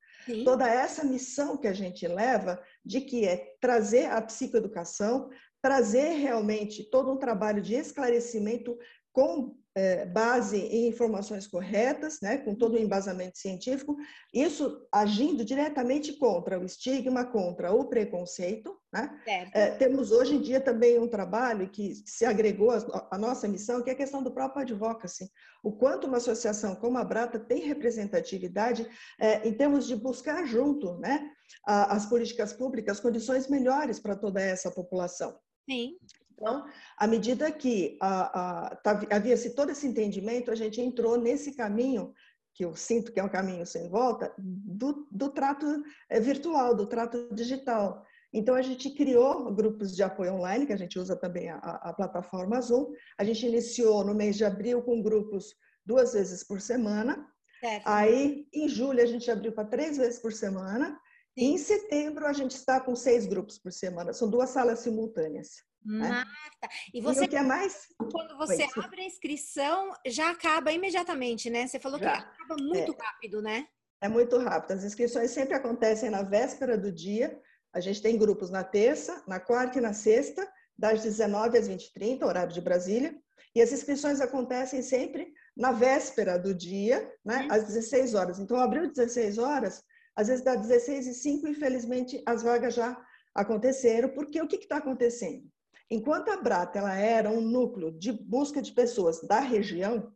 Toda 0.44 0.68
essa 0.68 1.04
missão 1.04 1.58
que 1.58 1.68
a 1.68 1.74
gente 1.74 2.08
leva 2.08 2.62
de 2.86 3.02
que 3.02 3.26
é 3.26 3.56
trazer 3.60 4.06
a 4.06 4.22
psicoeducação, 4.22 5.30
trazer 5.62 6.16
realmente 6.16 6.84
todo 6.84 7.12
um 7.12 7.18
trabalho 7.18 7.62
de 7.62 7.76
esclarecimento 7.76 8.78
com 9.12 9.56
é, 9.76 10.06
base 10.06 10.58
em 10.58 10.88
informações 10.88 11.48
corretas, 11.48 12.20
né, 12.22 12.38
com 12.38 12.54
todo 12.54 12.76
o 12.76 12.80
embasamento 12.80 13.38
científico, 13.38 13.96
isso 14.34 14.86
agindo 14.92 15.46
diretamente 15.46 16.14
contra 16.14 16.60
o 16.60 16.66
estigma, 16.66 17.26
contra 17.26 17.72
o 17.72 17.86
preconceito. 17.86 18.78
Né? 18.94 19.22
É, 19.54 19.72
temos 19.72 20.12
hoje 20.12 20.36
em 20.36 20.42
dia 20.42 20.60
também 20.60 21.00
um 21.00 21.08
trabalho 21.08 21.70
que 21.70 21.96
se 22.06 22.26
agregou 22.26 22.72
à 22.72 23.18
nossa 23.18 23.48
missão, 23.48 23.82
que 23.82 23.90
é 23.90 23.94
a 23.94 23.98
questão 23.98 24.22
do 24.22 24.34
próprio 24.34 24.64
advocacy. 24.64 25.32
O 25.64 25.72
quanto 25.72 26.08
uma 26.08 26.18
associação 26.18 26.76
como 26.76 26.98
a 26.98 27.04
Brata 27.04 27.40
tem 27.40 27.62
representatividade 27.62 28.86
é, 29.20 29.48
em 29.48 29.54
termos 29.54 29.88
de 29.88 29.96
buscar 29.96 30.46
junto 30.46 30.98
né, 30.98 31.30
as 31.66 32.06
políticas 32.06 32.52
públicas 32.52 33.00
condições 33.00 33.48
melhores 33.48 34.00
para 34.00 34.18
toda 34.18 34.42
essa 34.42 34.70
população. 34.70 35.40
Sim. 35.70 35.96
Então, 36.42 36.66
à 36.98 37.08
medida 37.08 37.52
que 37.52 37.98
a, 38.02 38.70
a, 38.70 38.76
tá, 38.78 39.00
havia-se 39.12 39.52
todo 39.52 39.72
esse 39.72 39.86
entendimento, 39.88 40.50
a 40.50 40.56
gente 40.56 40.82
entrou 40.82 41.18
nesse 41.18 41.54
caminho, 41.54 42.14
que 42.54 42.66
eu 42.66 42.76
sinto 42.76 43.12
que 43.12 43.20
é 43.20 43.24
um 43.24 43.30
caminho 43.30 43.66
sem 43.66 43.90
volta, 43.90 44.34
do, 44.38 45.08
do 45.12 45.30
trato 45.30 45.66
eh, 46.10 46.20
virtual, 46.20 46.76
do 46.76 46.88
trato 46.88 47.30
digital. 47.34 48.04
Então, 48.34 48.56
a 48.56 48.62
gente 48.62 48.90
criou 48.92 49.54
grupos 49.54 49.96
de 49.96 50.02
apoio 50.02 50.34
online, 50.34 50.66
que 50.66 50.74
a 50.74 50.78
gente 50.78 50.98
usa 50.98 51.16
também 51.16 51.50
a, 51.50 51.58
a 51.58 51.94
plataforma 51.94 52.60
Zoom. 52.60 52.92
A 53.18 53.24
gente 53.24 53.46
iniciou 53.46 54.04
no 54.04 54.16
mês 54.16 54.36
de 54.36 54.44
abril 54.44 54.82
com 54.82 55.02
grupos 55.02 55.56
duas 55.86 56.14
vezes 56.14 56.44
por 56.44 56.60
semana. 56.60 57.26
Certo. 57.60 57.84
Aí, 57.86 58.48
em 58.54 58.68
julho, 58.68 59.02
a 59.02 59.06
gente 59.06 59.30
abriu 59.30 59.52
para 59.52 59.68
três 59.68 59.98
vezes 59.98 60.20
por 60.20 60.34
semana. 60.34 60.90
Sim. 61.38 61.46
E 61.46 61.46
em 61.46 61.58
setembro, 61.58 62.26
a 62.26 62.34
gente 62.34 62.52
está 62.52 62.80
com 62.80 62.96
seis 62.96 63.26
grupos 63.26 63.60
por 63.60 63.72
semana. 63.72 64.14
São 64.14 64.30
duas 64.30 64.50
salas 64.50 64.80
simultâneas. 64.80 65.71
Né? 65.84 66.10
Marta, 66.10 66.70
e 66.94 67.02
você 67.02 67.26
e 67.26 67.28
que 67.28 67.36
é 67.36 67.42
mais 67.42 67.88
quando 67.98 68.38
você 68.38 68.68
Foi, 68.70 68.84
abre 68.84 69.02
a 69.02 69.06
inscrição 69.06 69.92
já 70.06 70.30
acaba 70.30 70.72
imediatamente, 70.72 71.50
né? 71.50 71.66
Você 71.66 71.80
falou 71.80 72.00
já. 72.00 72.12
que 72.12 72.18
acaba 72.20 72.56
muito 72.62 72.94
é. 72.94 73.04
rápido, 73.04 73.42
né? 73.42 73.68
É 74.00 74.08
muito 74.08 74.38
rápido. 74.38 74.72
As 74.74 74.84
inscrições 74.84 75.32
sempre 75.32 75.56
acontecem 75.56 76.10
na 76.10 76.22
véspera 76.22 76.78
do 76.78 76.92
dia. 76.92 77.40
A 77.74 77.80
gente 77.80 78.02
tem 78.02 78.18
grupos 78.18 78.50
na 78.50 78.64
terça, 78.64 79.24
na 79.28 79.40
quarta 79.40 79.80
e 79.80 79.82
na 79.82 79.94
sexta, 79.94 80.48
das 80.78 81.02
19 81.02 81.58
às 81.58 81.68
20h30, 81.68 82.24
horário 82.24 82.54
de 82.54 82.62
Brasília. 82.62 83.16
E 83.56 83.62
as 83.62 83.72
inscrições 83.72 84.22
acontecem 84.22 84.82
sempre 84.82 85.34
na 85.56 85.72
véspera 85.72 86.38
do 86.38 86.54
dia, 86.54 87.12
né, 87.24 87.44
hum. 87.44 87.48
às 87.52 87.66
16 87.66 88.14
horas. 88.14 88.40
Então, 88.40 88.58
abriu 88.58 88.90
16 88.90 89.38
horas, 89.38 89.84
às 90.16 90.28
vezes 90.28 90.44
dá 90.44 90.56
16 90.56 91.08
e 91.08 91.14
5, 91.14 91.48
infelizmente, 91.48 92.22
as 92.26 92.44
vagas 92.44 92.74
já 92.74 92.98
aconteceram, 93.34 94.10
porque 94.10 94.42
o 94.42 94.48
que 94.48 94.56
está 94.56 94.78
acontecendo? 94.78 95.50
Enquanto 95.92 96.30
a 96.30 96.38
Brata 96.38 96.80
ela 96.80 96.96
era 96.96 97.30
um 97.30 97.42
núcleo 97.42 97.92
de 97.92 98.14
busca 98.14 98.62
de 98.62 98.72
pessoas 98.72 99.20
da 99.22 99.42
região, 99.42 100.10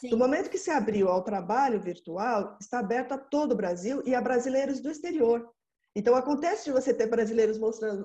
Sim. 0.00 0.08
do 0.08 0.16
momento 0.16 0.48
que 0.48 0.56
se 0.56 0.70
abriu 0.70 1.08
ao 1.08 1.22
trabalho 1.22 1.78
virtual, 1.78 2.56
está 2.58 2.78
aberto 2.78 3.12
a 3.12 3.18
todo 3.18 3.52
o 3.52 3.56
Brasil 3.56 4.02
e 4.06 4.14
a 4.14 4.22
brasileiros 4.22 4.80
do 4.80 4.90
exterior. 4.90 5.46
Então, 5.94 6.14
acontece 6.14 6.64
de 6.64 6.72
você 6.72 6.94
ter 6.94 7.08
brasileiros 7.08 7.58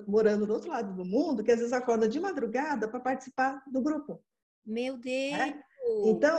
morando 0.06 0.46
do 0.46 0.52
outro 0.52 0.68
lado 0.68 0.94
do 0.94 1.04
mundo, 1.04 1.42
que 1.42 1.50
às 1.50 1.58
vezes 1.58 1.72
acordam 1.72 2.08
de 2.08 2.20
madrugada 2.20 2.88
para 2.88 3.00
participar 3.00 3.62
do 3.72 3.80
grupo. 3.80 4.22
Meu 4.66 4.98
Deus! 4.98 5.38
É? 5.38 5.58
Então, 6.04 6.38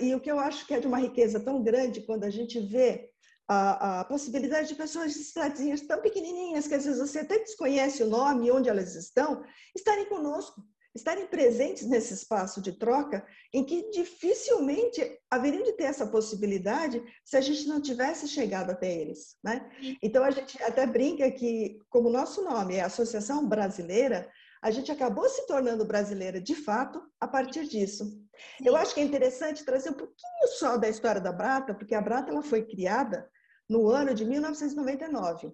e 0.00 0.14
o 0.14 0.20
que 0.20 0.30
eu 0.30 0.38
acho 0.38 0.66
que 0.66 0.74
é 0.74 0.80
de 0.80 0.86
uma 0.86 0.98
riqueza 0.98 1.40
tão 1.40 1.62
grande 1.62 2.02
quando 2.02 2.24
a 2.24 2.30
gente 2.30 2.58
vê 2.60 3.10
a, 3.48 4.00
a, 4.00 4.04
possibilidade 4.04 4.68
de 4.68 4.74
pessoas 4.74 5.12
de 5.12 5.20
cidadezinhas 5.20 5.80
tão 5.82 6.00
pequenininhas 6.00 6.66
que 6.66 6.74
às 6.74 6.84
vezes 6.84 7.00
você 7.00 7.20
até 7.20 7.38
desconhece 7.38 8.02
o 8.02 8.08
nome 8.08 8.50
onde 8.50 8.68
elas 8.68 8.94
estão, 8.94 9.44
estarem 9.74 10.06
conosco, 10.06 10.62
estarem 10.94 11.26
presentes 11.26 11.86
nesse 11.86 12.14
espaço 12.14 12.60
de 12.60 12.72
troca 12.72 13.24
em 13.52 13.62
que 13.62 13.90
dificilmente 13.90 15.18
haveriam 15.30 15.62
de 15.62 15.72
ter 15.74 15.84
essa 15.84 16.06
possibilidade 16.06 17.02
se 17.24 17.36
a 17.36 17.40
gente 17.40 17.68
não 17.68 17.80
tivesse 17.80 18.26
chegado 18.26 18.70
até 18.70 18.92
eles, 18.92 19.36
né? 19.44 19.70
Então 20.02 20.24
a 20.24 20.30
gente 20.30 20.60
até 20.62 20.86
brinca 20.86 21.30
que 21.30 21.78
como 21.88 22.10
nosso 22.10 22.42
nome 22.42 22.76
é 22.76 22.80
Associação 22.80 23.46
Brasileira, 23.46 24.28
a 24.62 24.70
gente 24.70 24.90
acabou 24.90 25.28
se 25.28 25.46
tornando 25.46 25.84
brasileira 25.84 26.40
de 26.40 26.54
fato 26.54 27.00
a 27.20 27.28
partir 27.28 27.68
disso. 27.68 28.20
Eu 28.64 28.74
acho 28.74 28.94
que 28.94 29.00
é 29.00 29.04
interessante 29.04 29.64
trazer 29.64 29.90
um 29.90 29.94
pouquinho 29.94 30.48
só 30.58 30.76
da 30.76 30.88
história 30.88 31.20
da 31.20 31.30
Brata, 31.30 31.74
porque 31.74 31.94
a 31.94 32.00
Brata 32.00 32.32
ela 32.32 32.42
foi 32.42 32.64
criada 32.64 33.28
no 33.68 33.88
ano 33.88 34.14
de 34.14 34.24
1999. 34.24 35.52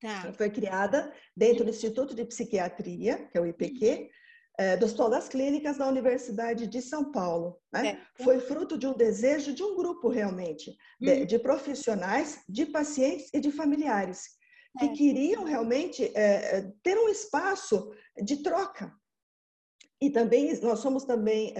Tá. 0.00 0.22
Ela 0.24 0.32
foi 0.32 0.50
criada 0.50 1.12
dentro 1.36 1.64
do 1.64 1.70
Instituto 1.70 2.14
de 2.14 2.24
Psiquiatria, 2.24 3.28
que 3.30 3.36
é 3.36 3.40
o 3.40 3.46
IPQ, 3.46 4.10
é, 4.58 4.76
do 4.76 4.84
Hospital 4.84 5.10
das 5.10 5.28
Clínicas 5.28 5.78
da 5.78 5.88
Universidade 5.88 6.66
de 6.66 6.82
São 6.82 7.10
Paulo. 7.10 7.58
Né? 7.72 7.88
É. 7.88 8.22
Foi 8.22 8.40
fruto 8.40 8.78
de 8.78 8.86
um 8.86 8.94
desejo 8.94 9.54
de 9.54 9.62
um 9.62 9.76
grupo 9.76 10.08
realmente, 10.08 10.76
de, 11.00 11.10
uhum. 11.10 11.24
de 11.26 11.38
profissionais, 11.38 12.42
de 12.48 12.66
pacientes 12.66 13.30
e 13.32 13.40
de 13.40 13.50
familiares, 13.50 14.22
que 14.78 14.86
é. 14.86 14.92
queriam 14.92 15.44
realmente 15.44 16.04
é, 16.14 16.58
é, 16.58 16.72
ter 16.82 16.98
um 16.98 17.08
espaço 17.08 17.90
de 18.22 18.42
troca. 18.42 18.92
E 20.00 20.10
também, 20.10 20.58
nós 20.60 20.78
somos 20.78 21.04
também 21.04 21.54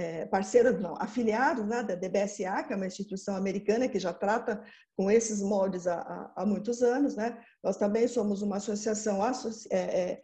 é, 0.00 0.24
parceiros, 0.24 0.80
não, 0.80 0.94
afiliados 0.98 1.66
né, 1.66 1.82
da 1.82 1.94
DBSA, 1.94 2.62
que 2.64 2.72
é 2.72 2.76
uma 2.76 2.86
instituição 2.86 3.36
americana 3.36 3.86
que 3.86 3.98
já 3.98 4.14
trata 4.14 4.62
com 4.96 5.10
esses 5.10 5.42
moldes 5.42 5.86
há, 5.86 6.32
há, 6.34 6.46
muitos 6.46 6.82
anos. 6.82 7.16
Né? 7.16 7.38
Nós 7.62 7.76
também 7.76 8.08
somos 8.08 8.40
uma 8.40 8.56
associação 8.56 9.22
associ 9.22 9.68
é, 9.70 10.22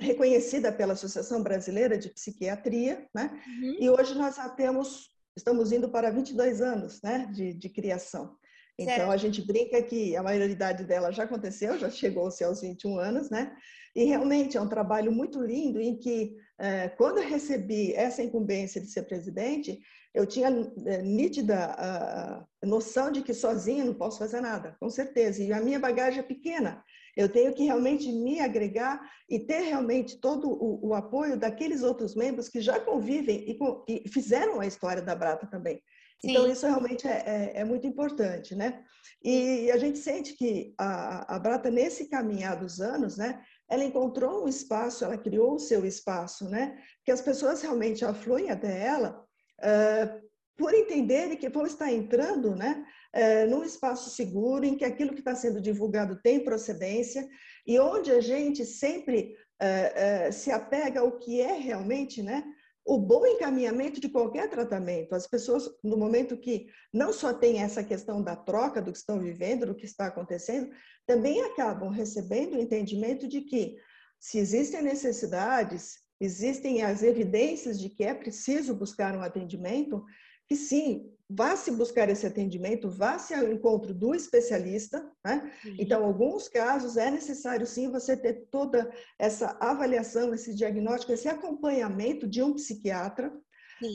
reconhecida 0.00 0.70
pela 0.72 0.92
Associação 0.92 1.42
Brasileira 1.42 1.98
de 1.98 2.08
Psiquiatria, 2.08 3.06
né? 3.14 3.30
Uhum. 3.46 3.76
E 3.80 3.90
hoje 3.90 4.14
nós 4.14 4.36
já 4.36 4.48
temos, 4.48 5.10
estamos 5.36 5.72
indo 5.72 5.90
para 5.90 6.10
22 6.10 6.62
anos, 6.62 7.02
né, 7.02 7.28
de, 7.34 7.52
de 7.52 7.68
criação. 7.68 8.34
Então 8.78 8.94
certo. 8.94 9.10
a 9.10 9.16
gente 9.16 9.46
brinca 9.46 9.82
que 9.82 10.14
a 10.16 10.22
maioridade 10.22 10.84
dela 10.84 11.10
já 11.10 11.24
aconteceu, 11.24 11.78
já 11.78 11.90
chegou-se 11.90 12.44
aos 12.44 12.60
21 12.60 12.98
anos, 12.98 13.30
né? 13.30 13.56
E 13.94 14.04
realmente 14.04 14.58
é 14.58 14.60
um 14.60 14.68
trabalho 14.68 15.10
muito 15.10 15.40
lindo 15.40 15.80
em 15.80 15.96
que 15.96 16.36
é, 16.58 16.88
quando 16.88 17.18
eu 17.18 17.28
recebi 17.28 17.94
essa 17.94 18.22
incumbência 18.22 18.78
de 18.80 18.88
ser 18.88 19.04
presidente, 19.04 19.80
eu 20.14 20.26
tinha 20.26 20.48
é, 20.86 21.02
nítida 21.02 22.46
noção 22.62 23.10
de 23.10 23.22
que 23.22 23.34
sozinha 23.34 23.84
não 23.84 23.94
posso 23.94 24.18
fazer 24.18 24.40
nada, 24.40 24.76
com 24.80 24.90
certeza. 24.90 25.42
E 25.42 25.52
a 25.52 25.60
minha 25.60 25.78
bagagem 25.78 26.20
é 26.20 26.22
pequena. 26.22 26.82
Eu 27.16 27.30
tenho 27.30 27.54
que 27.54 27.64
realmente 27.64 28.12
me 28.12 28.40
agregar 28.40 29.00
e 29.28 29.38
ter 29.38 29.60
realmente 29.60 30.20
todo 30.20 30.48
o, 30.50 30.88
o 30.88 30.94
apoio 30.94 31.38
daqueles 31.38 31.82
outros 31.82 32.14
membros 32.14 32.48
que 32.48 32.60
já 32.60 32.78
convivem 32.78 33.44
e, 33.48 33.58
e, 34.04 34.08
fizeram 34.08 34.60
a 34.60 34.66
história 34.66 35.00
da 35.00 35.14
Brata 35.14 35.46
também. 35.46 35.82
Sim. 36.20 36.30
Então, 36.30 36.46
isso 36.50 36.66
realmente 36.66 37.06
é, 37.06 37.22
é, 37.26 37.60
é, 37.60 37.64
muito 37.64 37.86
importante, 37.86 38.54
né? 38.54 38.82
E 39.22 39.70
a 39.70 39.76
gente 39.76 39.98
sente 39.98 40.34
que 40.34 40.74
a, 40.78 41.36
a 41.36 41.38
Brata, 41.38 41.70
nesse 41.70 42.08
caminhar 42.08 42.58
dos 42.58 42.80
anos, 42.80 43.16
né? 43.16 43.42
Ela 43.68 43.84
encontrou 43.84 44.44
um 44.44 44.48
espaço, 44.48 45.04
ela 45.04 45.18
criou 45.18 45.54
o 45.54 45.58
seu 45.58 45.84
espaço, 45.84 46.48
né? 46.48 46.78
Que 47.04 47.12
as 47.12 47.20
pessoas 47.20 47.60
realmente 47.60 48.04
afluem 48.04 48.50
até 48.50 48.86
ela 48.86 49.24
uh, 49.60 50.26
por 50.56 50.72
entenderem 50.72 51.36
que 51.36 51.50
vão 51.50 51.66
estar 51.66 51.92
entrando, 51.92 52.54
né? 52.56 52.84
é, 53.16 53.46
num 53.46 53.64
espaço 53.64 54.10
seguro, 54.10 54.66
em 54.66 54.76
que 54.76 54.84
aquilo 54.84 55.14
que 55.14 55.20
está 55.20 55.34
sendo 55.34 55.58
divulgado 55.58 56.20
tem 56.22 56.44
procedência 56.44 57.26
e 57.66 57.78
onde 57.78 58.10
a 58.10 58.20
gente 58.20 58.62
sempre 58.64 59.34
é, 59.58 60.30
se 60.30 60.50
apega 60.50 61.00
ao 61.00 61.18
que 61.18 61.40
é 61.40 61.54
realmente, 61.54 62.22
né? 62.22 62.44
O 62.86 62.98
bom 62.98 63.26
encaminhamento 63.26 64.00
de 64.00 64.08
qualquer 64.08 64.48
tratamento. 64.48 65.12
As 65.12 65.26
pessoas, 65.26 65.68
no 65.82 65.96
momento 65.96 66.36
que 66.36 66.68
não 66.94 67.12
só 67.12 67.34
tem 67.34 67.60
essa 67.60 67.82
questão 67.82 68.22
da 68.22 68.36
troca 68.36 68.80
do 68.80 68.92
que 68.92 68.98
estão 68.98 69.18
vivendo, 69.18 69.66
do 69.66 69.74
que 69.74 69.84
está 69.84 70.06
acontecendo, 70.06 70.70
também 71.04 71.42
acabam 71.42 71.90
recebendo 71.90 72.54
o 72.54 72.60
entendimento 72.62 73.26
de 73.26 73.40
que, 73.40 73.76
se 74.20 74.38
existem 74.38 74.82
necessidades, 74.82 75.96
existem 76.20 76.82
as 76.82 77.02
evidências 77.02 77.80
de 77.80 77.90
que 77.90 78.04
é 78.04 78.14
preciso 78.14 78.72
buscar 78.72 79.16
um 79.16 79.22
atendimento, 79.22 80.04
que 80.48 80.54
sim, 80.54 81.12
vá 81.28 81.56
se 81.56 81.70
buscar 81.72 82.08
esse 82.08 82.26
atendimento, 82.26 82.88
vá 82.88 83.18
se 83.18 83.34
ao 83.34 83.50
encontro 83.50 83.92
do 83.92 84.14
especialista. 84.14 85.04
Né? 85.24 85.50
Então, 85.78 86.00
em 86.00 86.04
alguns 86.04 86.48
casos, 86.48 86.96
é 86.96 87.10
necessário 87.10 87.66
sim 87.66 87.90
você 87.90 88.16
ter 88.16 88.46
toda 88.50 88.90
essa 89.18 89.56
avaliação, 89.60 90.32
esse 90.32 90.54
diagnóstico, 90.54 91.12
esse 91.12 91.28
acompanhamento 91.28 92.26
de 92.26 92.42
um 92.42 92.54
psiquiatra. 92.54 93.32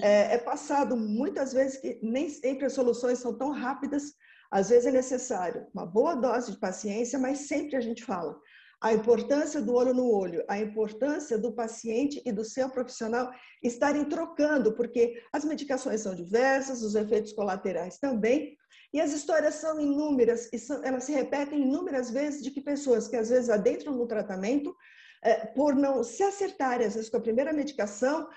É, 0.04 0.36
é, 0.36 0.38
passado 0.38 0.96
muitas 0.96 1.54
vezes 1.54 1.78
que 1.78 2.00
nem 2.04 2.30
sempre 2.30 2.66
as 2.66 2.74
soluções 2.74 3.20
são 3.20 3.36
tão 3.36 3.50
rápidas. 3.50 4.14
Às 4.52 4.70
vezes 4.70 4.86
é 4.86 4.92
necessário 4.92 5.66
uma 5.74 5.86
boa 5.86 6.14
dose 6.14 6.52
de 6.52 6.60
paciência, 6.60 7.18
mas 7.18 7.48
sempre 7.48 7.78
a 7.78 7.82
gente 7.82 8.04
fala 8.04 8.38
a 8.82 8.92
importância 8.92 9.62
do 9.62 9.76
olho 9.76 9.94
no 9.94 10.12
olho, 10.12 10.44
a 10.48 10.58
importância 10.58 11.38
do 11.38 11.52
paciente 11.54 12.20
e 12.26 12.32
do 12.32 12.44
seu 12.44 12.68
profissional 12.68 13.32
estarem 13.64 14.06
trocando, 14.06 14.74
porque 14.74 15.22
as 15.32 15.46
medicações 15.46 16.02
são 16.02 16.16
diversas, 16.16 16.82
os 16.82 16.96
efeitos 16.96 17.32
colaterais 17.32 18.00
também, 18.00 18.58
e 18.92 19.00
as 19.00 19.14
histórias 19.14 19.56
são 19.56 19.80
inúmeras, 19.80 20.50
e 20.52 20.58
são, 20.58 20.84
elas 20.84 21.04
se 21.04 21.12
repetem 21.12 21.62
inúmeras 21.62 22.10
vezes 22.10 22.44
de 22.44 22.50
que 22.50 22.60
pessoas 22.60 23.08
que 23.08 23.16
às 23.16 23.30
vezes 23.30 23.52
adentram 23.52 23.96
no 23.96 24.08
tratamento, 24.08 24.76
é, 25.24 25.46
por 25.46 25.76
não 25.76 26.04
se 26.04 26.24
acertarem, 26.24 26.88
às 26.88 26.96
vezes 26.96 27.10
com 27.10 27.18
a 27.18 27.22
primeira 27.22 27.54
medicação, 27.54 28.28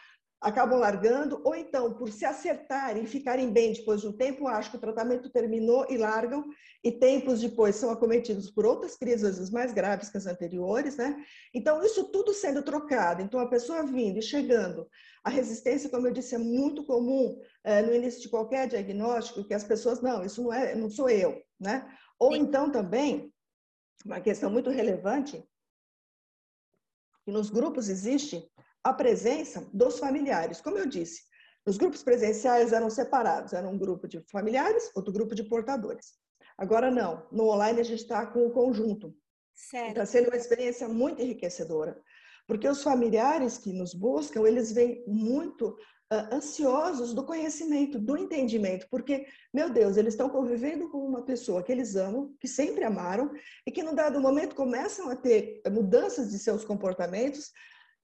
acabam 0.44 0.78
largando, 0.78 1.40
ou 1.42 1.54
então, 1.54 1.94
por 1.94 2.12
se 2.12 2.26
acertarem 2.26 3.04
e 3.04 3.06
ficarem 3.06 3.50
bem 3.50 3.72
depois 3.72 4.02
de 4.02 4.08
um 4.08 4.12
tempo, 4.12 4.46
acham 4.46 4.72
que 4.72 4.76
o 4.76 4.80
tratamento 4.80 5.30
terminou 5.30 5.86
e 5.88 5.96
largam, 5.96 6.44
e 6.84 6.92
tempos 6.92 7.40
depois 7.40 7.76
são 7.76 7.88
acometidos 7.88 8.50
por 8.50 8.66
outras 8.66 8.94
crises, 8.94 9.24
às 9.24 9.36
vezes 9.38 9.50
mais 9.50 9.72
graves 9.72 10.10
que 10.10 10.18
as 10.18 10.26
anteriores, 10.26 10.98
né? 10.98 11.16
Então, 11.54 11.82
isso 11.82 12.12
tudo 12.12 12.34
sendo 12.34 12.62
trocado. 12.62 13.22
Então, 13.22 13.40
a 13.40 13.48
pessoa 13.48 13.86
vindo 13.86 14.18
e 14.18 14.22
chegando. 14.22 14.86
A 15.24 15.30
resistência, 15.30 15.88
como 15.88 16.06
eu 16.06 16.12
disse, 16.12 16.34
é 16.34 16.38
muito 16.38 16.84
comum 16.84 17.40
é, 17.64 17.80
no 17.80 17.94
início 17.94 18.20
de 18.20 18.28
qualquer 18.28 18.68
diagnóstico, 18.68 19.44
que 19.44 19.54
as 19.54 19.64
pessoas, 19.64 20.02
não, 20.02 20.22
isso 20.22 20.42
não, 20.42 20.52
é, 20.52 20.74
não 20.74 20.90
sou 20.90 21.08
eu, 21.08 21.42
né? 21.58 21.90
Ou 22.18 22.34
Sim. 22.34 22.40
então 22.40 22.70
também, 22.70 23.32
uma 24.04 24.20
questão 24.20 24.50
muito 24.50 24.68
relevante, 24.68 25.42
que 27.24 27.32
nos 27.32 27.48
grupos 27.48 27.88
existe 27.88 28.46
a 28.84 28.92
presença 28.92 29.66
dos 29.72 29.98
familiares. 29.98 30.60
Como 30.60 30.78
eu 30.78 30.86
disse, 30.86 31.22
os 31.66 31.78
grupos 31.78 32.02
presenciais 32.02 32.72
eram 32.72 32.90
separados, 32.90 33.54
era 33.54 33.66
um 33.66 33.78
grupo 33.78 34.06
de 34.06 34.20
familiares, 34.30 34.90
outro 34.94 35.12
grupo 35.12 35.34
de 35.34 35.42
portadores. 35.42 36.12
Agora 36.58 36.90
não, 36.90 37.26
no 37.32 37.48
online 37.48 37.80
a 37.80 37.84
gente 37.84 38.02
está 38.02 38.26
com 38.26 38.46
o 38.46 38.50
conjunto. 38.50 39.14
Está 39.88 40.04
sendo 40.04 40.28
uma 40.28 40.36
experiência 40.36 40.86
muito 40.88 41.22
enriquecedora, 41.22 41.98
porque 42.46 42.68
os 42.68 42.82
familiares 42.82 43.56
que 43.56 43.72
nos 43.72 43.94
buscam, 43.94 44.46
eles 44.46 44.72
vêm 44.72 45.02
muito 45.06 45.68
uh, 45.68 46.34
ansiosos 46.34 47.14
do 47.14 47.24
conhecimento, 47.24 47.98
do 47.98 48.16
entendimento, 48.16 48.86
porque, 48.90 49.26
meu 49.52 49.70
Deus, 49.70 49.96
eles 49.96 50.14
estão 50.14 50.28
convivendo 50.28 50.90
com 50.90 50.98
uma 50.98 51.22
pessoa 51.22 51.62
que 51.62 51.72
eles 51.72 51.96
amam, 51.96 52.34
que 52.40 52.48
sempre 52.48 52.84
amaram, 52.84 53.30
e 53.66 53.70
que, 53.70 53.82
no 53.82 53.94
dado 53.94 54.20
momento, 54.20 54.56
começam 54.56 55.08
a 55.08 55.16
ter 55.16 55.62
mudanças 55.70 56.30
de 56.30 56.38
seus 56.38 56.64
comportamentos, 56.64 57.52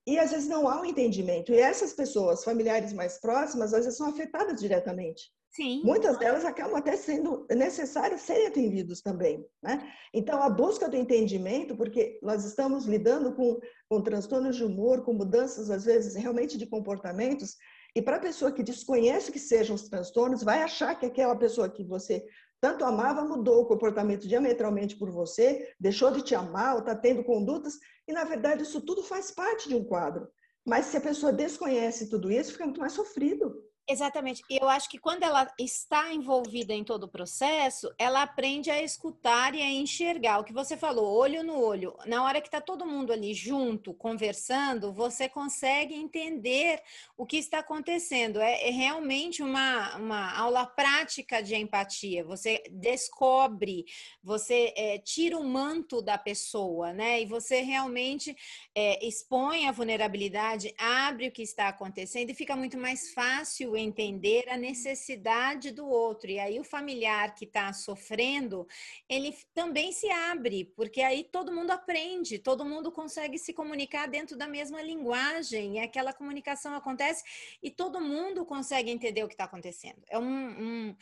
e 0.05 0.17
às 0.17 0.31
vezes 0.31 0.47
não 0.47 0.67
há 0.67 0.81
um 0.81 0.85
entendimento. 0.85 1.51
E 1.51 1.59
essas 1.59 1.93
pessoas, 1.93 2.43
familiares 2.43 2.93
mais 2.93 3.19
próximas, 3.19 3.73
às 3.73 3.85
vezes 3.85 3.97
são 3.97 4.09
afetadas 4.09 4.59
diretamente. 4.59 5.31
Sim. 5.51 5.81
Muitas 5.83 6.17
delas 6.17 6.45
acabam 6.45 6.77
até 6.77 6.95
sendo 6.95 7.45
necessárias 7.51 8.21
serem 8.21 8.47
atendidos 8.47 9.01
também. 9.01 9.45
Né? 9.61 9.91
Então, 10.13 10.41
a 10.41 10.49
busca 10.49 10.87
do 10.87 10.95
entendimento, 10.95 11.75
porque 11.75 12.17
nós 12.23 12.45
estamos 12.45 12.85
lidando 12.85 13.33
com, 13.35 13.59
com 13.89 14.01
transtornos 14.01 14.55
de 14.55 14.63
humor, 14.63 15.03
com 15.03 15.13
mudanças, 15.13 15.69
às 15.69 15.83
vezes, 15.83 16.15
realmente 16.15 16.57
de 16.57 16.65
comportamentos, 16.65 17.57
e 17.93 18.01
para 18.01 18.15
a 18.15 18.21
pessoa 18.21 18.53
que 18.53 18.63
desconhece 18.63 19.31
que 19.31 19.39
sejam 19.39 19.75
os 19.75 19.89
transtornos, 19.89 20.41
vai 20.41 20.63
achar 20.63 20.95
que 20.95 21.05
aquela 21.05 21.35
pessoa 21.35 21.69
que 21.69 21.83
você 21.83 22.25
tanto 22.61 22.85
amava 22.85 23.25
mudou 23.25 23.63
o 23.63 23.65
comportamento 23.65 24.27
diametralmente 24.27 24.95
por 24.95 25.09
você, 25.09 25.73
deixou 25.79 26.11
de 26.11 26.21
te 26.21 26.35
amar 26.35 26.75
ou 26.75 26.79
está 26.79 26.95
tendo 26.95 27.23
condutas, 27.23 27.79
e 28.07 28.13
na 28.13 28.23
verdade 28.23 28.61
isso 28.61 28.79
tudo 28.79 29.01
faz 29.01 29.31
parte 29.31 29.67
de 29.67 29.75
um 29.75 29.83
quadro. 29.83 30.29
Mas 30.63 30.85
se 30.85 30.95
a 30.95 31.01
pessoa 31.01 31.33
desconhece 31.33 32.07
tudo 32.07 32.31
isso, 32.31 32.51
fica 32.51 32.65
muito 32.65 32.79
mais 32.79 32.93
sofrido. 32.93 33.51
Exatamente. 33.91 34.41
Eu 34.49 34.69
acho 34.69 34.89
que 34.89 34.97
quando 34.97 35.23
ela 35.23 35.45
está 35.59 36.13
envolvida 36.13 36.73
em 36.73 36.81
todo 36.81 37.03
o 37.03 37.09
processo, 37.09 37.93
ela 37.97 38.21
aprende 38.21 38.71
a 38.71 38.81
escutar 38.81 39.53
e 39.53 39.61
a 39.61 39.69
enxergar. 39.69 40.39
O 40.39 40.45
que 40.45 40.53
você 40.53 40.77
falou, 40.77 41.13
olho 41.13 41.43
no 41.43 41.59
olho. 41.59 41.93
Na 42.05 42.23
hora 42.23 42.39
que 42.39 42.47
está 42.47 42.61
todo 42.61 42.85
mundo 42.85 43.11
ali 43.11 43.33
junto, 43.33 43.93
conversando, 43.93 44.93
você 44.93 45.27
consegue 45.27 45.93
entender 45.93 46.81
o 47.17 47.25
que 47.25 47.35
está 47.35 47.59
acontecendo. 47.59 48.39
É, 48.39 48.69
é 48.69 48.71
realmente 48.71 49.43
uma, 49.43 49.97
uma 49.97 50.37
aula 50.37 50.65
prática 50.65 51.43
de 51.43 51.53
empatia. 51.55 52.23
Você 52.23 52.63
descobre, 52.71 53.83
você 54.23 54.73
é, 54.77 54.99
tira 54.99 55.37
o 55.37 55.43
manto 55.43 56.01
da 56.01 56.17
pessoa, 56.17 56.93
né? 56.93 57.21
E 57.21 57.25
você 57.25 57.59
realmente 57.59 58.33
é, 58.73 59.05
expõe 59.05 59.67
a 59.67 59.73
vulnerabilidade, 59.73 60.73
abre 60.77 61.27
o 61.27 61.31
que 61.31 61.41
está 61.41 61.67
acontecendo 61.67 62.29
e 62.29 62.33
fica 62.33 62.55
muito 62.55 62.77
mais 62.77 63.11
fácil 63.13 63.75
entender 63.81 64.47
a 64.49 64.57
necessidade 64.57 65.71
do 65.71 65.87
outro. 65.87 66.29
E 66.29 66.39
aí 66.39 66.59
o 66.59 66.63
familiar 66.63 67.35
que 67.35 67.45
está 67.45 67.73
sofrendo, 67.73 68.67
ele 69.09 69.35
também 69.53 69.91
se 69.91 70.09
abre, 70.09 70.65
porque 70.75 71.01
aí 71.01 71.23
todo 71.23 71.51
mundo 71.51 71.71
aprende, 71.71 72.39
todo 72.39 72.65
mundo 72.65 72.91
consegue 72.91 73.37
se 73.37 73.53
comunicar 73.53 74.07
dentro 74.07 74.37
da 74.37 74.47
mesma 74.47 74.81
linguagem, 74.81 75.77
e 75.77 75.79
aquela 75.79 76.13
comunicação 76.13 76.73
acontece 76.75 77.23
e 77.61 77.69
todo 77.69 77.99
mundo 77.99 78.45
consegue 78.45 78.91
entender 78.91 79.23
o 79.23 79.27
que 79.27 79.33
está 79.33 79.45
acontecendo. 79.45 80.01
É 80.09 80.17
um, 80.17 80.23
um, 80.23 80.95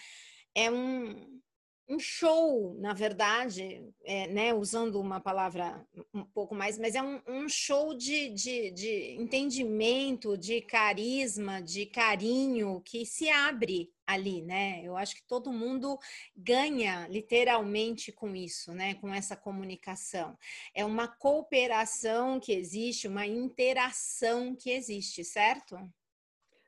é 0.55 0.71
um 0.71 1.39
um 1.89 1.97
show, 1.97 2.75
na 2.79 2.93
verdade, 2.93 3.83
é, 4.05 4.27
né, 4.27 4.53
usando 4.53 5.01
uma 5.01 5.19
palavra 5.19 5.83
um 6.13 6.23
pouco 6.23 6.53
mais, 6.53 6.77
mas 6.77 6.93
é 6.93 7.01
um, 7.01 7.19
um 7.27 7.49
show 7.49 7.95
de, 7.95 8.29
de, 8.29 8.69
de, 8.69 9.15
entendimento, 9.19 10.37
de 10.37 10.61
carisma, 10.61 11.59
de 11.59 11.87
carinho 11.87 12.79
que 12.85 13.07
se 13.07 13.27
abre 13.27 13.91
ali, 14.05 14.43
né? 14.43 14.81
Eu 14.83 14.95
acho 14.95 15.15
que 15.15 15.23
todo 15.27 15.51
mundo 15.51 15.97
ganha 16.35 17.07
literalmente 17.07 18.11
com 18.11 18.35
isso, 18.35 18.71
né? 18.71 18.93
Com 18.95 19.11
essa 19.11 19.35
comunicação. 19.35 20.37
É 20.75 20.85
uma 20.85 21.07
cooperação 21.07 22.39
que 22.39 22.53
existe, 22.53 23.07
uma 23.07 23.25
interação 23.25 24.55
que 24.55 24.69
existe, 24.69 25.23
certo? 25.23 25.75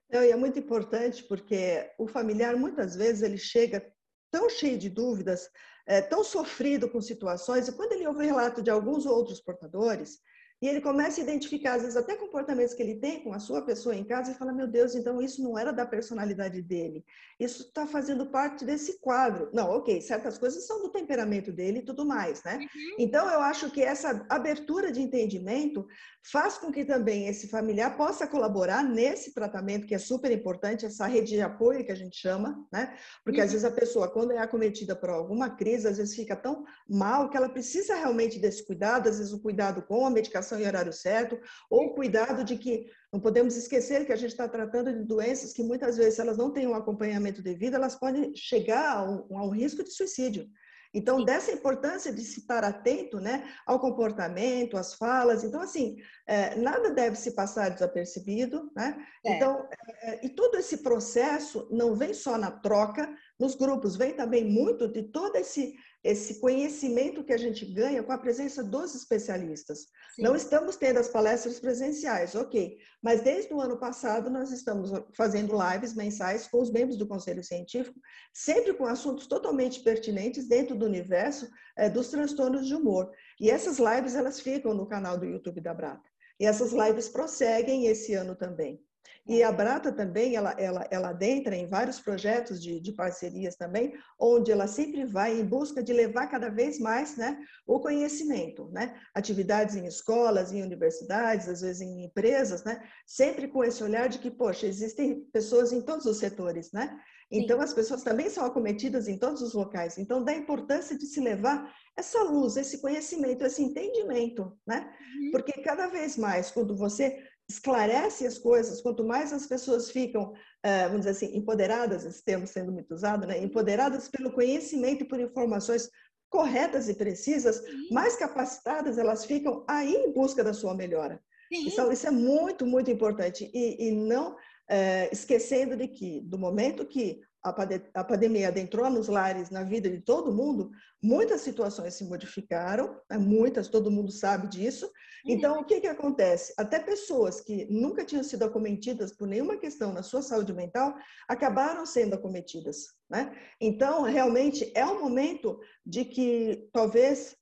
Não, 0.10 0.24
e 0.24 0.32
é 0.32 0.36
muito 0.36 0.58
importante 0.58 1.24
porque 1.24 1.92
o 1.98 2.08
familiar 2.08 2.58
muitas 2.58 2.96
vezes 2.96 3.22
ele 3.22 3.38
chega 3.38 3.94
tão 4.32 4.50
cheio 4.50 4.78
de 4.78 4.90
dúvidas, 4.90 5.50
é, 5.86 6.02
tão 6.02 6.24
sofrido 6.24 6.90
com 6.90 7.02
situações, 7.02 7.68
e 7.68 7.74
quando 7.74 7.92
ele 7.92 8.08
ouve 8.08 8.20
o 8.20 8.26
relato 8.26 8.62
de 8.62 8.70
alguns 8.70 9.06
outros 9.06 9.42
portadores, 9.42 10.20
e 10.62 10.68
ele 10.68 10.80
começa 10.80 11.20
a 11.20 11.24
identificar, 11.24 11.74
às 11.74 11.82
vezes, 11.82 11.98
até 11.98 12.16
comportamentos 12.16 12.76
que 12.76 12.84
ele 12.84 12.96
tem 12.96 13.24
com 13.24 13.34
a 13.34 13.40
sua 13.40 13.64
pessoa 13.64 13.96
em 13.96 14.04
casa 14.04 14.32
e 14.32 14.36
fala: 14.36 14.54
Meu 14.54 14.68
Deus, 14.68 14.94
então 14.94 15.20
isso 15.20 15.42
não 15.42 15.58
era 15.58 15.74
da 15.74 15.88
personalidade 15.88 16.62
dele. 16.62 17.04
Isso 17.40 17.64
está 17.64 17.88
fazendo 17.88 18.28
parte 18.28 18.64
desse 18.64 19.00
quadro. 19.00 19.50
Não, 19.52 19.72
ok, 19.72 20.00
certas 20.02 20.38
coisas 20.38 20.68
são 20.68 20.84
do 20.84 20.92
temperamento 20.92 21.52
dele 21.52 21.80
e 21.80 21.86
tudo 21.86 22.06
mais, 22.06 22.44
né? 22.44 22.58
Uhum. 22.58 22.96
Então, 23.00 23.28
eu 23.28 23.40
acho 23.40 23.72
que 23.72 23.82
essa 23.82 24.24
abertura 24.30 24.92
de 24.92 25.02
entendimento 25.02 25.88
faz 26.32 26.60
com 26.60 26.72
que 26.72 26.86
também 26.86 27.28
esse 27.28 27.48
familiar 27.48 27.98
possa 27.98 28.28
colaborar 28.28 28.84
nesse 28.84 29.34
tratamento, 29.34 29.88
que 29.88 29.96
é 29.96 29.98
super 29.98 30.32
importante, 30.32 30.86
essa 30.86 31.08
rede 31.08 31.32
de 31.32 31.42
apoio 31.42 31.84
que 31.84 31.92
a 31.92 31.96
gente 31.96 32.16
chama, 32.16 32.64
né? 32.72 32.96
Porque 33.24 33.40
uhum. 33.40 33.46
às 33.46 33.52
vezes 33.52 33.66
a 33.66 33.72
pessoa, 33.72 34.12
quando 34.12 34.32
é 34.32 34.38
acometida 34.38 34.96
por 34.96 35.10
alguma 35.10 35.50
crise, 35.50 35.88
às 35.88 35.98
vezes 35.98 36.16
fica 36.16 36.36
tão 36.36 36.64
mal 36.88 37.32
que 37.32 37.38
ela 37.38 37.50
precisa 37.50 37.96
realmente 37.96 38.38
desse 38.38 38.64
cuidado, 38.64 39.10
às 39.10 39.18
vezes 39.18 39.34
o 39.34 39.42
cuidado 39.42 39.82
com 39.82 40.06
a 40.06 40.12
medicação 40.12 40.51
em 40.60 40.66
horário 40.66 40.94
certo, 40.94 41.40
ou 41.70 41.94
cuidado 41.94 42.44
de 42.44 42.58
que 42.58 42.88
não 43.12 43.20
podemos 43.20 43.56
esquecer 43.56 44.06
que 44.06 44.14
a 44.14 44.16
gente 44.18 44.32
está 44.32 44.48
tratando 44.48 44.94
de 44.94 45.04
doenças 45.04 45.54
que 45.54 45.64
muitas 45.64 45.98
vezes, 45.98 46.16
se 46.16 46.22
elas 46.22 46.38
não 46.38 46.52
têm 46.52 46.68
um 46.68 46.76
acompanhamento 46.76 47.42
devido, 47.42 47.76
elas 47.76 47.96
podem 47.96 48.36
chegar 48.36 48.98
a 48.98 49.04
um, 49.10 49.38
a 49.38 49.46
um 49.46 49.50
risco 49.50 49.84
de 49.84 49.92
suicídio. 49.92 50.50
Então, 50.94 51.24
dessa 51.24 51.52
importância 51.52 52.12
de 52.12 52.22
se 52.22 52.42
estar 52.42 52.64
atento 52.66 53.20
né, 53.20 53.50
ao 53.66 53.80
comportamento, 53.80 54.76
às 54.76 54.94
falas. 54.94 55.44
Então, 55.44 55.62
assim, 55.62 55.98
é, 56.28 56.56
nada 56.56 56.92
deve 56.92 57.16
se 57.16 57.32
passar 57.32 57.70
desapercebido. 57.70 58.70
Né? 58.76 58.98
É. 59.26 59.36
Então, 59.36 59.68
é, 60.02 60.26
e 60.26 60.30
todo 60.30 60.58
esse 60.58 60.78
processo 60.78 61.68
não 61.72 61.96
vem 61.96 62.14
só 62.14 62.38
na 62.38 62.52
troca 62.52 63.14
nos 63.40 63.56
grupos, 63.56 63.96
vem 63.96 64.14
também 64.14 64.44
muito 64.44 64.88
de 64.88 65.04
todo 65.04 65.36
esse 65.38 65.76
esse 66.04 66.40
conhecimento 66.40 67.24
que 67.24 67.34
a 67.34 67.38
gente 67.38 67.64
ganha 67.66 68.02
com 68.02 68.12
a 68.12 68.18
presença 68.18 68.64
dos 68.64 68.96
especialistas. 68.96 69.82
Sim. 70.16 70.24
Não 70.24 70.36
estamos 70.36 70.76
tendo 70.76 71.00
as 71.00 71.08
palestras 71.08 71.60
presenciais, 71.60 72.34
ok, 72.34 72.78
mas 73.02 73.22
desde 73.22 73.54
o 73.54 73.62
ano 73.62 73.78
passado 73.78 74.30
nós 74.30 74.52
estamos 74.52 74.92
fazendo 75.16 75.56
lives 75.56 75.94
mensais 75.94 76.48
com 76.48 76.62
os 76.62 76.72
membros 76.72 76.98
do 76.98 77.08
Conselho 77.08 77.44
Científico, 77.44 78.00
sempre 78.34 78.74
com 78.74 78.86
assuntos 78.86 79.28
totalmente 79.28 79.82
pertinentes 79.82 80.48
dentro 80.48 80.76
do 80.76 80.86
universo 80.86 81.48
é, 81.78 81.90
dos 81.90 82.10
transtornos 82.10 82.66
de 82.66 82.74
humor. 82.74 83.12
E 83.40 83.52
essas 83.52 83.78
lives 83.78 84.16
elas 84.16 84.40
ficam 84.40 84.74
no 84.74 84.88
canal 84.88 85.18
do 85.18 85.26
YouTube 85.26 85.62
da 85.62 85.74
Brata. 85.74 86.10
E 86.40 86.46
essas 86.46 86.72
lives 86.72 87.08
prosseguem 87.08 87.86
esse 87.86 88.16
ano 88.16 88.36
também. 88.36 88.84
E 89.28 89.44
a 89.44 89.52
Brata 89.52 89.92
também, 89.92 90.36
ela, 90.36 90.52
ela, 90.58 90.88
ela 90.90 91.10
adentra 91.10 91.56
em 91.56 91.68
vários 91.68 92.00
projetos 92.00 92.62
de, 92.62 92.80
de 92.80 92.92
parcerias 92.92 93.56
também, 93.56 93.94
onde 94.20 94.52
ela 94.52 94.66
sempre 94.68 95.06
vai 95.06 95.40
em 95.40 95.46
busca 95.46 95.84
de 95.84 95.94
levar 95.94 96.28
cada 96.28 96.50
vez 96.50 96.80
mais 96.80 97.16
né, 97.16 97.38
o 97.68 97.80
conhecimento, 97.80 98.70
né? 98.72 99.00
Atividades 99.14 99.76
em 99.76 99.86
escolas, 99.86 100.52
em 100.52 100.64
universidades, 100.64 101.48
às 101.48 101.62
vezes 101.62 101.82
em 101.82 102.04
empresas, 102.04 102.64
né? 102.64 102.82
Sempre 103.06 103.48
com 103.48 103.64
esse 103.64 103.84
olhar 103.84 104.10
de 104.10 104.18
que, 104.18 104.32
poxa, 104.32 104.66
existem 104.66 105.22
pessoas 105.32 105.72
em 105.72 105.82
todos 105.82 106.06
os 106.06 106.18
setores, 106.18 106.72
né? 106.72 107.00
Então, 107.32 107.60
Sim. 107.60 107.64
as 107.64 107.74
pessoas 107.74 108.04
também 108.04 108.30
são 108.30 108.44
acometidas 108.44 109.08
em 109.08 109.18
todos 109.18 109.42
os 109.42 109.54
locais. 109.54 109.98
Então, 109.98 110.22
da 110.22 110.34
importância 110.34 110.98
de 110.98 111.06
se 111.06 111.22
levar 111.22 111.74
essa 111.96 112.22
luz, 112.24 112.58
esse 112.58 112.82
conhecimento, 112.82 113.46
esse 113.46 113.64
entendimento, 113.64 114.58
né? 114.68 114.92
Uhum. 115.16 115.32
Porque 115.32 115.54
cada 115.62 115.88
vez 115.88 116.18
mais, 116.18 116.52
quando 116.52 116.76
você 116.76 117.18
esclarece 117.52 118.26
as 118.26 118.38
coisas, 118.38 118.82
quanto 118.82 119.04
mais 119.04 119.34
as 119.34 119.46
pessoas 119.46 119.92
ficam, 119.92 120.34
eh, 120.64 120.84
vamos 120.86 121.02
dizer 121.02 121.12
assim, 121.12 121.38
empoderadas, 121.38 122.06
esse 122.06 122.24
termo 122.24 122.48
sendo 122.48 122.72
muito 122.72 122.94
usado, 122.94 123.28
né? 123.28 123.38
empoderadas 123.44 124.08
pelo 124.08 124.32
conhecimento 124.32 125.04
e 125.04 125.08
por 125.08 125.20
informações 125.20 125.90
corretas 126.30 126.88
e 126.88 126.94
precisas, 126.94 127.58
Sim. 127.58 127.94
mais 127.94 128.16
capacitadas 128.16 128.98
elas 128.98 129.26
ficam 129.26 129.66
aí 129.68 129.94
em 129.94 130.14
busca 130.14 130.44
da 130.44 130.54
sua 130.54 130.74
melhora. 130.74 131.22
Isso, 131.52 131.92
isso 131.92 132.08
é 132.08 132.12
muito, 132.12 132.66
muito 132.66 132.90
importante. 132.90 133.52
E, 133.54 133.90
e 133.90 133.92
não 133.92 134.38
é, 134.70 135.10
esquecendo 135.12 135.76
de 135.76 135.90
que, 135.90 136.22
do 136.22 136.38
momento 136.38 136.88
que 136.88 137.20
a 137.44 138.04
pandemia 138.04 138.50
adentrou 138.50 138.88
nos 138.90 139.08
lares, 139.08 139.50
na 139.50 139.64
vida 139.64 139.90
de 139.90 140.00
todo 140.00 140.34
mundo, 140.34 140.72
muitas 141.02 141.42
situações 141.42 141.96
se 141.96 142.04
modificaram, 142.04 142.96
né? 143.10 143.18
muitas, 143.18 143.68
todo 143.68 143.90
mundo 143.90 144.12
sabe 144.12 144.48
disso. 144.48 144.90
Então, 145.26 145.60
o 145.60 145.66
que, 145.66 145.82
que 145.82 145.88
acontece? 145.88 146.54
Até 146.58 146.80
pessoas 146.80 147.42
que 147.42 147.66
nunca 147.66 148.06
tinham 148.06 148.24
sido 148.24 148.44
acometidas 148.44 149.12
por 149.12 149.28
nenhuma 149.28 149.58
questão 149.58 149.92
na 149.92 150.04
sua 150.04 150.22
saúde 150.22 150.54
mental 150.54 150.96
acabaram 151.28 151.86
sendo 151.86 152.14
acometidas. 152.14 152.88
Né? 153.10 153.36
Então, 153.60 154.04
realmente, 154.04 154.72
é 154.76 154.86
um 154.86 155.02
momento 155.02 155.60
de 155.86 156.06
que 156.06 156.70
talvez 156.72 157.36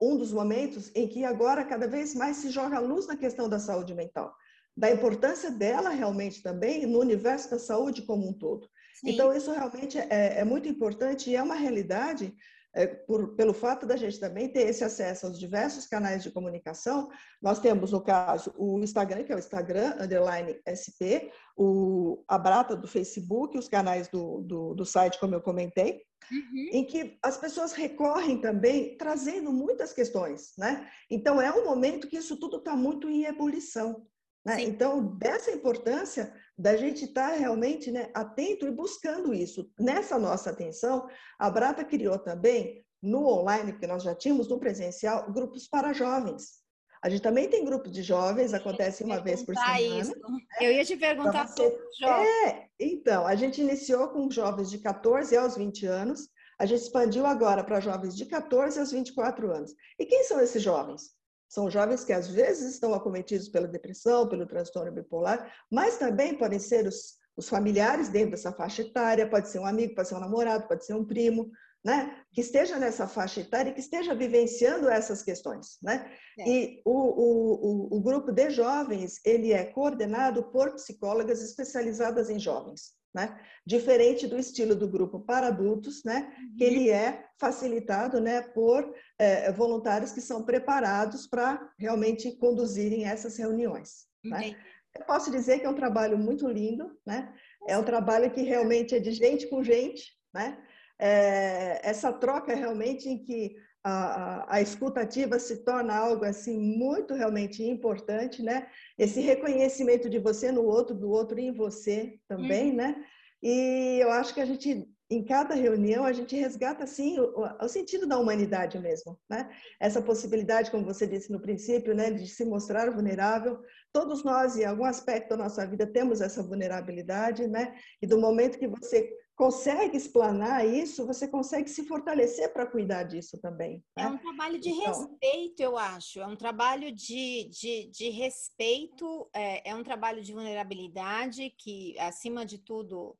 um 0.00 0.16
dos 0.16 0.32
momentos 0.32 0.90
em 0.94 1.08
que 1.08 1.24
agora 1.24 1.64
cada 1.64 1.88
vez 1.88 2.14
mais 2.14 2.36
se 2.36 2.50
joga 2.50 2.76
a 2.76 2.80
luz 2.80 3.06
na 3.06 3.16
questão 3.16 3.48
da 3.48 3.58
saúde 3.58 3.94
mental, 3.94 4.34
da 4.76 4.90
importância 4.90 5.50
dela 5.50 5.88
realmente 5.88 6.42
também 6.42 6.86
no 6.86 7.00
universo 7.00 7.50
da 7.50 7.58
saúde 7.58 8.02
como 8.02 8.28
um 8.28 8.32
todo. 8.32 8.68
Sim. 9.00 9.10
Então, 9.10 9.34
isso 9.34 9.50
realmente 9.52 9.98
é, 9.98 10.38
é, 10.38 10.44
muito 10.44 10.68
importante 10.68 11.30
e 11.30 11.36
é 11.36 11.42
uma 11.42 11.54
realidade 11.54 12.34
é, 12.74 12.86
por, 12.86 13.34
pelo 13.34 13.54
fato 13.54 13.86
da 13.86 13.96
gente 13.96 14.20
também 14.20 14.48
ter 14.48 14.68
esse 14.68 14.84
acesso 14.84 15.26
aos 15.26 15.38
diversos 15.38 15.86
canais 15.86 16.22
de 16.22 16.30
comunicação. 16.30 17.08
Nós 17.40 17.58
temos, 17.58 17.92
no 17.92 18.02
caso, 18.02 18.52
o 18.56 18.78
Instagram, 18.80 19.24
que 19.24 19.32
é 19.32 19.36
o 19.36 19.38
Instagram, 19.38 19.96
underline 19.98 20.60
SP, 20.64 21.32
o, 21.56 22.22
a 22.28 22.38
Brata 22.38 22.76
do 22.76 22.86
Facebook, 22.86 23.56
os 23.56 23.68
canais 23.68 24.08
do, 24.08 24.42
do, 24.42 24.74
do 24.74 24.84
site, 24.84 25.18
como 25.18 25.34
eu 25.34 25.40
comentei, 25.40 26.02
Uhum. 26.30 26.70
em 26.72 26.84
que 26.84 27.16
as 27.22 27.36
pessoas 27.36 27.72
recorrem 27.72 28.40
também 28.40 28.96
trazendo 28.96 29.52
muitas 29.52 29.92
questões, 29.92 30.54
né? 30.58 30.90
Então 31.08 31.40
é 31.40 31.52
um 31.52 31.64
momento 31.64 32.08
que 32.08 32.16
isso 32.16 32.36
tudo 32.36 32.56
está 32.56 32.74
muito 32.74 33.08
em 33.08 33.26
ebulição. 33.26 34.04
Né? 34.46 34.62
Então, 34.62 35.04
dessa 35.04 35.50
importância 35.50 36.32
da 36.56 36.76
gente 36.76 37.06
estar 37.06 37.30
tá 37.30 37.36
realmente 37.36 37.90
né, 37.90 38.10
atento 38.14 38.64
e 38.64 38.70
buscando 38.70 39.34
isso. 39.34 39.68
Nessa 39.76 40.16
nossa 40.20 40.50
atenção, 40.50 41.08
a 41.36 41.50
Brata 41.50 41.84
criou 41.84 42.16
também, 42.16 42.86
no 43.02 43.26
online, 43.26 43.72
porque 43.72 43.88
nós 43.88 44.04
já 44.04 44.14
tínhamos 44.14 44.48
no 44.48 44.60
presencial, 44.60 45.30
grupos 45.32 45.66
para 45.66 45.92
jovens. 45.92 46.64
A 47.02 47.08
gente 47.08 47.22
também 47.22 47.48
tem 47.48 47.64
grupos 47.64 47.90
de 47.90 48.02
jovens, 48.02 48.54
acontece 48.54 49.02
uma 49.02 49.20
vez 49.20 49.42
por 49.42 49.54
semana. 49.54 50.00
Isso. 50.00 50.12
Né? 50.12 50.38
Eu 50.60 50.72
ia 50.72 50.84
te 50.84 50.96
perguntar 50.96 51.48
sobre 51.48 51.78
jovens. 51.98 52.28
É, 52.46 52.68
então, 52.78 53.26
a 53.26 53.34
gente 53.34 53.60
iniciou 53.60 54.08
com 54.08 54.30
jovens 54.30 54.70
de 54.70 54.78
14 54.78 55.36
aos 55.36 55.56
20 55.56 55.86
anos, 55.86 56.28
a 56.56 56.64
gente 56.66 56.82
expandiu 56.82 57.26
agora 57.26 57.64
para 57.64 57.80
jovens 57.80 58.16
de 58.16 58.26
14 58.26 58.78
aos 58.78 58.92
24 58.92 59.52
anos. 59.52 59.74
E 59.98 60.06
quem 60.06 60.22
são 60.22 60.40
esses 60.40 60.62
jovens? 60.62 61.15
São 61.48 61.70
jovens 61.70 62.04
que 62.04 62.12
às 62.12 62.28
vezes 62.28 62.74
estão 62.74 62.92
acometidos 62.94 63.48
pela 63.48 63.68
depressão, 63.68 64.28
pelo 64.28 64.46
transtorno 64.46 64.92
bipolar, 64.92 65.52
mas 65.70 65.96
também 65.96 66.36
podem 66.36 66.58
ser 66.58 66.86
os, 66.86 67.18
os 67.36 67.48
familiares 67.48 68.08
dentro 68.08 68.32
dessa 68.32 68.52
faixa 68.52 68.82
etária, 68.82 69.28
pode 69.28 69.48
ser 69.48 69.58
um 69.58 69.66
amigo, 69.66 69.94
pode 69.94 70.08
ser 70.08 70.14
um 70.16 70.20
namorado, 70.20 70.66
pode 70.66 70.84
ser 70.84 70.94
um 70.94 71.04
primo, 71.04 71.50
né? 71.84 72.20
que 72.32 72.40
esteja 72.40 72.78
nessa 72.78 73.06
faixa 73.06 73.40
etária 73.40 73.70
e 73.70 73.74
que 73.74 73.80
esteja 73.80 74.14
vivenciando 74.14 74.88
essas 74.88 75.22
questões. 75.22 75.78
Né? 75.82 76.10
É. 76.38 76.48
E 76.48 76.82
o, 76.84 76.90
o, 76.90 77.54
o, 77.94 77.96
o 77.96 78.00
grupo 78.00 78.32
de 78.32 78.50
jovens, 78.50 79.20
ele 79.24 79.52
é 79.52 79.64
coordenado 79.64 80.42
por 80.50 80.74
psicólogas 80.74 81.42
especializadas 81.42 82.28
em 82.28 82.38
jovens 82.38 82.96
né? 83.16 83.34
Diferente 83.64 84.26
do 84.26 84.38
estilo 84.38 84.76
do 84.76 84.86
grupo 84.86 85.18
para 85.18 85.46
adultos, 85.46 86.04
né? 86.04 86.30
Que 86.58 86.64
uhum. 86.64 86.70
ele 86.70 86.90
é 86.90 87.24
facilitado, 87.40 88.20
né? 88.20 88.42
Por 88.42 88.94
é, 89.18 89.50
voluntários 89.50 90.12
que 90.12 90.20
são 90.20 90.44
preparados 90.44 91.26
para 91.26 91.66
realmente 91.78 92.36
conduzirem 92.36 93.06
essas 93.06 93.38
reuniões. 93.38 94.04
Né? 94.22 94.54
Eu 94.94 95.06
posso 95.06 95.30
dizer 95.30 95.60
que 95.60 95.64
é 95.66 95.68
um 95.68 95.74
trabalho 95.74 96.18
muito 96.18 96.46
lindo, 96.46 96.94
né? 97.06 97.32
É 97.66 97.78
um 97.78 97.82
trabalho 97.82 98.30
que 98.30 98.42
realmente 98.42 98.94
é 98.94 99.00
de 99.00 99.12
gente 99.12 99.48
com 99.48 99.62
gente, 99.62 100.12
né? 100.34 100.62
É, 100.98 101.80
essa 101.88 102.12
troca 102.12 102.54
realmente 102.54 103.08
em 103.08 103.22
que 103.22 103.56
a, 103.88 104.56
a, 104.56 104.60
escutativa 104.60 105.38
se 105.38 105.58
torna 105.58 105.94
algo 105.94 106.24
assim 106.24 106.58
muito 106.58 107.14
realmente 107.14 107.62
importante, 107.62 108.42
né? 108.42 108.66
Esse 108.98 109.20
reconhecimento 109.20 110.10
de 110.10 110.18
você 110.18 110.50
no 110.50 110.64
outro, 110.64 110.92
do 110.92 111.08
outro 111.08 111.38
em 111.38 111.52
você 111.52 112.18
também, 112.26 112.70
uhum. 112.70 112.76
né? 112.76 113.04
E 113.40 113.98
eu 114.02 114.10
acho 114.10 114.34
que 114.34 114.40
a 114.40 114.44
gente 114.44 114.88
em 115.08 115.24
cada 115.24 115.54
reunião 115.54 116.04
a 116.04 116.12
gente 116.12 116.34
resgata 116.34 116.82
assim 116.82 117.16
o, 117.20 117.48
o, 117.60 117.68
sentido 117.68 118.08
da 118.08 118.18
humanidade 118.18 118.76
mesmo, 118.76 119.16
né? 119.30 119.48
Essa 119.78 120.02
possibilidade, 120.02 120.68
como 120.68 120.84
você 120.84 121.06
disse 121.06 121.30
no 121.30 121.40
princípio, 121.40 121.94
né, 121.94 122.10
de 122.10 122.26
se 122.26 122.44
mostrar 122.44 122.90
vulnerável. 122.90 123.60
Todos 123.96 124.22
nós, 124.22 124.58
em 124.58 124.64
algum 124.66 124.84
aspecto 124.84 125.30
da 125.30 125.38
nossa 125.38 125.66
vida, 125.66 125.86
temos 125.86 126.20
essa 126.20 126.42
vulnerabilidade, 126.42 127.46
né? 127.46 127.74
E 128.02 128.06
do 128.06 128.20
momento 128.20 128.58
que 128.58 128.68
você 128.68 129.10
consegue 129.34 129.96
explanar 129.96 130.66
isso, 130.66 131.06
você 131.06 131.26
consegue 131.26 131.70
se 131.70 131.82
fortalecer 131.86 132.52
para 132.52 132.66
cuidar 132.66 133.04
disso 133.04 133.38
também. 133.40 133.82
Né? 133.96 134.04
É 134.04 134.08
um 134.08 134.18
trabalho 134.18 134.58
de 134.58 134.68
então, 134.68 134.84
respeito, 134.84 135.60
eu 135.62 135.78
acho. 135.78 136.20
É 136.20 136.26
um 136.26 136.36
trabalho 136.36 136.92
de, 136.92 137.48
de, 137.48 137.90
de 137.90 138.10
respeito, 138.10 139.30
é, 139.34 139.70
é 139.70 139.74
um 139.74 139.82
trabalho 139.82 140.22
de 140.22 140.34
vulnerabilidade 140.34 141.54
que, 141.56 141.98
acima 141.98 142.44
de 142.44 142.58
tudo, 142.58 143.16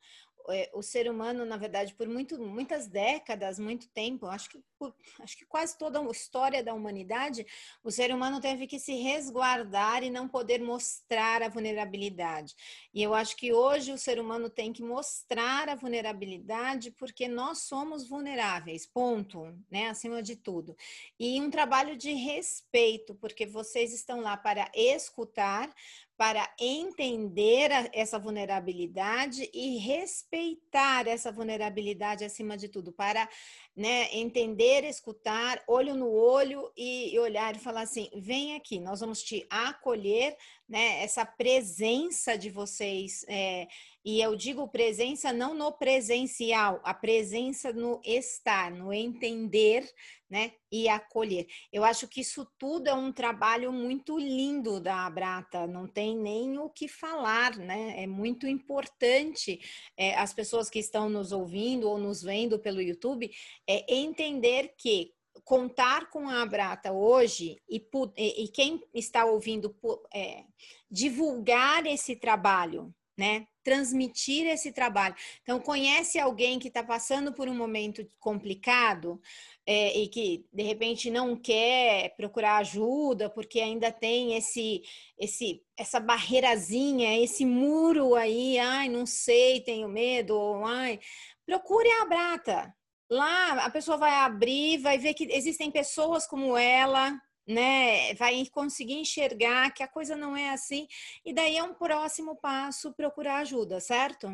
o 0.73 0.83
ser 0.83 1.11
humano, 1.11 1.45
na 1.45 1.57
verdade, 1.57 1.95
por 1.95 2.09
muito, 2.09 2.39
muitas 2.39 2.87
décadas, 2.87 3.59
muito 3.59 3.89
tempo, 3.89 4.27
acho 4.27 4.51
que, 4.51 4.61
por, 4.79 4.95
acho 5.21 5.37
que 5.37 5.45
quase 5.45 5.77
toda 5.77 6.01
a 6.01 6.11
história 6.11 6.63
da 6.63 6.75
humanidade, 6.75 7.47
o 7.83 7.91
ser 7.91 8.15
humano 8.15 8.41
teve 8.41 8.67
que 8.67 8.79
se 8.79 8.95
resguardar 8.95 10.03
e 10.03 10.11
não 10.11 10.29
poder 10.29 10.61
mostrar 10.61 11.43
a 11.43 11.49
vulnerabilidade. 11.49 12.55
E 12.95 13.03
eu 13.03 13.15
acho 13.15 13.37
que 13.37 13.53
hoje 13.53 13.93
o 13.93 13.99
ser 13.99 14.21
humano 14.21 14.49
tem 14.49 14.73
que 14.73 14.83
mostrar 14.83 15.69
a 15.69 15.75
vulnerabilidade 15.75 16.91
porque 16.93 17.29
nós 17.29 17.63
somos 17.63 18.09
vulneráveis, 18.09 18.87
ponto, 18.87 19.53
né? 19.71 19.89
Acima 19.89 20.23
de 20.23 20.37
tudo. 20.37 20.77
E 21.19 21.41
um 21.41 21.51
trabalho 21.51 21.97
de 21.97 22.13
respeito, 22.13 23.15
porque 23.15 23.47
vocês 23.47 23.93
estão 23.93 24.21
lá 24.21 24.37
para 24.37 24.71
escutar, 24.75 25.75
para 26.17 26.49
entender 26.59 27.71
a, 27.73 27.89
essa 27.93 28.19
vulnerabilidade 28.19 29.51
e 29.53 29.77
respeitar 29.79 31.07
essa 31.07 31.31
vulnerabilidade 31.31 32.25
acima 32.25 32.57
de 32.57 32.69
tudo, 32.69 32.93
para 32.93 33.29
né, 33.77 34.09
entender, 34.11 34.85
escutar, 34.85 35.63
olho 35.69 35.95
no 35.95 36.11
olho 36.11 36.73
e, 36.75 37.15
e 37.15 37.19
olhar 37.19 37.55
e 37.55 37.59
falar 37.59 37.83
assim: 37.83 38.09
vem 38.15 38.57
aqui, 38.57 38.81
nós 38.81 39.01
vamos 39.01 39.23
te 39.23 39.47
acolher, 39.51 40.35
né, 40.67 41.03
essa 41.03 41.27
presença 41.27 42.39
de 42.39 42.49
vocês. 42.49 43.25
É, 43.29 43.69
e 44.07 44.21
eu 44.21 44.37
digo 44.37 44.69
presença 44.69 45.33
não 45.33 45.53
no 45.53 45.73
presencial, 45.73 46.81
a 46.85 46.95
presença 46.95 47.73
no 47.73 48.01
estar, 48.05 48.71
no 48.71 48.93
entender, 48.93 49.85
né? 50.31 50.53
E 50.71 50.89
acolher. 50.89 51.47
Eu 51.73 51.85
acho 51.85 52.07
que 52.07 52.21
isso 52.21 52.47
tudo 52.59 52.89
é 52.89 52.95
um 52.95 53.13
trabalho 53.13 53.73
muito 53.73 54.19
lindo 54.19 54.81
da 54.81 55.07
Abrata, 55.07 55.67
não 55.67 55.89
tem 55.89 56.17
nem 56.17 56.59
o 56.59 56.69
que 56.69 56.87
falar, 56.87 57.57
né? 57.57 58.03
É 58.03 58.07
muito 58.07 58.47
importante 58.47 59.61
é, 59.97 60.15
as 60.17 60.33
pessoas 60.33 60.71
que 60.71 60.79
estão 60.79 61.09
nos 61.09 61.33
ouvindo 61.33 61.89
ou 61.89 61.99
nos 61.99 62.23
vendo 62.23 62.59
pelo 62.59 62.81
YouTube 62.81 63.31
é 63.69 63.95
entender 63.95 64.75
que 64.77 65.13
contar 65.45 66.11
com 66.11 66.29
a 66.29 66.43
Abrata 66.43 66.93
hoje 66.93 67.57
e, 67.69 67.85
e, 68.17 68.49
quem 68.49 68.83
está 68.93 69.25
ouvindo 69.25 69.75
é, 70.13 70.45
divulgar 70.91 71.87
esse 71.87 72.17
trabalho, 72.17 72.93
né? 73.17 73.47
Transmitir 73.63 74.47
esse 74.47 74.73
trabalho. 74.73 75.15
Então, 75.43 75.61
conhece 75.61 76.19
alguém 76.19 76.59
que 76.59 76.69
está 76.69 76.83
passando 76.83 77.33
por 77.33 77.49
um 77.49 77.55
momento 77.55 78.05
complicado 78.19 79.21
é, 79.65 79.97
e 79.99 80.09
que 80.09 80.45
de 80.53 80.63
repente 80.63 81.11
não 81.11 81.37
quer 81.37 82.15
procurar 82.17 82.59
ajuda 82.59 83.31
porque 83.31 83.61
ainda 83.61 83.91
tem 83.91 84.35
esse, 84.35 84.83
esse, 85.19 85.63
essa 85.77 85.99
barreirazinha, 85.99 87.19
esse 87.23 87.45
muro 87.45 88.15
aí, 88.15 88.59
ai, 88.59 88.89
não 88.89 89.07
sei, 89.07 89.61
tenho 89.61 89.89
medo, 89.89 90.37
ou, 90.37 90.65
ai, 90.65 91.01
procure 91.45 91.89
a 91.89 92.05
Brata. 92.05 92.75
Lá 93.11 93.65
a 93.65 93.71
pessoa 93.71 93.97
vai 93.97 94.13
abrir, 94.13 94.79
vai 94.79 94.99
ver 94.99 95.15
que 95.15 95.25
existem 95.33 95.71
pessoas 95.71 96.27
como 96.27 96.57
ela, 96.57 97.17
né, 97.47 98.13
vai 98.15 98.45
conseguir 98.47 98.95
enxergar 98.95 99.71
que 99.73 99.83
a 99.83 99.89
coisa 99.89 100.17
não 100.17 100.37
é 100.37 100.51
assim, 100.51 100.89
e 101.25 101.33
daí 101.33 101.57
é 101.57 101.63
um 101.63 101.75
próximo 101.75 102.35
passo 102.37 102.93
procurar 102.95 103.37
ajuda, 103.37 103.79
certo? 103.79 104.29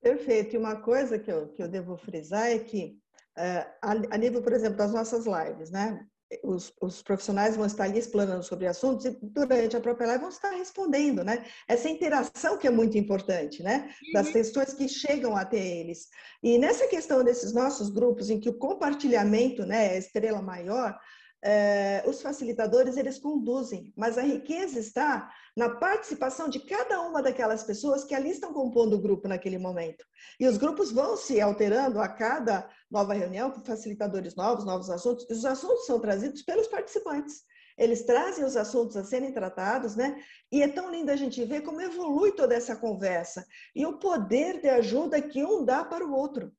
Perfeito. 0.00 0.54
E 0.54 0.58
uma 0.58 0.80
coisa 0.80 1.18
que 1.18 1.30
eu, 1.30 1.48
que 1.48 1.62
eu 1.62 1.68
devo 1.68 1.96
frisar 1.96 2.48
é 2.48 2.58
que, 2.58 2.98
uh, 3.36 3.70
a, 3.80 3.92
a, 4.10 4.18
nível, 4.18 4.42
por 4.42 4.52
exemplo, 4.52 4.76
das 4.76 4.92
nossas 4.92 5.26
lives, 5.26 5.70
né, 5.70 6.06
os, 6.42 6.72
os, 6.80 7.02
profissionais 7.02 7.56
vão 7.56 7.66
estar 7.66 7.84
ali 7.84 7.98
explanando 7.98 8.42
sobre 8.42 8.66
assuntos 8.66 9.04
e 9.04 9.18
durante 9.22 9.76
a 9.76 9.80
própria 9.80 10.06
live 10.06 10.20
vão 10.20 10.30
estar 10.30 10.50
respondendo, 10.50 11.24
né? 11.24 11.44
Essa 11.68 11.88
interação 11.88 12.56
que 12.56 12.66
é 12.66 12.70
muito 12.70 12.96
importante, 12.96 13.62
né? 13.62 13.90
Das 14.12 14.28
uhum. 14.28 14.32
questões 14.32 14.74
que 14.74 14.88
chegam 14.88 15.36
até 15.36 15.58
eles. 15.58 16.08
E 16.42 16.58
nessa 16.58 16.86
questão 16.88 17.22
desses 17.22 17.52
nossos 17.52 17.90
grupos 17.90 18.30
em 18.30 18.40
que 18.40 18.48
o 18.48 18.58
compartilhamento, 18.58 19.64
né, 19.66 19.86
é 19.86 19.96
a 19.96 19.98
estrela 19.98 20.42
maior, 20.42 20.98
eh, 21.44 22.04
os 22.06 22.22
facilitadores 22.22 22.96
eles 22.96 23.18
conduzem, 23.18 23.92
mas 23.96 24.16
a 24.16 24.22
riqueza 24.22 24.78
está 24.78 25.30
na 25.56 25.68
participação 25.68 26.48
de 26.48 26.60
cada 26.60 27.00
uma 27.00 27.20
daquelas 27.20 27.64
pessoas 27.64 28.04
que 28.04 28.14
ali 28.14 28.30
estão 28.30 28.52
compondo 28.52 28.94
o 28.94 29.00
grupo 29.00 29.26
naquele 29.26 29.58
momento. 29.58 30.04
E 30.38 30.46
os 30.46 30.56
grupos 30.56 30.92
vão 30.92 31.16
se 31.16 31.40
alterando 31.40 32.00
a 32.00 32.08
cada 32.08 32.68
nova 32.90 33.12
reunião, 33.12 33.50
com 33.50 33.64
facilitadores 33.64 34.36
novos, 34.36 34.64
novos 34.64 34.88
assuntos, 34.88 35.26
e 35.28 35.32
os 35.32 35.44
assuntos 35.44 35.86
são 35.86 35.98
trazidos 35.98 36.42
pelos 36.42 36.68
participantes. 36.68 37.42
Eles 37.76 38.02
trazem 38.04 38.44
os 38.44 38.56
assuntos 38.56 38.96
a 38.96 39.04
serem 39.04 39.32
tratados, 39.32 39.96
né? 39.96 40.22
E 40.50 40.62
é 40.62 40.68
tão 40.68 40.90
lindo 40.90 41.10
a 41.10 41.16
gente 41.16 41.42
ver 41.44 41.62
como 41.62 41.80
evolui 41.80 42.32
toda 42.32 42.54
essa 42.54 42.76
conversa 42.76 43.44
e 43.74 43.84
o 43.86 43.98
poder 43.98 44.60
de 44.60 44.68
ajuda 44.68 45.20
que 45.20 45.42
um 45.42 45.64
dá 45.64 45.84
para 45.84 46.06
o 46.06 46.12
outro. 46.12 46.52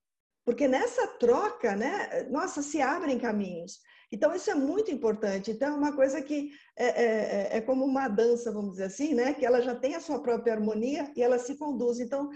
Porque 0.44 0.68
nessa 0.68 1.08
troca, 1.08 1.76
né, 1.76 2.28
nossa, 2.30 2.62
se 2.62 2.82
abrem 2.82 3.18
caminhos. 3.18 3.80
Então, 4.14 4.36
isso 4.36 4.52
é 4.52 4.54
muito 4.54 4.92
importante. 4.92 5.50
Então, 5.50 5.70
é 5.70 5.76
uma 5.76 5.92
coisa 5.92 6.22
que 6.22 6.52
é, 6.78 6.86
é, 6.86 7.06
é, 7.06 7.58
é, 7.58 7.62
como 7.62 7.84
uma 7.84 8.08
dança, 8.08 8.52
vamos 8.52 8.74
dizer 8.74 8.84
assim, 8.84 9.16
né? 9.16 9.34
que 9.34 9.44
ela 9.44 9.60
já 9.60 9.74
tem 9.74 9.96
a 9.96 10.00
sua 10.00 10.22
própria 10.22 10.54
harmonia 10.54 11.12
e 11.16 11.24
ela 11.24 11.40
se 11.40 11.56
conduz. 11.56 12.00
Então, 12.00 12.30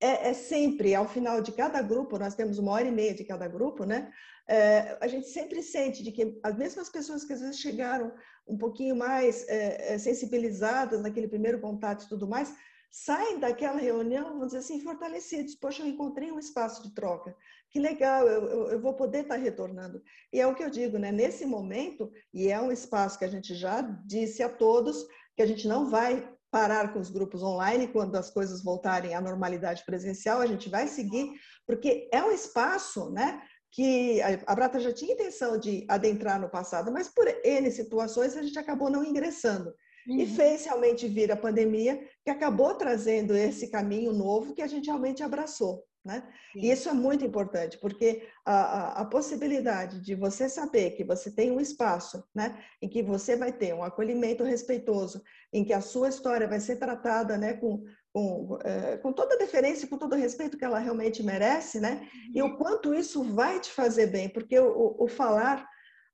é, 0.00 0.30
é 0.30 0.32
sempre, 0.32 0.94
ao 0.94 1.08
final 1.08 1.40
de 1.40 1.50
cada 1.50 1.82
grupo, 1.82 2.20
nós 2.20 2.36
temos 2.36 2.56
uma 2.58 2.70
hora 2.70 2.86
e 2.86 2.92
meia 2.92 3.12
de 3.12 3.24
cada 3.24 3.48
grupo, 3.48 3.84
né? 3.84 4.12
É, 4.46 4.96
a 5.00 5.08
gente 5.08 5.26
sempre 5.26 5.60
sente 5.60 6.04
de 6.04 6.12
que 6.12 6.38
as 6.40 6.56
mesmas 6.56 6.88
pessoas 6.88 7.24
que 7.24 7.32
às 7.32 7.40
vezes 7.40 7.58
chegaram 7.58 8.12
um 8.46 8.56
pouquinho 8.56 8.94
mais 8.94 9.44
é, 9.48 9.98
sensibilizadas 9.98 11.02
naquele 11.02 11.26
primeiro 11.26 11.60
contato 11.60 12.04
e 12.04 12.08
tudo 12.08 12.28
mais, 12.28 12.54
saem 12.94 13.40
daquela 13.40 13.76
reunião, 13.76 14.28
vamos 14.28 14.46
dizer 14.46 14.58
assim, 14.58 14.80
fortalecidos. 14.80 15.56
Poxa, 15.56 15.82
eu 15.82 15.88
encontrei 15.88 16.30
um 16.30 16.38
espaço 16.38 16.80
de 16.80 16.94
troca. 16.94 17.36
Que 17.68 17.80
legal, 17.80 18.24
eu, 18.28 18.44
eu, 18.44 18.68
eu, 18.68 18.80
vou 18.80 18.94
poder 18.94 19.22
estar 19.22 19.34
retornando. 19.34 20.00
E 20.32 20.40
é 20.40 20.46
o 20.46 20.54
que 20.54 20.62
eu 20.62 20.70
digo, 20.70 20.96
né? 20.96 21.10
Nesse 21.10 21.44
momento, 21.44 22.08
e 22.32 22.48
é 22.48 22.60
um 22.60 22.70
espaço 22.70 23.18
que 23.18 23.24
a 23.24 23.28
gente 23.28 23.52
já 23.56 23.80
disse 24.06 24.44
a 24.44 24.48
todos, 24.48 25.04
que 25.34 25.42
a 25.42 25.46
gente 25.46 25.66
não 25.66 25.90
vai 25.90 26.32
parar 26.52 26.92
com 26.92 27.00
os 27.00 27.10
grupos 27.10 27.42
online 27.42 27.88
quando 27.88 28.14
as 28.14 28.30
coisas 28.30 28.62
voltarem 28.62 29.12
à 29.12 29.20
normalidade 29.20 29.84
presencial, 29.84 30.40
a 30.40 30.46
gente 30.46 30.70
vai 30.70 30.86
seguir, 30.86 31.32
porque 31.66 32.08
é 32.12 32.22
um 32.22 32.30
espaço, 32.30 33.10
né? 33.10 33.42
que 33.72 34.22
a 34.22 34.54
Brata 34.54 34.78
já 34.78 34.92
tinha 34.92 35.14
intenção 35.14 35.58
de 35.58 35.84
adentrar 35.88 36.40
no 36.40 36.48
passado, 36.48 36.92
mas 36.92 37.08
por 37.08 37.26
N 37.44 37.68
situações 37.72 38.36
a 38.36 38.42
gente 38.42 38.56
acabou 38.56 38.88
não 38.88 39.02
ingressando. 39.04 39.74
Uhum. 40.06 40.20
E 40.20 40.26
fez 40.26 40.64
realmente 40.64 41.08
vir 41.08 41.32
a 41.32 41.36
pandemia, 41.36 42.02
que 42.22 42.30
acabou 42.30 42.74
trazendo 42.74 43.34
esse 43.34 43.68
caminho 43.68 44.12
novo 44.12 44.54
que 44.54 44.62
a 44.62 44.66
gente 44.66 44.86
realmente 44.86 45.22
abraçou. 45.22 45.84
Né? 46.04 46.22
E 46.54 46.70
isso 46.70 46.90
é 46.90 46.92
muito 46.92 47.24
importante, 47.24 47.78
porque 47.78 48.28
a, 48.44 48.52
a, 48.52 49.00
a, 49.00 49.04
possibilidade 49.06 50.02
de 50.02 50.14
você 50.14 50.50
saber 50.50 50.90
que 50.90 51.02
você 51.02 51.30
tem 51.30 51.50
um 51.50 51.58
espaço 51.58 52.22
né, 52.34 52.62
em 52.82 52.86
que 52.90 53.02
você 53.02 53.36
vai 53.36 53.50
ter 53.50 53.74
um 53.74 53.82
acolhimento 53.82 54.44
respeitoso, 54.44 55.22
em 55.50 55.64
que 55.64 55.72
a 55.72 55.80
sua 55.80 56.10
história 56.10 56.46
vai 56.46 56.60
ser 56.60 56.76
tratada 56.76 57.38
né, 57.38 57.54
com, 57.54 57.82
com, 58.12 58.58
é, 58.62 58.98
com 58.98 59.14
toda 59.14 59.34
a 59.34 59.38
deferência, 59.38 59.88
com 59.88 59.96
todo 59.96 60.12
o 60.12 60.18
respeito 60.18 60.58
que 60.58 60.64
ela 60.64 60.78
realmente 60.78 61.22
merece, 61.22 61.80
né? 61.80 62.06
e 62.34 62.42
o 62.42 62.48
uhum. 62.48 62.56
quanto 62.58 62.92
isso 62.92 63.24
vai 63.24 63.58
te 63.58 63.70
fazer 63.70 64.08
bem, 64.08 64.28
porque 64.28 64.58
o, 64.58 64.94
o 64.98 65.08
falar 65.08 65.66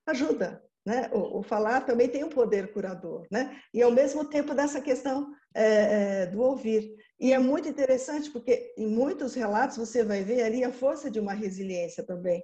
ajuda, 0.06 0.62
né? 0.84 1.10
O, 1.12 1.38
o, 1.38 1.42
falar 1.42 1.82
também 1.82 2.08
tem 2.08 2.24
um 2.24 2.28
poder 2.28 2.72
curador, 2.72 3.26
né? 3.30 3.56
E 3.72 3.82
ao 3.82 3.90
mesmo 3.90 4.24
tempo 4.24 4.54
dessa 4.54 4.80
questão 4.80 5.30
é, 5.54 6.22
é, 6.22 6.26
do 6.26 6.40
ouvir. 6.40 6.94
E 7.18 7.32
é 7.32 7.38
muito 7.38 7.68
interessante 7.68 8.30
porque 8.30 8.72
em 8.78 8.86
muitos 8.86 9.34
relatos 9.34 9.76
você 9.76 10.02
vai 10.02 10.22
ver 10.24 10.42
ali 10.42 10.64
a 10.64 10.72
força 10.72 11.10
de 11.10 11.20
uma 11.20 11.34
resiliência 11.34 12.04
também. 12.04 12.40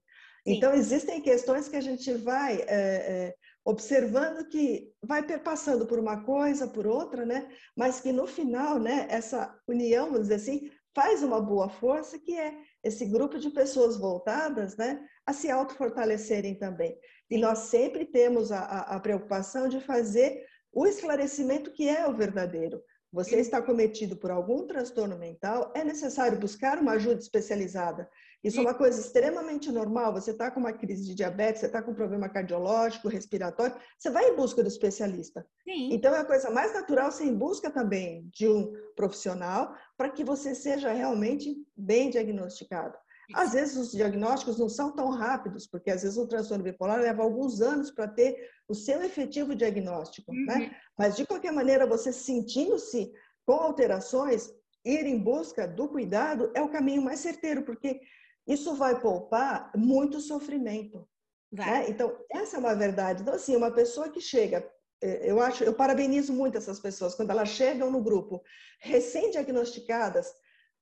Sim. 0.47 0.55
Então 0.55 0.75
existem 0.75 1.21
questões 1.21 1.69
que 1.69 1.77
a 1.77 1.81
gente 1.81 2.13
vai 2.13 2.57
é, 2.63 2.67
é 2.69 3.35
observando 3.67 4.49
que 4.49 4.93
vai 5.03 5.25
perpassando 5.25 5.87
por 5.87 5.99
uma 5.99 6.23
coisa, 6.23 6.69
por 6.69 6.87
outra, 6.87 7.27
né? 7.27 7.49
Mas 7.77 8.01
que 8.01 8.13
no 8.13 8.27
final, 8.27 8.79
né? 8.79 9.09
Essa 9.11 9.59
união, 9.67 10.07
vamos 10.07 10.29
dizer 10.29 10.37
assim, 10.37 10.71
faz 10.95 11.23
uma 11.23 11.41
boa 11.41 11.69
força 11.69 12.17
que 12.17 12.33
é 12.39 12.55
esse 12.83 13.05
grupo 13.05 13.39
de 13.39 13.51
pessoas 13.51 13.99
voltadas, 13.99 14.77
né? 14.77 15.05
A 15.27 15.33
se 15.33 15.51
autofortalecerem 15.51 16.55
também. 16.55 16.97
E 17.31 17.39
nós 17.39 17.59
sempre 17.59 18.05
temos 18.05 18.53
a, 18.53 18.61
a, 18.61 18.97
a 18.97 19.01
preocupação 19.01 19.69
de 19.69 19.81
fazer 19.81 20.45
o 20.73 20.87
esclarecimento 20.87 21.73
que 21.73 21.89
é 21.89 22.07
o 22.07 22.15
verdadeiro. 22.15 22.83
Você 23.13 23.37
está 23.37 23.63
cometido 23.63 24.17
por 24.17 24.31
algum 24.31 24.67
transtorno 24.67 25.17
mental, 25.17 25.73
é 25.75 25.83
necessário 25.83 26.39
buscar 26.39 26.79
uma 26.79 26.93
ajuda 26.93 27.19
especializada. 27.19 28.09
Isso 28.45 28.59
é 28.59 28.61
uma 28.61 28.75
coisa 28.75 29.01
extremamente 29.01 29.73
normal. 29.73 30.13
Você 30.13 30.33
está 30.33 30.51
com 30.51 30.61
uma 30.61 30.73
crise 30.73 31.05
de 31.05 31.15
diabetes, 31.15 31.61
você 31.61 31.67
está 31.67 31.83
com 31.83 31.93
um 31.93 31.95
problema 31.95 32.29
cardiológico, 32.29 33.09
respiratório, 33.09 33.75
você 33.99 34.11
vai 34.11 34.29
em 34.29 34.37
busca 34.37 34.63
do 34.63 34.69
especialista. 34.69 35.47
Sim. 35.65 35.93
Então, 35.93 36.15
é 36.15 36.21
a 36.21 36.25
coisa 36.25 36.51
mais 36.51 36.75
natural 36.75 37.11
ser 37.11 37.25
em 37.25 37.35
busca 37.35 37.71
também 37.71 38.29
de 38.33 38.47
um 38.47 38.73
profissional 38.95 39.75
para 39.97 40.11
que 40.11 40.23
você 40.23 40.55
seja 40.55 40.93
realmente 40.93 41.57
bem 41.77 42.11
diagnosticado. 42.11 42.97
Às 43.35 43.53
vezes 43.53 43.77
os 43.77 43.93
diagnósticos 43.93 44.59
não 44.59 44.69
são 44.69 44.93
tão 44.93 45.11
rápidos, 45.11 45.67
porque 45.67 45.91
às 45.91 46.03
vezes 46.03 46.17
o 46.17 46.27
transtorno 46.27 46.65
bipolar 46.65 47.01
leva 47.01 47.23
alguns 47.23 47.61
anos 47.61 47.91
para 47.91 48.07
ter 48.09 48.51
o 48.69 48.75
seu 48.75 49.03
efetivo 49.03 49.55
diagnóstico, 49.55 50.33
né? 50.33 50.41
uhum. 50.41 50.61
né? 50.61 50.77
Mas 50.99 51.17
de 51.17 51.27
qualquer 51.27 51.53
maneira, 51.53 51.87
você 51.87 52.13
sentindo-se 52.13 53.13
com 53.45 53.55
alterações, 53.55 54.51
ir 54.85 55.07
em 55.07 55.19
busca 55.19 55.67
do 55.67 55.89
cuidado 55.89 56.51
é 56.55 56.63
o 56.63 56.69
caminho 56.69 57.03
mais 57.03 57.21
certeiro, 57.21 57.65
porque 57.65 58.01
isso 58.47 58.75
vai 58.75 59.01
poupar 59.01 59.73
muito 59.77 60.21
sofrimento. 60.21 61.09
Né? 61.51 61.89
Então, 61.89 62.17
essa 62.31 62.57
é 62.57 62.61
uma 62.61 62.75
verdade. 62.75 63.23
Então, 63.23 63.35
assim, 63.35 63.57
uma 63.57 63.71
pessoa 63.71 64.09
que 64.09 64.21
chega, 64.21 64.69
é, 65.03 65.31
eu 65.31 65.41
acho, 65.41 65.65
eu 65.65 65.75
parabenizo 65.75 66.33
muito 66.33 66.57
essas 66.57 66.79
pessoas, 66.79 67.15
quando 67.15 67.31
elas 67.31 67.49
chegam 67.49 67.91
no 67.91 68.03
grupo 68.03 68.43
recém-diagnosticadas, 68.81 70.33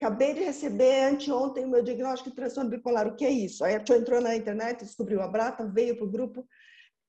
Acabei 0.00 0.34
de 0.34 0.40
receber 0.40 1.04
anteontem 1.04 1.64
o 1.64 1.68
meu 1.68 1.82
diagnóstico 1.82 2.30
de 2.30 2.36
transtorno 2.36 2.70
bipolar. 2.70 3.06
O 3.06 3.16
que 3.16 3.24
é 3.24 3.30
isso? 3.30 3.64
Aí 3.64 3.74
a 3.74 3.80
pessoa 3.80 3.98
entrou 3.98 4.20
na 4.20 4.36
internet, 4.36 4.84
descobriu 4.84 5.22
a 5.22 5.28
Brata, 5.28 5.66
veio 5.66 5.96
para 5.96 6.04
o 6.04 6.10
grupo. 6.10 6.46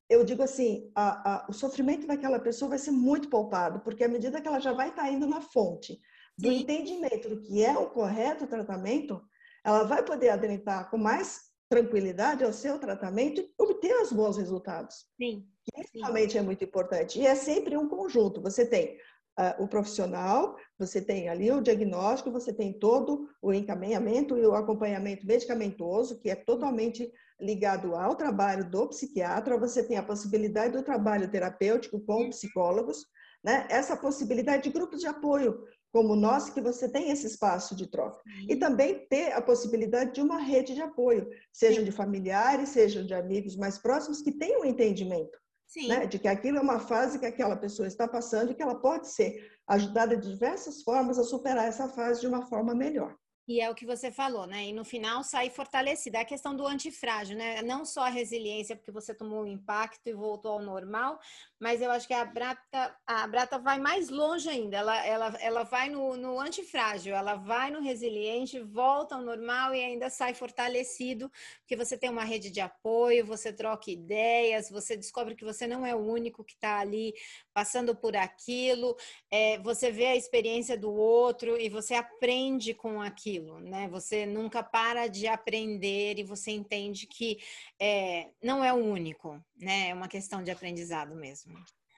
Eu 0.10 0.24
digo 0.24 0.44
assim, 0.44 0.92
a, 0.96 1.34
a, 1.34 1.48
o 1.50 1.54
sofrimento 1.54 2.06
daquela 2.06 2.40
pessoa 2.40 2.70
vai 2.70 2.78
ser 2.78 2.92
muito 2.92 3.30
poupado, 3.30 3.80
porque 3.80 4.04
à 4.04 4.08
medida 4.08 4.40
que 4.40 4.48
ela 4.48 4.60
já 4.60 4.72
vai 4.72 4.90
estar 4.90 5.04
tá 5.04 5.12
indo 5.12 5.26
na 5.26 5.42
fonte 5.42 6.00
do 6.38 6.50
Sim. 6.50 6.62
entendimento 6.62 7.30
do 7.30 7.42
que 7.42 7.64
é 7.64 7.76
o 7.78 7.90
correto 7.90 8.46
tratamento, 8.46 9.22
ela 9.64 9.84
vai 9.84 10.04
poder 10.04 10.30
adentrar 10.30 10.90
com 10.90 10.98
mais 10.98 11.46
tranquilidade 11.68 12.44
ao 12.44 12.54
seu 12.54 12.78
tratamento 12.78 13.42
e 13.42 13.52
obter 13.58 13.96
os 14.02 14.12
bons 14.12 14.38
resultados. 14.38 15.06
Sim. 15.18 15.48
Isso 15.78 15.92
realmente 15.96 16.38
é 16.38 16.42
muito 16.42 16.64
importante. 16.64 17.20
E 17.20 17.26
é 17.26 17.34
sempre 17.34 17.76
um 17.76 17.88
conjunto. 17.88 18.42
Você 18.42 18.66
tem 18.66 18.98
uh, 19.40 19.64
o 19.64 19.68
profissional, 19.68 20.56
você 20.78 21.02
tem 21.02 21.30
ali 21.30 21.52
o 21.52 21.62
diagnóstico, 21.62 22.32
você 22.32 22.54
tem 22.54 22.74
todo 22.74 23.28
o 23.42 23.54
encaminhamento 23.54 24.38
e 24.38 24.46
o 24.46 24.56
acompanhamento 24.56 25.26
medicamentoso, 25.26 26.20
que 26.20 26.30
é 26.30 26.36
totalmente 26.36 27.12
ligado 27.40 27.96
ao 27.96 28.16
trabalho 28.16 28.70
do 28.70 28.88
psiquiatra, 28.88 29.58
você 29.58 29.84
tem 29.84 29.98
a 29.98 30.04
possibilidade 30.04 30.74
do 30.74 30.84
trabalho 30.84 31.30
terapêutico 31.30 32.00
com 32.00 32.30
psicólogos, 32.30 33.06
né? 33.44 33.68
essa 33.70 33.98
possibilidade 33.98 34.64
de 34.64 34.70
grupos 34.70 35.02
de 35.02 35.08
apoio, 35.08 35.64
como 35.92 36.16
nós, 36.16 36.50
que 36.50 36.60
você 36.60 36.90
tem 36.90 37.10
esse 37.10 37.28
espaço 37.28 37.76
de 37.76 37.88
troca. 37.88 38.22
E 38.50 38.56
também 38.56 39.08
ter 39.08 39.32
a 39.32 39.42
possibilidade 39.42 40.14
de 40.14 40.22
uma 40.22 40.40
rede 40.40 40.74
de 40.74 40.82
apoio, 40.82 41.28
seja 41.54 41.84
de 41.84 41.92
familiares, 41.92 42.70
seja 42.70 43.04
de 43.04 43.14
amigos 43.14 43.56
mais 43.56 43.78
próximos, 43.78 44.22
que 44.22 44.32
tenham 44.32 44.62
um 44.62 44.66
entendimento. 44.66 45.38
Né? 45.88 46.06
De 46.06 46.20
que 46.20 46.28
aquilo 46.28 46.58
é 46.58 46.62
uma 46.62 46.80
fase 46.80 47.20
que 47.20 47.26
aquela 47.26 47.56
pessoa 47.56 47.88
está 47.88 48.08
passando 48.08 48.52
e 48.52 48.56
que 48.56 48.62
ela 48.62 48.76
pode 48.76 49.10
ser 49.10 49.52
ajudada 49.68 50.16
de 50.16 50.32
diversas 50.32 50.84
formas 50.84 51.18
a 51.20 51.24
superar 51.24 51.68
essa 51.68 51.88
fase 51.90 52.22
de 52.22 52.28
uma 52.28 52.46
forma 52.46 52.74
melhor. 52.74 53.16
E 53.48 53.62
é 53.62 53.70
o 53.70 53.76
que 53.76 53.86
você 53.86 54.12
falou, 54.12 54.48
né? 54.48 54.66
E 54.66 54.74
no 54.74 54.84
final 54.84 55.24
sair 55.24 55.52
fortalecida. 55.52 56.18
É 56.18 56.22
a 56.22 56.26
questão 56.26 56.56
do 56.56 56.66
antifrágil, 56.66 57.38
né? 57.38 57.62
Não 57.62 57.86
só 57.86 58.02
a 58.02 58.10
resiliência, 58.10 58.76
porque 58.76 58.92
você 58.92 59.14
tomou 59.14 59.44
um 59.44 59.48
impacto 59.48 60.08
e 60.08 60.14
voltou 60.14 60.54
ao 60.54 60.64
normal, 60.64 61.20
mas 61.60 61.82
eu 61.82 61.90
acho 61.92 62.08
que 62.08 62.14
a 62.14 62.26
Brata, 62.26 62.98
a 63.08 63.28
Brata 63.28 63.58
vai 63.58 63.80
mais 63.80 64.10
longe 64.10 64.50
ainda. 64.50 64.78
Ela, 64.78 65.06
ela, 65.06 65.28
ela 65.40 65.64
vai 65.64 65.90
no, 65.90 66.18
no 66.18 66.40
antifrágil, 66.40 67.16
ela 67.16 67.36
vai 67.36 67.72
no 67.72 67.82
resiliente, 67.82 68.60
volta 68.60 69.16
ao 69.16 69.22
normal 69.22 69.74
e 69.74 69.84
ainda 69.84 70.10
sai 70.10 70.34
fortalecido, 70.34 71.32
porque 71.60 71.76
você 71.76 71.98
tem 71.98 72.10
uma 72.10 72.24
rede 72.24 72.50
de 72.52 72.60
apoio, 72.60 73.26
você 73.26 73.54
troca 73.54 73.90
ideias, 73.90 74.70
você 74.70 74.98
descobre 74.98 75.36
que 75.36 75.46
você 75.46 75.66
não 75.66 75.86
é 75.86 75.96
o 75.96 76.00
único 76.00 76.44
que 76.44 76.54
está 76.54 76.80
ali 76.80 77.14
passando 77.54 77.96
por 77.96 78.16
aquilo, 78.18 78.96
é, 79.32 79.58
você 79.60 79.90
vê 79.92 80.08
a 80.08 80.16
experiência 80.16 80.78
do 80.78 80.92
outro 80.94 81.60
e 81.60 81.70
você 81.70 81.94
aprende 81.94 82.74
com 82.74 83.02
aquilo, 83.02 83.60
né? 83.62 83.88
Você 83.90 84.26
nunca 84.26 84.62
para 84.62 85.08
de 85.08 85.26
aprender 85.28 86.20
e 86.20 86.24
você 86.24 86.52
entende 86.52 87.08
que 87.08 87.40
é, 87.80 88.30
não 88.44 88.64
é 88.64 88.74
o 88.74 88.78
único, 88.78 89.42
né? 89.58 89.90
É 89.90 89.94
uma 89.94 90.08
questão 90.08 90.44
de 90.44 90.52
aprendizado 90.52 91.16
mesmo. 91.16 91.45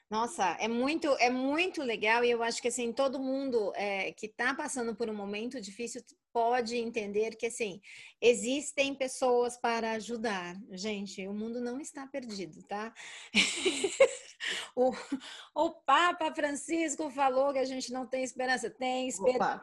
Nossa, 0.09 0.55
é 0.61 0.69
muito, 0.69 1.09
é 1.19 1.29
muito 1.29 1.83
legal 1.83 2.23
e 2.23 2.31
eu 2.31 2.41
acho 2.41 2.61
que 2.61 2.69
assim 2.69 2.93
todo 2.93 3.19
mundo 3.19 3.73
é, 3.75 4.13
que 4.13 4.27
está 4.27 4.53
passando 4.53 4.95
por 4.95 5.09
um 5.09 5.13
momento 5.13 5.59
difícil 5.59 6.01
pode 6.31 6.77
entender 6.77 7.35
que 7.35 7.47
assim 7.47 7.81
existem 8.21 8.95
pessoas 8.95 9.57
para 9.57 9.91
ajudar. 9.93 10.55
Gente, 10.71 11.27
o 11.27 11.33
mundo 11.33 11.59
não 11.59 11.77
está 11.81 12.07
perdido, 12.07 12.63
tá? 12.63 12.93
o, 14.73 14.93
o 15.53 15.71
Papa 15.71 16.33
Francisco 16.33 17.09
falou 17.09 17.51
que 17.51 17.59
a 17.59 17.65
gente 17.65 17.91
não 17.91 18.07
tem 18.07 18.23
esperança. 18.23 18.69
Tem 18.69 19.09
esperança. 19.09 19.61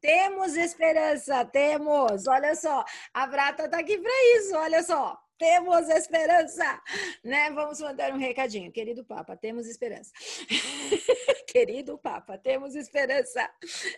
temos 0.00 0.54
esperança, 0.54 1.44
temos. 1.46 2.28
Olha 2.28 2.54
só, 2.54 2.84
a 3.12 3.26
Brata 3.26 3.64
está 3.64 3.80
aqui 3.80 3.98
para 3.98 4.36
isso, 4.36 4.54
olha 4.54 4.84
só 4.84 5.20
temos 5.40 5.88
esperança, 5.88 6.82
né? 7.24 7.50
Vamos 7.52 7.80
mandar 7.80 8.12
um 8.12 8.18
recadinho, 8.18 8.70
querido 8.70 9.02
Papa, 9.02 9.34
temos 9.34 9.66
esperança. 9.66 10.12
querido 11.48 11.96
Papa, 11.96 12.36
temos 12.36 12.74
esperança, 12.74 13.50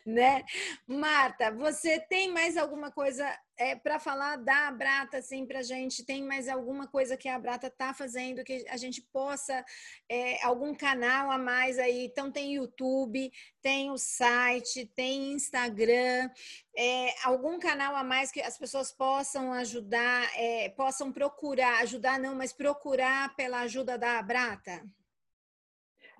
né? 0.06 0.44
Marta, 0.86 1.50
você 1.50 1.98
tem 1.98 2.30
mais 2.30 2.56
alguma 2.56 2.92
coisa 2.92 3.28
é, 3.56 3.74
para 3.74 3.98
falar 3.98 4.36
da 4.36 4.70
Brata, 4.70 5.18
assim, 5.18 5.46
para 5.46 5.60
a 5.60 5.62
gente? 5.62 6.04
Tem 6.04 6.22
mais 6.22 6.48
alguma 6.48 6.86
coisa 6.86 7.16
que 7.16 7.28
a 7.28 7.38
Brata 7.38 7.66
está 7.66 7.92
fazendo 7.92 8.44
que 8.44 8.64
a 8.68 8.76
gente 8.76 9.00
possa, 9.00 9.64
é, 10.08 10.42
algum 10.44 10.74
canal 10.74 11.30
a 11.30 11.38
mais 11.38 11.78
aí? 11.78 12.06
Então, 12.06 12.30
tem 12.30 12.54
YouTube, 12.54 13.30
tem 13.60 13.90
o 13.90 13.98
site, 13.98 14.90
tem 14.94 15.32
Instagram, 15.32 16.30
é, 16.76 17.14
algum 17.24 17.58
canal 17.58 17.94
a 17.94 18.02
mais 18.02 18.32
que 18.32 18.40
as 18.40 18.58
pessoas 18.58 18.92
possam 18.92 19.52
ajudar, 19.52 20.30
é, 20.36 20.68
possam 20.70 21.12
procurar, 21.12 21.82
ajudar 21.82 22.18
não, 22.18 22.34
mas 22.34 22.52
procurar 22.52 23.34
pela 23.36 23.60
ajuda 23.60 23.98
da 23.98 24.22
Brata? 24.22 24.82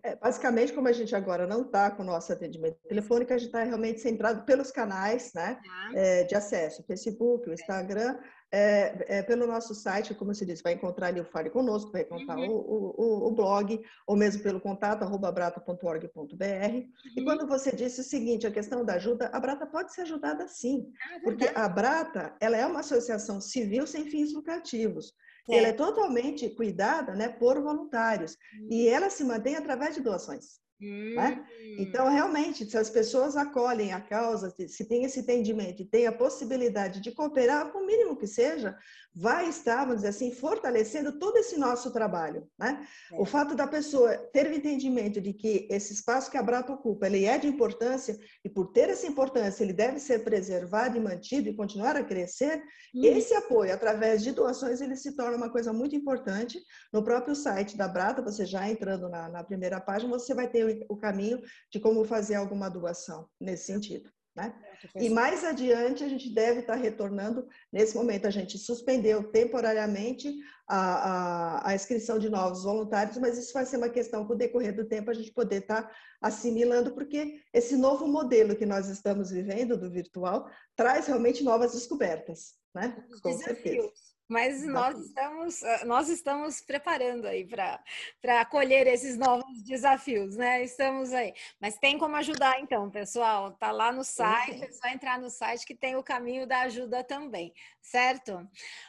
É, 0.04 0.16
basicamente, 0.16 0.72
como 0.72 0.88
a 0.88 0.92
gente 0.92 1.14
agora 1.14 1.46
não 1.46 1.62
está 1.62 1.90
com 1.90 2.02
o 2.02 2.06
nosso 2.06 2.32
atendimento 2.32 2.76
telefônico, 2.88 3.32
a 3.32 3.38
gente 3.38 3.46
está 3.46 3.62
realmente 3.62 4.00
centrado 4.00 4.42
pelos 4.44 4.72
canais 4.72 5.32
né, 5.32 5.60
ah. 5.68 5.90
é, 5.94 6.24
de 6.24 6.34
acesso, 6.34 6.82
o 6.82 6.84
Facebook, 6.84 7.48
o 7.48 7.52
Instagram, 7.52 8.18
é, 8.54 9.18
é, 9.18 9.22
pelo 9.22 9.46
nosso 9.46 9.74
site, 9.74 10.14
como 10.14 10.34
se 10.34 10.44
diz, 10.44 10.60
vai 10.60 10.74
encontrar 10.74 11.06
ali 11.06 11.20
o 11.20 11.24
Fale 11.24 11.48
Conosco, 11.48 11.90
vai 11.90 12.02
encontrar 12.02 12.36
uhum. 12.36 12.50
o, 12.50 12.94
o, 12.98 13.28
o, 13.28 13.30
blog, 13.30 13.80
ou 14.06 14.14
mesmo 14.14 14.42
pelo 14.42 14.60
contato, 14.60 15.04
arroba 15.04 15.32
brata.org.br. 15.32 16.14
Uhum. 16.14 16.92
E 17.16 17.24
quando 17.24 17.46
você 17.46 17.70
disse 17.72 18.00
o 18.00 18.04
seguinte, 18.04 18.46
a 18.46 18.50
questão 18.50 18.84
da 18.84 18.94
ajuda, 18.94 19.30
a 19.32 19.40
Brata 19.40 19.66
pode 19.66 19.94
ser 19.94 20.02
ajudada 20.02 20.46
sim, 20.48 20.92
ah, 21.00 21.20
porque 21.24 21.50
a 21.54 21.66
Brata, 21.66 22.34
ela 22.40 22.56
é 22.56 22.66
uma 22.66 22.80
associação 22.80 23.40
civil 23.40 23.86
sem 23.86 24.04
fins 24.04 24.34
lucrativos. 24.34 25.14
É. 25.48 25.58
Ela 25.58 25.68
é 25.68 25.72
totalmente 25.72 26.48
cuidada 26.50 27.14
né, 27.14 27.28
por 27.28 27.60
voluntários. 27.60 28.36
Hum. 28.54 28.68
E 28.70 28.88
ela 28.88 29.10
se 29.10 29.24
mantém 29.24 29.56
através 29.56 29.94
de 29.94 30.00
doações. 30.00 30.60
Hum. 30.82 31.14
Né? 31.14 31.44
Então, 31.78 32.10
realmente, 32.10 32.68
se 32.68 32.76
as 32.76 32.90
pessoas 32.90 33.36
acolhem 33.36 33.92
a 33.92 34.00
causa, 34.00 34.54
se 34.68 34.84
tem 34.84 35.04
esse 35.04 35.20
entendimento 35.20 35.82
e 35.82 35.86
tem 35.86 36.06
a 36.06 36.12
possibilidade 36.12 37.00
de 37.00 37.12
cooperar, 37.12 37.70
com 37.70 37.78
o 37.78 37.86
mínimo 37.86 38.16
que 38.16 38.26
seja, 38.26 38.76
vai 39.14 39.48
estar, 39.48 39.80
vamos 39.80 39.96
dizer 39.96 40.08
assim, 40.08 40.32
fortalecendo 40.32 41.18
todo 41.18 41.36
esse 41.36 41.58
nosso 41.58 41.92
trabalho. 41.92 42.48
Né? 42.58 42.86
É. 43.12 43.20
O 43.20 43.24
fato 43.24 43.54
da 43.54 43.66
pessoa 43.66 44.16
ter 44.32 44.46
o 44.46 44.54
entendimento 44.54 45.20
de 45.20 45.32
que 45.32 45.66
esse 45.70 45.92
espaço 45.92 46.30
que 46.30 46.36
a 46.36 46.42
Brata 46.42 46.72
ocupa, 46.72 47.06
ele 47.06 47.24
é 47.24 47.38
de 47.38 47.46
importância, 47.46 48.18
e 48.44 48.48
por 48.48 48.72
ter 48.72 48.88
essa 48.88 49.06
importância, 49.06 49.62
ele 49.62 49.72
deve 49.72 49.98
ser 49.98 50.24
preservado 50.24 50.96
e 50.96 51.00
mantido 51.00 51.48
e 51.48 51.54
continuar 51.54 51.96
a 51.96 52.04
crescer, 52.04 52.62
hum. 52.94 53.04
esse 53.04 53.34
apoio, 53.34 53.72
através 53.72 54.22
de 54.22 54.32
doações, 54.32 54.80
ele 54.80 54.96
se 54.96 55.14
torna 55.14 55.36
uma 55.36 55.50
coisa 55.50 55.72
muito 55.72 55.94
importante. 55.94 56.58
No 56.92 57.02
próprio 57.04 57.34
site 57.34 57.76
da 57.76 57.86
Brata, 57.86 58.22
você 58.22 58.44
já 58.44 58.68
entrando 58.68 59.08
na, 59.08 59.28
na 59.28 59.44
primeira 59.44 59.80
página, 59.80 60.10
você 60.10 60.34
vai 60.34 60.48
ter 60.48 60.64
o, 60.64 60.71
o 60.88 60.96
caminho 60.96 61.40
de 61.70 61.80
como 61.80 62.04
fazer 62.04 62.34
alguma 62.34 62.68
doação 62.68 63.28
nesse 63.40 63.66
sentido. 63.66 64.10
Né? 64.34 64.54
E 64.96 65.10
mais 65.10 65.44
adiante 65.44 66.02
a 66.02 66.08
gente 66.08 66.32
deve 66.32 66.60
estar 66.60 66.74
retornando. 66.74 67.46
Nesse 67.70 67.94
momento 67.94 68.26
a 68.26 68.30
gente 68.30 68.56
suspendeu 68.56 69.30
temporariamente 69.30 70.34
a, 70.66 70.78
a, 70.78 71.68
a, 71.68 71.74
inscrição 71.74 72.18
de 72.18 72.30
novos 72.30 72.64
voluntários, 72.64 73.18
mas 73.18 73.36
isso 73.36 73.52
vai 73.52 73.66
ser 73.66 73.76
uma 73.76 73.90
questão 73.90 74.26
com 74.26 74.32
o 74.32 74.36
decorrer 74.36 74.74
do 74.74 74.86
tempo 74.86 75.10
a 75.10 75.14
gente 75.14 75.32
poder 75.32 75.62
estar 75.62 75.94
assimilando, 76.18 76.94
porque 76.94 77.42
esse 77.52 77.76
novo 77.76 78.08
modelo 78.08 78.56
que 78.56 78.64
nós 78.64 78.88
estamos 78.88 79.30
vivendo 79.30 79.76
do 79.76 79.90
virtual 79.90 80.48
traz 80.74 81.08
realmente 81.08 81.44
novas 81.44 81.72
descobertas, 81.72 82.54
né? 82.74 83.04
Com 83.22 83.36
certeza 83.36 83.92
Mas 84.32 84.64
nós 84.64 84.98
estamos, 84.98 85.62
ah, 85.62 85.84
nós 85.84 86.08
estamos 86.08 86.62
preparando 86.62 87.26
aí 87.26 87.46
para 87.46 88.40
acolher 88.40 88.86
esses 88.86 89.18
novos 89.18 89.62
desafios, 89.62 90.36
né? 90.36 90.64
Estamos 90.64 91.12
aí. 91.12 91.34
Mas 91.60 91.76
tem 91.76 91.98
como 91.98 92.16
ajudar, 92.16 92.58
então, 92.58 92.90
pessoal. 92.90 93.52
Tá 93.52 93.70
lá 93.70 93.92
no 93.92 94.02
site, 94.02 94.64
é 94.64 94.72
só 94.72 94.88
entrar 94.88 95.20
no 95.20 95.28
site 95.28 95.66
que 95.66 95.74
tem 95.74 95.96
o 95.96 96.02
caminho 96.02 96.46
da 96.46 96.62
ajuda 96.62 97.04
também, 97.04 97.52
certo? 97.82 98.48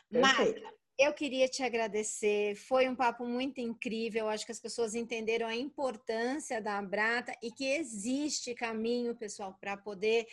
Mas 0.10 0.56
eu 0.98 1.12
queria 1.14 1.50
te 1.50 1.62
agradecer, 1.62 2.56
foi 2.56 2.88
um 2.88 2.96
papo 2.96 3.26
muito 3.26 3.60
incrível. 3.60 4.30
Acho 4.30 4.46
que 4.46 4.52
as 4.54 4.62
pessoas 4.62 4.96
entenderam 4.96 5.48
a 5.48 5.56
importância 5.56 6.62
da 6.62 6.78
Abrata 6.78 7.34
e 7.44 7.52
que 7.52 7.66
existe 7.66 8.54
caminho, 8.54 9.14
pessoal, 9.14 9.58
para 9.60 9.76
poder. 9.76 10.26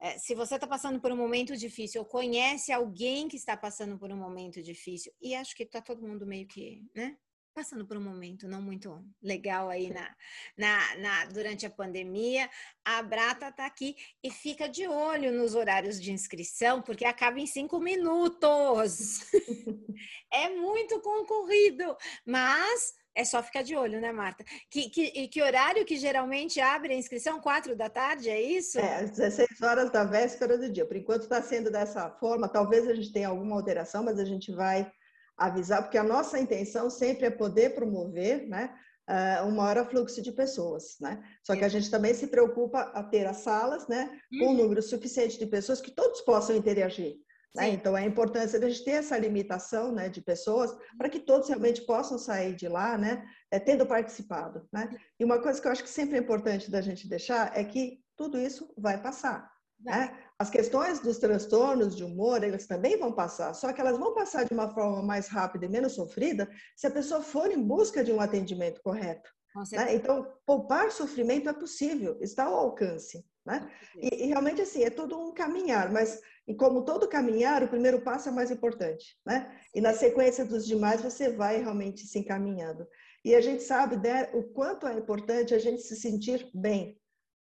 É, 0.00 0.18
se 0.18 0.34
você 0.34 0.54
está 0.54 0.66
passando 0.66 0.98
por 0.98 1.12
um 1.12 1.16
momento 1.16 1.56
difícil 1.56 2.00
ou 2.00 2.06
conhece 2.06 2.72
alguém 2.72 3.28
que 3.28 3.36
está 3.36 3.56
passando 3.56 3.98
por 3.98 4.10
um 4.10 4.16
momento 4.16 4.62
difícil, 4.62 5.12
e 5.20 5.34
acho 5.34 5.54
que 5.54 5.62
está 5.64 5.80
todo 5.82 6.06
mundo 6.06 6.26
meio 6.26 6.46
que, 6.46 6.82
né? 6.94 7.16
passando 7.52 7.86
por 7.86 7.96
um 7.96 8.02
momento 8.02 8.48
não 8.48 8.62
muito 8.62 9.04
legal 9.22 9.68
aí 9.68 9.90
na, 9.90 10.16
na, 10.56 10.96
na, 10.96 11.24
durante 11.26 11.66
a 11.66 11.70
pandemia, 11.70 12.48
a 12.84 13.02
Brata 13.02 13.48
está 13.48 13.66
aqui 13.66 13.96
e 14.22 14.30
fica 14.30 14.68
de 14.68 14.86
olho 14.86 15.32
nos 15.32 15.54
horários 15.54 16.00
de 16.00 16.12
inscrição, 16.12 16.80
porque 16.80 17.04
acaba 17.04 17.38
em 17.38 17.46
cinco 17.46 17.78
minutos. 17.80 19.20
é 20.32 20.48
muito 20.48 21.00
concorrido, 21.00 21.96
mas 22.24 22.94
é 23.14 23.24
só 23.24 23.42
ficar 23.42 23.62
de 23.62 23.76
olho, 23.76 24.00
né, 24.00 24.12
Marta? 24.12 24.44
Que, 24.70 24.88
que, 24.88 25.28
que 25.28 25.42
horário 25.42 25.84
que 25.84 25.96
geralmente 25.96 26.60
abre 26.60 26.92
a 26.94 26.96
inscrição? 26.96 27.40
Quatro 27.40 27.76
da 27.76 27.88
tarde, 27.88 28.30
é 28.30 28.40
isso? 28.40 28.78
É, 28.78 29.02
às 29.02 29.10
16 29.10 29.60
horas 29.62 29.90
da 29.90 30.04
véspera 30.04 30.56
do 30.56 30.70
dia. 30.70 30.86
Por 30.86 30.96
enquanto 30.96 31.22
está 31.22 31.42
sendo 31.42 31.70
dessa 31.70 32.08
forma. 32.10 32.48
Talvez 32.48 32.88
a 32.88 32.94
gente 32.94 33.12
tenha 33.12 33.28
alguma 33.28 33.56
alteração, 33.56 34.04
mas 34.04 34.18
a 34.18 34.24
gente 34.24 34.52
vai 34.52 34.90
avisar, 35.36 35.82
porque 35.82 35.98
a 35.98 36.04
nossa 36.04 36.38
intenção 36.38 36.90
sempre 36.90 37.26
é 37.26 37.30
poder 37.30 37.74
promover 37.74 38.46
né, 38.46 38.74
uh, 39.08 39.46
um 39.46 39.50
maior 39.52 39.88
fluxo 39.88 40.20
de 40.22 40.30
pessoas. 40.30 40.96
Né? 41.00 41.22
Só 41.42 41.56
que 41.56 41.64
a 41.64 41.68
gente 41.68 41.90
também 41.90 42.14
se 42.14 42.26
preocupa 42.26 42.80
a 42.94 43.02
ter 43.02 43.26
as 43.26 43.38
salas 43.38 43.88
né, 43.88 44.20
com 44.38 44.46
um 44.46 44.48
uhum. 44.50 44.56
número 44.56 44.82
suficiente 44.82 45.38
de 45.38 45.46
pessoas 45.46 45.80
que 45.80 45.90
todos 45.90 46.20
possam 46.20 46.54
interagir. 46.54 47.16
Né? 47.54 47.70
Então, 47.70 47.96
é 47.96 48.02
a 48.02 48.06
importância 48.06 48.58
de 48.58 48.66
a 48.66 48.68
gente 48.68 48.84
ter 48.84 48.92
essa 48.92 49.18
limitação 49.18 49.92
né, 49.92 50.08
de 50.08 50.20
pessoas 50.20 50.76
para 50.96 51.08
que 51.08 51.18
todos 51.18 51.48
realmente 51.48 51.82
possam 51.82 52.18
sair 52.18 52.54
de 52.54 52.68
lá 52.68 52.96
né, 52.96 53.24
é, 53.50 53.58
tendo 53.58 53.86
participado. 53.86 54.66
Né? 54.72 54.88
E 55.18 55.24
uma 55.24 55.40
coisa 55.40 55.60
que 55.60 55.66
eu 55.66 55.72
acho 55.72 55.82
que 55.82 55.90
sempre 55.90 56.16
é 56.16 56.20
importante 56.20 56.70
da 56.70 56.80
gente 56.80 57.08
deixar 57.08 57.56
é 57.56 57.64
que 57.64 58.00
tudo 58.16 58.38
isso 58.38 58.72
vai 58.78 59.02
passar. 59.02 59.50
Né? 59.80 60.16
As 60.38 60.50
questões 60.50 61.00
dos 61.00 61.18
transtornos 61.18 61.96
de 61.96 62.04
humor, 62.04 62.44
elas 62.44 62.66
também 62.66 62.98
vão 62.98 63.12
passar, 63.12 63.52
só 63.54 63.72
que 63.72 63.80
elas 63.80 63.98
vão 63.98 64.14
passar 64.14 64.44
de 64.44 64.52
uma 64.52 64.68
forma 64.68 65.02
mais 65.02 65.26
rápida 65.26 65.64
e 65.64 65.68
menos 65.68 65.94
sofrida 65.94 66.48
se 66.76 66.86
a 66.86 66.90
pessoa 66.90 67.20
for 67.22 67.50
em 67.50 67.60
busca 67.60 68.04
de 68.04 68.12
um 68.12 68.20
atendimento 68.20 68.80
correto. 68.82 69.28
Né? 69.72 69.94
Então, 69.96 70.26
poupar 70.46 70.92
sofrimento 70.92 71.48
é 71.48 71.52
possível, 71.52 72.16
está 72.20 72.44
ao 72.44 72.54
alcance. 72.54 73.24
Né? 73.44 73.70
E, 73.96 74.24
e, 74.24 74.26
realmente, 74.26 74.60
assim, 74.60 74.84
é 74.84 74.90
tudo 74.90 75.18
um 75.18 75.32
caminhar, 75.32 75.90
mas 75.90 76.20
e 76.46 76.54
como 76.54 76.84
todo 76.84 77.08
caminhar, 77.08 77.62
o 77.62 77.68
primeiro 77.68 78.02
passo 78.02 78.28
é 78.28 78.32
mais 78.32 78.50
importante. 78.50 79.16
Né? 79.24 79.56
E 79.74 79.80
na 79.80 79.94
sequência 79.94 80.44
dos 80.44 80.66
demais, 80.66 81.00
você 81.00 81.30
vai 81.30 81.62
realmente 81.62 82.06
se 82.06 82.18
encaminhando. 82.18 82.86
E 83.24 83.34
a 83.34 83.40
gente 83.40 83.62
sabe 83.62 83.96
né, 83.96 84.30
o 84.34 84.42
quanto 84.42 84.86
é 84.86 84.94
importante 84.94 85.54
a 85.54 85.58
gente 85.58 85.82
se 85.82 85.94
sentir 85.94 86.50
bem, 86.54 86.98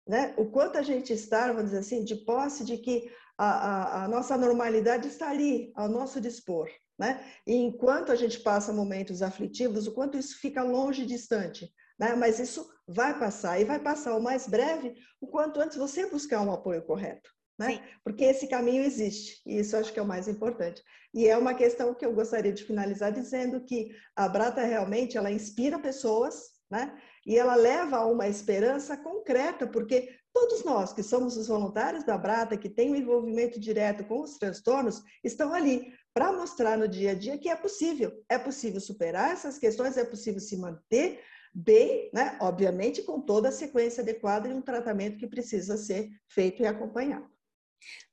né? 0.07 0.33
O 0.37 0.49
quanto 0.49 0.77
a 0.77 0.81
gente 0.81 1.13
está, 1.13 1.47
vamos 1.47 1.65
dizer 1.65 1.77
assim, 1.77 2.03
de 2.03 2.15
posse 2.25 2.65
de 2.65 2.77
que 2.77 3.11
a, 3.37 3.49
a, 3.49 4.03
a 4.03 4.07
nossa 4.07 4.35
normalidade 4.35 5.07
está 5.07 5.29
ali, 5.29 5.71
ao 5.75 5.87
nosso 5.87 6.19
dispor. 6.19 6.67
Né? 6.97 7.23
E 7.47 7.53
enquanto 7.55 8.11
a 8.11 8.15
gente 8.15 8.39
passa 8.39 8.73
momentos 8.73 9.21
aflitivos, 9.21 9.87
o 9.87 9.93
quanto 9.93 10.17
isso 10.17 10.37
fica 10.39 10.61
longe, 10.61 11.05
distante. 11.05 11.71
Né? 11.99 12.15
Mas 12.15 12.39
isso 12.39 12.67
vai 12.87 13.17
passar, 13.19 13.59
e 13.59 13.65
vai 13.65 13.79
passar 13.79 14.15
o 14.15 14.21
mais 14.21 14.47
breve, 14.47 14.95
o 15.21 15.27
quanto 15.27 15.59
antes 15.59 15.77
você 15.77 16.09
buscar 16.09 16.41
um 16.41 16.51
apoio 16.51 16.81
correto. 16.83 17.29
Né? 17.59 17.83
Porque 18.03 18.23
esse 18.23 18.47
caminho 18.47 18.83
existe, 18.83 19.41
e 19.45 19.59
isso 19.59 19.75
acho 19.75 19.91
que 19.91 19.99
é 19.99 20.01
o 20.01 20.07
mais 20.07 20.27
importante. 20.27 20.81
E 21.13 21.27
é 21.27 21.37
uma 21.37 21.53
questão 21.53 21.93
que 21.93 22.05
eu 22.05 22.13
gostaria 22.13 22.53
de 22.53 22.63
finalizar 22.63 23.11
dizendo 23.11 23.63
que 23.65 23.89
a 24.15 24.29
Brata 24.29 24.63
realmente 24.63 25.17
ela 25.17 25.31
inspira 25.31 25.77
pessoas, 25.77 26.35
né? 26.71 26.95
E 27.25 27.37
ela 27.37 27.55
leva 27.55 27.97
a 27.97 28.05
uma 28.05 28.27
esperança 28.27 28.95
concreta, 28.95 29.67
porque 29.67 30.15
todos 30.31 30.63
nós 30.63 30.93
que 30.93 31.01
somos 31.01 31.35
os 31.35 31.47
voluntários 31.47 32.03
da 32.03 32.17
Brata, 32.17 32.55
que 32.55 32.69
têm 32.69 32.91
um 32.91 32.95
envolvimento 32.95 33.59
direto 33.59 34.05
com 34.05 34.21
os 34.21 34.37
transtornos, 34.37 35.01
estão 35.23 35.51
ali 35.51 35.91
para 36.13 36.31
mostrar 36.31 36.77
no 36.77 36.87
dia 36.87 37.11
a 37.11 37.15
dia 37.15 37.37
que 37.37 37.49
é 37.49 37.55
possível. 37.55 38.23
É 38.29 38.37
possível 38.37 38.79
superar 38.79 39.31
essas 39.31 39.57
questões, 39.57 39.97
é 39.97 40.05
possível 40.05 40.39
se 40.39 40.57
manter 40.57 41.19
bem, 41.63 42.09
né? 42.13 42.37
obviamente 42.41 43.01
com 43.03 43.19
toda 43.19 43.49
a 43.49 43.51
sequência 43.51 44.01
adequada 44.01 44.47
e 44.47 44.53
um 44.53 44.61
tratamento 44.61 45.17
que 45.17 45.27
precisa 45.27 45.77
ser 45.77 46.09
feito 46.27 46.61
e 46.61 46.67
acompanhado. 46.67 47.29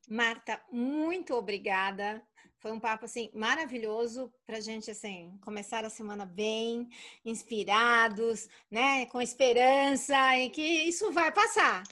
Marta, 0.08 0.60
muito 0.70 1.34
obrigada 1.34 2.22
foi 2.66 2.72
um 2.72 2.80
papo 2.80 3.04
assim 3.04 3.30
maravilhoso 3.32 4.32
para 4.44 4.60
gente 4.60 4.90
assim 4.90 5.38
começar 5.40 5.84
a 5.84 5.90
semana 5.90 6.26
bem, 6.26 6.88
inspirados, 7.24 8.48
né, 8.68 9.06
com 9.06 9.22
esperança 9.22 10.36
e 10.36 10.50
que 10.50 10.62
isso 10.62 11.12
vai 11.12 11.30
passar. 11.30 11.84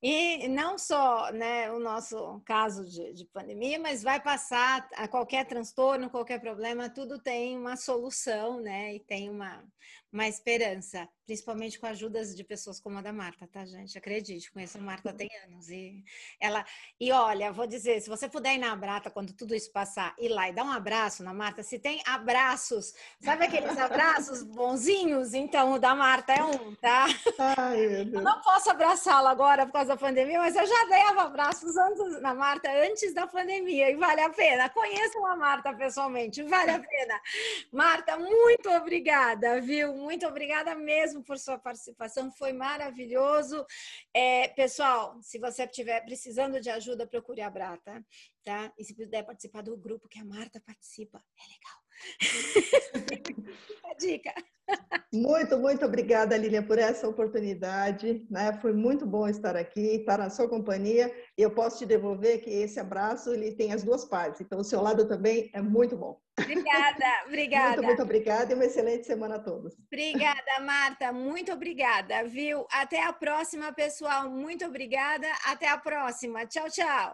E 0.00 0.46
não 0.46 0.78
só 0.78 1.32
né, 1.32 1.70
o 1.72 1.80
nosso 1.80 2.40
caso 2.44 2.84
de, 2.84 3.12
de, 3.14 3.24
pandemia, 3.26 3.78
mas 3.78 4.02
vai 4.02 4.20
passar 4.20 4.88
a 4.94 5.08
qualquer 5.08 5.44
transtorno, 5.46 6.10
qualquer 6.10 6.40
problema, 6.40 6.90
tudo 6.90 7.20
tem 7.20 7.56
uma 7.56 7.76
solução, 7.76 8.60
né? 8.60 8.96
E 8.96 9.00
tem 9.00 9.30
uma, 9.30 9.64
uma 10.12 10.28
esperança, 10.28 11.08
principalmente 11.32 11.80
com 11.80 11.86
ajudas 11.86 12.36
de 12.36 12.44
pessoas 12.44 12.78
como 12.78 12.98
a 12.98 13.00
da 13.00 13.10
Marta, 13.10 13.48
tá, 13.50 13.64
gente? 13.64 13.96
Acredite, 13.96 14.52
conheço 14.52 14.76
a 14.76 14.82
Marta 14.82 15.14
tem 15.14 15.30
anos. 15.46 15.70
E 15.70 16.04
ela. 16.38 16.62
E 17.00 17.10
olha, 17.10 17.50
vou 17.50 17.66
dizer, 17.66 18.02
se 18.02 18.10
você 18.10 18.28
puder 18.28 18.54
ir 18.54 18.58
na 18.58 18.76
Brata 18.76 19.10
quando 19.10 19.32
tudo 19.32 19.54
isso 19.54 19.72
passar, 19.72 20.14
ir 20.18 20.28
lá 20.28 20.50
e 20.50 20.52
dar 20.52 20.64
um 20.64 20.70
abraço 20.70 21.22
na 21.22 21.32
Marta, 21.32 21.62
se 21.62 21.78
tem 21.78 22.02
abraços, 22.04 22.92
sabe 23.18 23.46
aqueles 23.46 23.78
abraços 23.78 24.42
bonzinhos? 24.54 25.32
Então, 25.32 25.72
o 25.72 25.78
da 25.78 25.94
Marta 25.94 26.34
é 26.34 26.44
um, 26.44 26.74
tá? 26.74 27.06
Ai, 27.38 28.02
eu 28.12 28.20
não 28.20 28.42
posso 28.42 28.70
abraçá-la 28.70 29.30
agora 29.30 29.64
por 29.64 29.72
causa 29.72 29.88
da 29.88 29.96
pandemia, 29.96 30.38
mas 30.38 30.54
eu 30.54 30.66
já 30.66 30.84
dava 30.84 31.22
abraços 31.22 31.74
antes, 31.78 32.20
na 32.20 32.34
Marta 32.34 32.70
antes 32.70 33.14
da 33.14 33.26
pandemia 33.26 33.90
e 33.90 33.96
vale 33.96 34.20
a 34.20 34.28
pena. 34.28 34.68
Conheçam 34.68 35.24
a 35.24 35.34
Marta 35.34 35.72
pessoalmente, 35.72 36.42
vale 36.42 36.72
a 36.72 36.78
pena. 36.78 37.20
Marta, 37.72 38.18
muito 38.18 38.68
obrigada, 38.68 39.62
viu? 39.62 39.94
Muito 39.94 40.26
obrigada 40.26 40.74
por 41.22 41.38
sua 41.38 41.58
participação, 41.58 42.30
foi 42.32 42.52
maravilhoso. 42.52 43.64
É, 44.14 44.48
pessoal, 44.48 45.18
se 45.22 45.38
você 45.38 45.64
estiver 45.64 46.00
precisando 46.04 46.60
de 46.60 46.70
ajuda, 46.70 47.06
procure 47.06 47.40
a 47.40 47.50
Brata, 47.50 48.04
tá? 48.44 48.72
E 48.78 48.84
se 48.84 48.94
puder 48.94 49.24
participar 49.24 49.62
do 49.62 49.76
grupo 49.76 50.08
que 50.08 50.18
a 50.18 50.24
Marta 50.24 50.60
participa, 50.60 51.22
é 51.38 51.42
legal. 51.42 51.81
A 53.84 53.94
dica. 53.94 54.34
Muito, 55.12 55.58
muito 55.58 55.84
obrigada, 55.84 56.36
Lilian, 56.36 56.62
por 56.62 56.78
essa 56.78 57.06
oportunidade. 57.06 58.26
Né? 58.30 58.58
Foi 58.62 58.72
muito 58.72 59.04
bom 59.04 59.28
estar 59.28 59.56
aqui, 59.56 59.96
estar 59.96 60.18
na 60.18 60.30
sua 60.30 60.48
companhia. 60.48 61.12
E 61.36 61.42
eu 61.42 61.50
posso 61.50 61.78
te 61.78 61.86
devolver 61.86 62.40
que 62.42 62.50
esse 62.50 62.80
abraço 62.80 63.32
ele 63.32 63.52
tem 63.52 63.72
as 63.72 63.82
duas 63.82 64.04
partes. 64.06 64.40
Então, 64.40 64.58
o 64.60 64.64
seu 64.64 64.80
lado 64.80 65.06
também 65.06 65.50
é 65.52 65.60
muito 65.60 65.96
bom. 65.96 66.18
Obrigada, 66.40 67.04
obrigada. 67.26 67.68
Muito, 67.68 67.86
muito 67.86 68.02
obrigada 68.02 68.52
e 68.52 68.54
uma 68.54 68.64
excelente 68.64 69.06
semana 69.06 69.36
a 69.36 69.38
todos. 69.38 69.74
Obrigada, 69.92 70.60
Marta. 70.62 71.12
Muito 71.12 71.52
obrigada, 71.52 72.24
viu? 72.24 72.66
Até 72.70 73.02
a 73.02 73.12
próxima, 73.12 73.70
pessoal. 73.72 74.30
Muito 74.30 74.64
obrigada. 74.64 75.26
Até 75.44 75.68
a 75.68 75.76
próxima. 75.76 76.46
Tchau, 76.46 76.70
tchau. 76.70 77.10